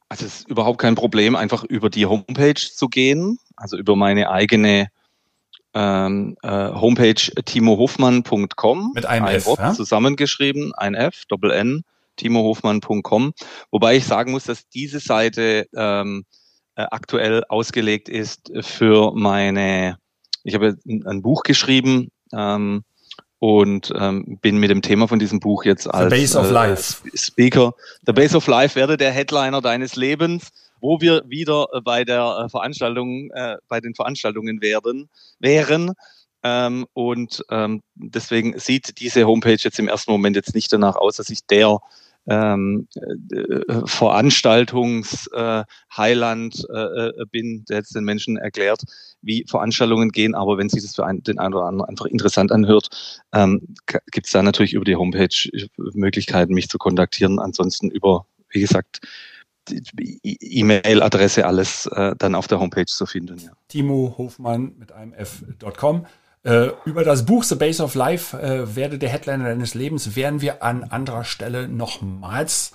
Also 0.09 0.25
es 0.25 0.41
ist 0.41 0.49
überhaupt 0.49 0.79
kein 0.79 0.95
Problem, 0.95 1.37
einfach 1.37 1.63
über 1.63 1.89
die 1.89 2.05
Homepage 2.05 2.53
zu 2.55 2.89
gehen, 2.89 3.39
also 3.55 3.77
über 3.77 3.95
meine 3.95 4.29
eigene 4.29 4.89
ähm, 5.77 6.35
äh, 6.41 6.49
Homepage 6.49 7.13
timohofmann.com. 7.13 8.91
Mit 8.95 9.05
einem 9.05 9.25
ein 9.25 9.35
F, 9.35 9.45
Wort 9.45 9.59
ja? 9.59 9.73
zusammengeschrieben, 9.73 10.73
ein 10.73 10.95
F, 10.95 11.25
Doppel 11.27 11.51
N, 11.51 11.83
timohofmann.com. 12.15 13.33
Wobei 13.69 13.97
ich 13.97 14.05
sagen 14.05 14.31
muss, 14.31 14.45
dass 14.45 14.67
diese 14.69 14.99
Seite 14.99 15.67
ähm, 15.75 16.25
äh, 16.75 16.81
aktuell 16.89 17.43
ausgelegt 17.47 18.09
ist 18.09 18.51
für 18.61 19.11
meine, 19.13 19.97
ich 20.43 20.55
habe 20.55 20.77
ein, 20.87 21.21
Buch 21.21 21.43
geschrieben 21.43 22.09
ähm, 22.33 22.83
und 23.37 23.93
ähm, 23.95 24.39
bin 24.41 24.57
mit 24.57 24.71
dem 24.71 24.81
Thema 24.81 25.07
von 25.07 25.19
diesem 25.19 25.39
Buch 25.39 25.63
jetzt 25.63 25.85
als 25.85 26.11
The 26.11 26.19
Base 26.19 26.39
of 26.39 26.49
Life. 26.49 27.07
Äh, 27.07 27.15
Speaker, 27.15 27.75
The 28.03 28.13
Base 28.13 28.35
of 28.35 28.47
Life 28.47 28.75
werde 28.75 28.97
der 28.97 29.11
Headliner 29.11 29.61
deines 29.61 29.95
Lebens 29.95 30.49
wo 30.79 31.01
wir 31.01 31.23
wieder 31.27 31.67
äh, 31.73 31.81
bei 31.81 32.03
der 32.03 32.45
äh, 32.45 32.49
Veranstaltung, 32.49 33.31
äh, 33.31 33.57
bei 33.67 33.79
den 33.79 33.95
Veranstaltungen 33.95 34.61
werden, 34.61 35.09
wären. 35.39 35.93
Ähm, 36.43 36.85
und 36.93 37.43
ähm, 37.49 37.81
deswegen 37.95 38.57
sieht 38.59 38.99
diese 38.99 39.25
Homepage 39.25 39.57
jetzt 39.59 39.79
im 39.79 39.87
ersten 39.87 40.11
Moment 40.11 40.35
jetzt 40.35 40.55
nicht 40.55 40.71
danach 40.71 40.95
aus, 40.95 41.17
dass 41.17 41.29
ich 41.29 41.45
der 41.45 41.79
ähm, 42.27 42.87
äh, 42.95 43.85
Veranstaltungs-Highland 43.85 46.67
äh, 46.73 47.07
äh, 47.07 47.25
bin, 47.31 47.63
der 47.69 47.77
jetzt 47.77 47.95
den 47.95 48.03
Menschen 48.03 48.35
erklärt, 48.37 48.81
wie 49.21 49.45
Veranstaltungen 49.47 50.09
gehen. 50.09 50.35
Aber 50.35 50.57
wenn 50.57 50.67
sich 50.69 50.83
das 50.83 50.95
für 50.95 51.05
einen, 51.05 51.23
den 51.23 51.39
einen 51.39 51.53
oder 51.53 51.63
anderen 51.65 51.89
einfach 51.89 52.05
interessant 52.05 52.51
anhört, 52.51 52.89
ähm, 53.33 53.75
gibt 54.11 54.27
es 54.27 54.33
da 54.33 54.43
natürlich 54.43 54.73
über 54.73 54.85
die 54.85 54.97
Homepage 54.97 55.49
Möglichkeiten, 55.93 56.53
mich 56.53 56.69
zu 56.69 56.77
kontaktieren. 56.77 57.39
Ansonsten 57.39 57.89
über, 57.89 58.27
wie 58.49 58.61
gesagt, 58.61 58.99
E-Mail-Adresse, 59.69 61.45
alles 61.45 61.85
äh, 61.87 62.15
dann 62.17 62.35
auf 62.35 62.47
der 62.47 62.59
Homepage 62.59 62.85
zu 62.85 63.05
finden. 63.05 63.37
Ja. 63.39 63.51
Timo 63.67 64.15
Hofmann 64.17 64.73
mit 64.77 64.91
einem 64.91 65.13
F.com. 65.13 66.05
Äh, 66.47 66.69
über 66.85 67.03
das 67.03 67.25
Buch 67.25 67.43
The 67.43 67.55
Base 67.55 67.83
of 67.83 67.93
Life, 67.95 68.37
äh, 68.37 68.73
werde 68.73 68.97
der 68.97 69.09
Headliner 69.09 69.45
deines 69.45 69.73
Lebens, 69.73 70.15
werden 70.15 70.39
wir 70.39 70.63
an 70.63 70.85
anderer 70.85 71.25
Stelle 71.25 71.67
nochmals, 71.67 72.71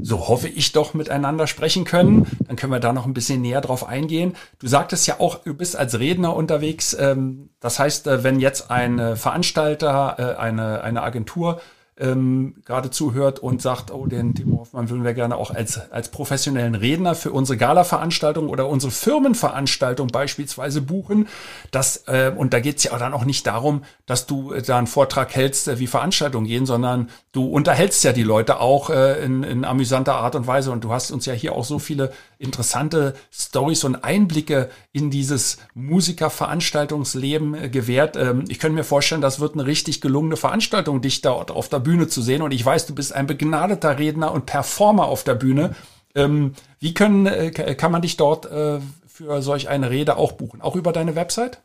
so 0.00 0.28
hoffe 0.28 0.46
ich 0.46 0.70
doch, 0.70 0.94
miteinander 0.94 1.48
sprechen 1.48 1.84
können. 1.84 2.26
Dann 2.46 2.54
können 2.54 2.72
wir 2.72 2.78
da 2.78 2.92
noch 2.92 3.04
ein 3.04 3.14
bisschen 3.14 3.40
näher 3.40 3.60
drauf 3.62 3.88
eingehen. 3.88 4.36
Du 4.60 4.68
sagtest 4.68 5.08
ja 5.08 5.18
auch, 5.18 5.42
du 5.42 5.54
bist 5.54 5.74
als 5.74 5.98
Redner 5.98 6.36
unterwegs. 6.36 6.96
Ähm, 6.98 7.50
das 7.58 7.80
heißt, 7.80 8.06
äh, 8.06 8.22
wenn 8.22 8.38
jetzt 8.38 8.70
ein 8.70 9.16
Veranstalter, 9.16 10.16
äh, 10.18 10.40
eine, 10.40 10.82
eine 10.82 11.02
Agentur 11.02 11.60
ähm, 11.98 12.56
gerade 12.64 12.90
zuhört 12.90 13.38
und 13.38 13.62
sagt, 13.62 13.90
oh, 13.90 14.06
den 14.06 14.34
Timo 14.34 14.60
Hoffmann 14.60 14.90
würden 14.90 15.04
wir 15.04 15.14
gerne 15.14 15.36
auch 15.36 15.50
als, 15.50 15.90
als 15.90 16.10
professionellen 16.10 16.74
Redner 16.74 17.14
für 17.14 17.30
unsere 17.30 17.56
Gala-Veranstaltung 17.56 18.50
oder 18.50 18.68
unsere 18.68 18.92
Firmenveranstaltung 18.92 20.08
beispielsweise 20.08 20.82
buchen. 20.82 21.28
Das, 21.70 22.04
äh, 22.06 22.32
und 22.36 22.52
da 22.52 22.60
geht 22.60 22.78
es 22.78 22.84
ja 22.84 22.98
dann 22.98 23.14
auch 23.14 23.24
nicht 23.24 23.46
darum, 23.46 23.82
dass 24.04 24.26
du 24.26 24.52
äh, 24.52 24.60
da 24.60 24.76
einen 24.76 24.86
Vortrag 24.86 25.34
hältst, 25.34 25.68
äh, 25.68 25.78
wie 25.78 25.86
Veranstaltungen 25.86 26.46
gehen, 26.46 26.66
sondern 26.66 27.08
du 27.32 27.46
unterhältst 27.46 28.04
ja 28.04 28.12
die 28.12 28.22
Leute 28.22 28.60
auch 28.60 28.90
äh, 28.90 29.24
in, 29.24 29.42
in 29.42 29.64
amüsanter 29.64 30.16
Art 30.16 30.34
und 30.34 30.46
Weise. 30.46 30.72
Und 30.72 30.84
du 30.84 30.92
hast 30.92 31.10
uns 31.10 31.24
ja 31.24 31.32
hier 31.32 31.54
auch 31.54 31.64
so 31.64 31.78
viele 31.78 32.12
interessante 32.38 33.14
Stories 33.32 33.84
und 33.84 34.04
Einblicke 34.04 34.68
in 34.92 35.10
dieses 35.10 35.58
Musikerveranstaltungsleben 35.74 37.54
äh, 37.54 37.68
gewährt. 37.70 38.16
Ähm, 38.16 38.44
ich 38.48 38.58
könnte 38.58 38.76
mir 38.76 38.84
vorstellen, 38.84 39.22
das 39.22 39.40
wird 39.40 39.54
eine 39.54 39.64
richtig 39.64 40.02
gelungene 40.02 40.36
Veranstaltung, 40.36 41.00
dich 41.00 41.22
dort 41.22 41.50
auf 41.50 41.70
der 41.70 41.85
Bühne 41.86 42.08
zu 42.08 42.20
sehen. 42.20 42.42
Und 42.42 42.50
ich 42.50 42.64
weiß, 42.64 42.86
du 42.86 42.94
bist 42.94 43.12
ein 43.12 43.28
begnadeter 43.28 43.96
Redner 43.96 44.32
und 44.32 44.44
Performer 44.44 45.06
auf 45.06 45.22
der 45.22 45.36
Bühne. 45.36 45.76
Ähm, 46.16 46.54
wie 46.80 46.94
können, 46.94 47.26
äh, 47.26 47.50
kann 47.52 47.92
man 47.92 48.02
dich 48.02 48.16
dort 48.16 48.46
äh, 48.46 48.80
für 49.06 49.40
solch 49.40 49.68
eine 49.68 49.90
Rede 49.90 50.16
auch 50.16 50.32
buchen? 50.32 50.60
Auch 50.60 50.74
über 50.74 50.92
deine 50.92 51.14
Website? 51.14 51.62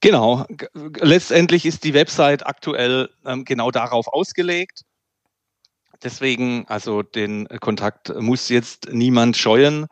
Genau. 0.00 0.46
Letztendlich 1.00 1.66
ist 1.66 1.84
die 1.84 1.92
Website 1.92 2.46
aktuell 2.46 3.10
ähm, 3.26 3.44
genau 3.44 3.70
darauf 3.70 4.08
ausgelegt. 4.08 4.84
Deswegen, 6.02 6.64
also 6.66 7.02
den 7.02 7.46
Kontakt 7.60 8.12
muss 8.18 8.48
jetzt 8.48 8.88
niemand 8.90 9.36
scheuen. 9.36 9.86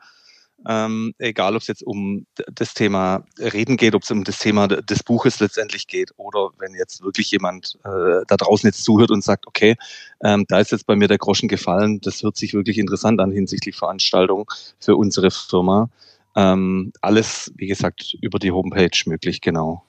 Ähm, 0.69 1.15
egal, 1.19 1.57
ob 1.57 1.63
es 1.63 1.69
jetzt 1.69 1.83
um 1.83 2.27
das 2.53 2.75
Thema 2.75 3.25
Reden 3.39 3.77
geht, 3.77 3.95
ob 3.95 4.03
es 4.03 4.11
um 4.11 4.25
das 4.25 4.39
Thema 4.39 4.69
des 4.69 5.03
Buches 5.03 5.41
letztendlich 5.41 5.87
geht 5.87 6.13
oder 6.17 6.51
wenn 6.59 6.75
jetzt 6.75 7.03
wirklich 7.03 7.31
jemand 7.31 7.79
äh, 7.85 8.25
da 8.27 8.37
draußen 8.37 8.69
jetzt 8.69 8.85
zuhört 8.85 9.11
und 9.11 9.25
sagt, 9.25 9.47
okay, 9.47 9.77
ähm, 10.23 10.45
da 10.49 10.61
ist 10.61 10.73
jetzt 10.73 10.87
bei 10.87 10.97
mir 10.97 11.09
der 11.09 11.19
Groschen 11.19 11.49
gefallen, 11.49 12.01
das 12.03 12.23
hört 12.23 12.37
sich 12.37 12.53
wirklich 12.53 12.77
interessant 12.79 13.21
an 13.21 13.33
hinsichtlich 13.33 13.77
Veranstaltung 13.77 14.51
für 14.79 14.97
unsere 14.97 15.31
Firma. 15.31 15.89
Ähm, 16.37 16.93
alles, 17.01 17.53
wie 17.57 17.67
gesagt, 17.67 18.17
über 18.21 18.39
die 18.39 18.53
Homepage 18.53 18.91
möglich, 19.07 19.41
genau. 19.41 19.85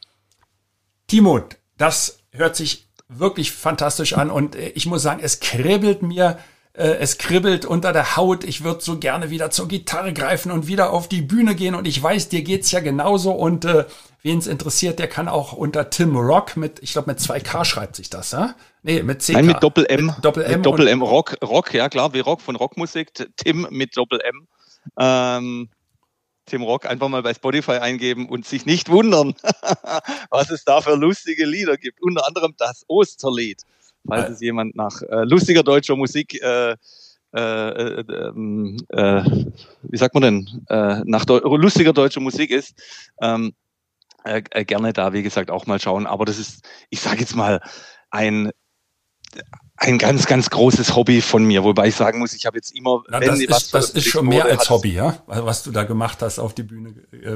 Timo, 1.08 1.42
das 1.78 2.20
hört 2.32 2.56
sich 2.56 2.88
wirklich 3.10 3.52
fantastisch 3.52 4.14
an 4.14 4.30
und 4.30 4.56
äh, 4.56 4.70
ich 4.70 4.86
muss 4.86 5.02
sagen, 5.02 5.20
es 5.22 5.42
kribbelt 5.42 6.02
mir 6.02 6.40
es 6.74 7.18
kribbelt 7.18 7.66
unter 7.66 7.92
der 7.92 8.16
Haut. 8.16 8.44
Ich 8.44 8.64
würde 8.64 8.82
so 8.82 8.98
gerne 8.98 9.30
wieder 9.30 9.52
zur 9.52 9.68
Gitarre 9.68 10.14
greifen 10.14 10.52
und 10.52 10.68
wieder 10.68 10.92
auf 10.92 11.10
die 11.10 11.22
Bühne 11.22 11.56
gehen. 11.56 11.76
Und 11.76 11.86
ich 11.86 12.02
weiß, 12.02 12.30
dir 12.30 12.44
geht's 12.44 12.72
ja 12.72 12.80
genauso. 12.80 13.32
Und 13.32 13.66
äh, 13.66 13.86
wen 14.22 14.38
es 14.38 14.48
interessiert, 14.48 14.98
der 15.00 15.08
kann 15.08 15.28
auch 15.28 15.52
unter 15.52 15.90
Tim 15.90 16.16
Rock 16.16 16.56
mit, 16.56 16.80
ich 16.82 16.94
glaube 16.94 17.12
mit 17.12 17.20
2K 17.20 17.66
schreibt 17.66 17.98
sich 17.98 18.10
das, 18.10 18.32
ja? 18.32 18.56
Nee, 18.84 19.04
mit 19.04 19.20
CK. 19.20 19.34
Nein, 19.34 19.46
mit 19.48 19.64
Doppel 19.64 19.86
M. 19.86 20.06
Mit 20.08 20.16
Doppel 20.24 20.44
M. 20.44 20.52
Mit 20.52 20.66
Doppel 20.66 20.88
M. 20.88 21.02
Rock, 21.02 21.38
Rock, 21.44 21.74
ja 21.74 21.90
klar, 21.90 22.14
wie 22.14 22.22
Rock 22.22 22.42
von 22.42 22.56
Rockmusik. 22.56 23.12
Tim 23.36 23.68
mit 23.70 23.98
Doppel 23.98 24.22
M. 24.22 24.48
Ähm, 24.98 25.70
Tim 26.46 26.64
Rock 26.64 26.86
einfach 26.86 27.10
mal 27.10 27.22
bei 27.22 27.34
Spotify 27.34 27.74
eingeben 27.74 28.30
und 28.30 28.46
sich 28.46 28.66
nicht 28.66 28.90
wundern, 28.90 29.36
was 30.30 30.50
es 30.50 30.64
da 30.64 30.82
für 30.82 30.96
lustige 30.96 31.46
Lieder 31.46 31.78
gibt. 31.78 32.02
Unter 32.02 32.26
anderem 32.26 32.56
das 32.58 32.86
Osterlied 32.88 33.62
falls 34.08 34.30
es 34.30 34.42
jemand 34.42 34.76
nach 34.76 35.02
äh, 35.02 35.24
lustiger 35.24 35.64
deutscher 35.64 35.96
Musik, 35.96 36.42
äh, 36.42 36.76
äh, 37.34 37.40
äh, 37.40 38.04
äh 38.90 39.24
wie 39.84 39.98
sagt 39.98 40.14
man 40.14 40.24
denn, 40.24 40.66
äh, 40.70 41.02
nach 41.06 41.26
Deu 41.26 41.40
lustiger 41.58 41.94
deutscher 41.94 42.22
Musik 42.22 42.52
ist, 42.52 42.74
ähm, 43.22 43.54
gerne 44.68 44.94
da, 44.94 45.14
wie 45.14 45.24
gesagt, 45.24 45.50
auch 45.50 45.66
mal 45.66 45.80
schauen. 45.80 46.06
Aber 46.06 46.26
das 46.26 46.38
ist, 46.38 46.64
ich 46.90 47.02
sage 47.02 47.22
jetzt 47.22 47.36
mal, 47.36 47.60
ein 48.12 48.52
ein 49.78 49.98
ganz, 49.98 50.28
ganz 50.28 50.50
großes 50.50 50.96
Hobby 50.96 51.22
von 51.22 51.44
mir, 51.44 51.64
wobei 51.64 51.88
ich 51.88 51.96
sagen 51.96 52.20
muss, 52.20 52.34
ich 52.34 52.46
habe 52.46 52.58
jetzt 52.58 52.76
immer. 52.76 53.02
Na, 53.10 53.20
das 53.20 53.40
ist, 53.40 53.74
das 53.74 53.90
ist 53.90 54.08
schon 54.08 54.28
mehr 54.28 54.46
als 54.46 54.70
Hobby, 54.70 54.94
ja, 54.94 55.24
was 55.26 55.64
du 55.64 55.72
da 55.72 55.84
gemacht 55.84 56.22
hast, 56.22 56.38
auf 56.38 56.54
die 56.54 56.64
Bühne, 56.64 56.94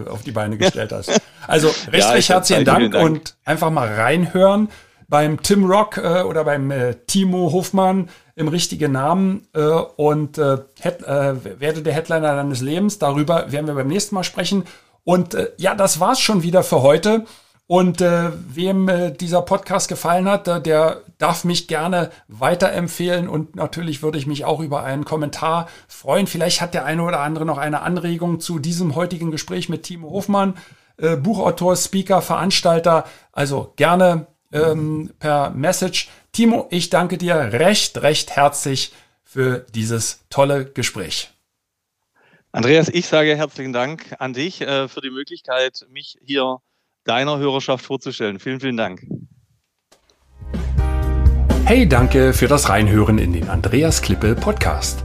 auf 0.07 0.21
die 0.21 0.31
Beine 0.31 0.57
gestellt 0.59 0.91
hast. 0.91 1.19
Also 1.47 1.69
recht, 1.69 2.03
ja, 2.03 2.11
recht 2.11 2.29
herzlichen 2.29 2.65
Dank, 2.65 2.91
Dank, 2.91 3.03
und 3.03 3.37
einfach 3.45 3.71
mal 3.71 3.91
reinhören 3.91 4.69
beim 5.07 5.41
Tim 5.41 5.65
Rock 5.65 5.97
äh, 5.97 6.21
oder 6.21 6.43
beim 6.43 6.71
äh, 6.71 6.95
Timo 7.07 7.51
Hofmann 7.51 8.09
im 8.35 8.47
richtigen 8.47 8.91
Namen 8.91 9.47
äh, 9.53 9.61
und 9.61 10.37
äh, 10.37 10.57
Head, 10.79 11.03
äh, 11.03 11.59
werde 11.59 11.81
der 11.81 11.93
Headliner 11.93 12.35
deines 12.35 12.61
Lebens. 12.61 12.99
Darüber 12.99 13.51
werden 13.51 13.67
wir 13.67 13.75
beim 13.75 13.87
nächsten 13.87 14.15
Mal 14.15 14.23
sprechen. 14.23 14.63
Und 15.03 15.35
äh, 15.35 15.51
ja, 15.57 15.75
das 15.75 15.99
war's 15.99 16.19
schon 16.19 16.43
wieder 16.43 16.63
für 16.63 16.81
heute. 16.81 17.25
Und 17.67 17.99
äh, 17.99 18.29
wem 18.47 18.87
äh, 18.89 19.11
dieser 19.11 19.41
Podcast 19.41 19.87
gefallen 19.87 20.29
hat, 20.29 20.47
äh, 20.47 20.61
der 20.61 21.01
darf 21.17 21.45
mich 21.45 21.67
gerne 21.67 22.11
weiterempfehlen 22.27 23.27
und 23.27 23.55
natürlich 23.55 24.03
würde 24.03 24.19
ich 24.19 24.27
mich 24.27 24.45
auch 24.45 24.59
über 24.59 24.83
einen 24.83 25.03
Kommentar 25.03 25.67
freuen. 25.87 26.27
Vielleicht 26.27 26.61
hat 26.61 26.75
der 26.75 26.85
eine 26.85 27.01
oder 27.01 27.21
andere 27.21 27.43
noch 27.43 27.57
eine 27.57 27.81
Anregung 27.81 28.39
zu 28.39 28.59
diesem 28.59 28.93
heutigen 28.93 29.31
Gespräch 29.31 29.67
mit 29.67 29.81
Timo 29.81 30.11
Hofmann, 30.11 30.53
äh, 30.97 31.15
Buchautor, 31.15 31.75
Speaker, 31.75 32.21
Veranstalter. 32.21 33.05
Also 33.31 33.73
gerne 33.77 34.27
ähm, 34.55 35.11
per 35.19 35.51
Message. 35.51 36.09
Timo, 36.31 36.67
ich 36.71 36.89
danke 36.89 37.17
dir 37.17 37.35
recht, 37.35 38.01
recht 38.01 38.31
herzlich 38.31 38.93
für 39.23 39.65
dieses 39.73 40.25
tolle 40.29 40.65
Gespräch. 40.65 41.31
Andreas, 42.51 42.89
ich 42.89 43.05
sage 43.05 43.35
herzlichen 43.35 43.73
Dank 43.73 44.15
an 44.19 44.33
dich 44.33 44.61
äh, 44.61 44.87
für 44.87 45.01
die 45.01 45.09
Möglichkeit, 45.09 45.85
mich 45.89 46.17
hier 46.23 46.59
deiner 47.03 47.37
Hörerschaft 47.37 47.85
vorzustellen. 47.85 48.39
Vielen, 48.39 48.59
vielen 48.59 48.77
Dank. 48.77 49.05
Hey, 51.65 51.87
danke 51.87 52.33
für 52.33 52.47
das 52.47 52.69
Reinhören 52.69 53.17
in 53.17 53.33
den 53.33 53.49
Andreas 53.49 54.01
Klippe 54.01 54.35
Podcast. 54.35 55.04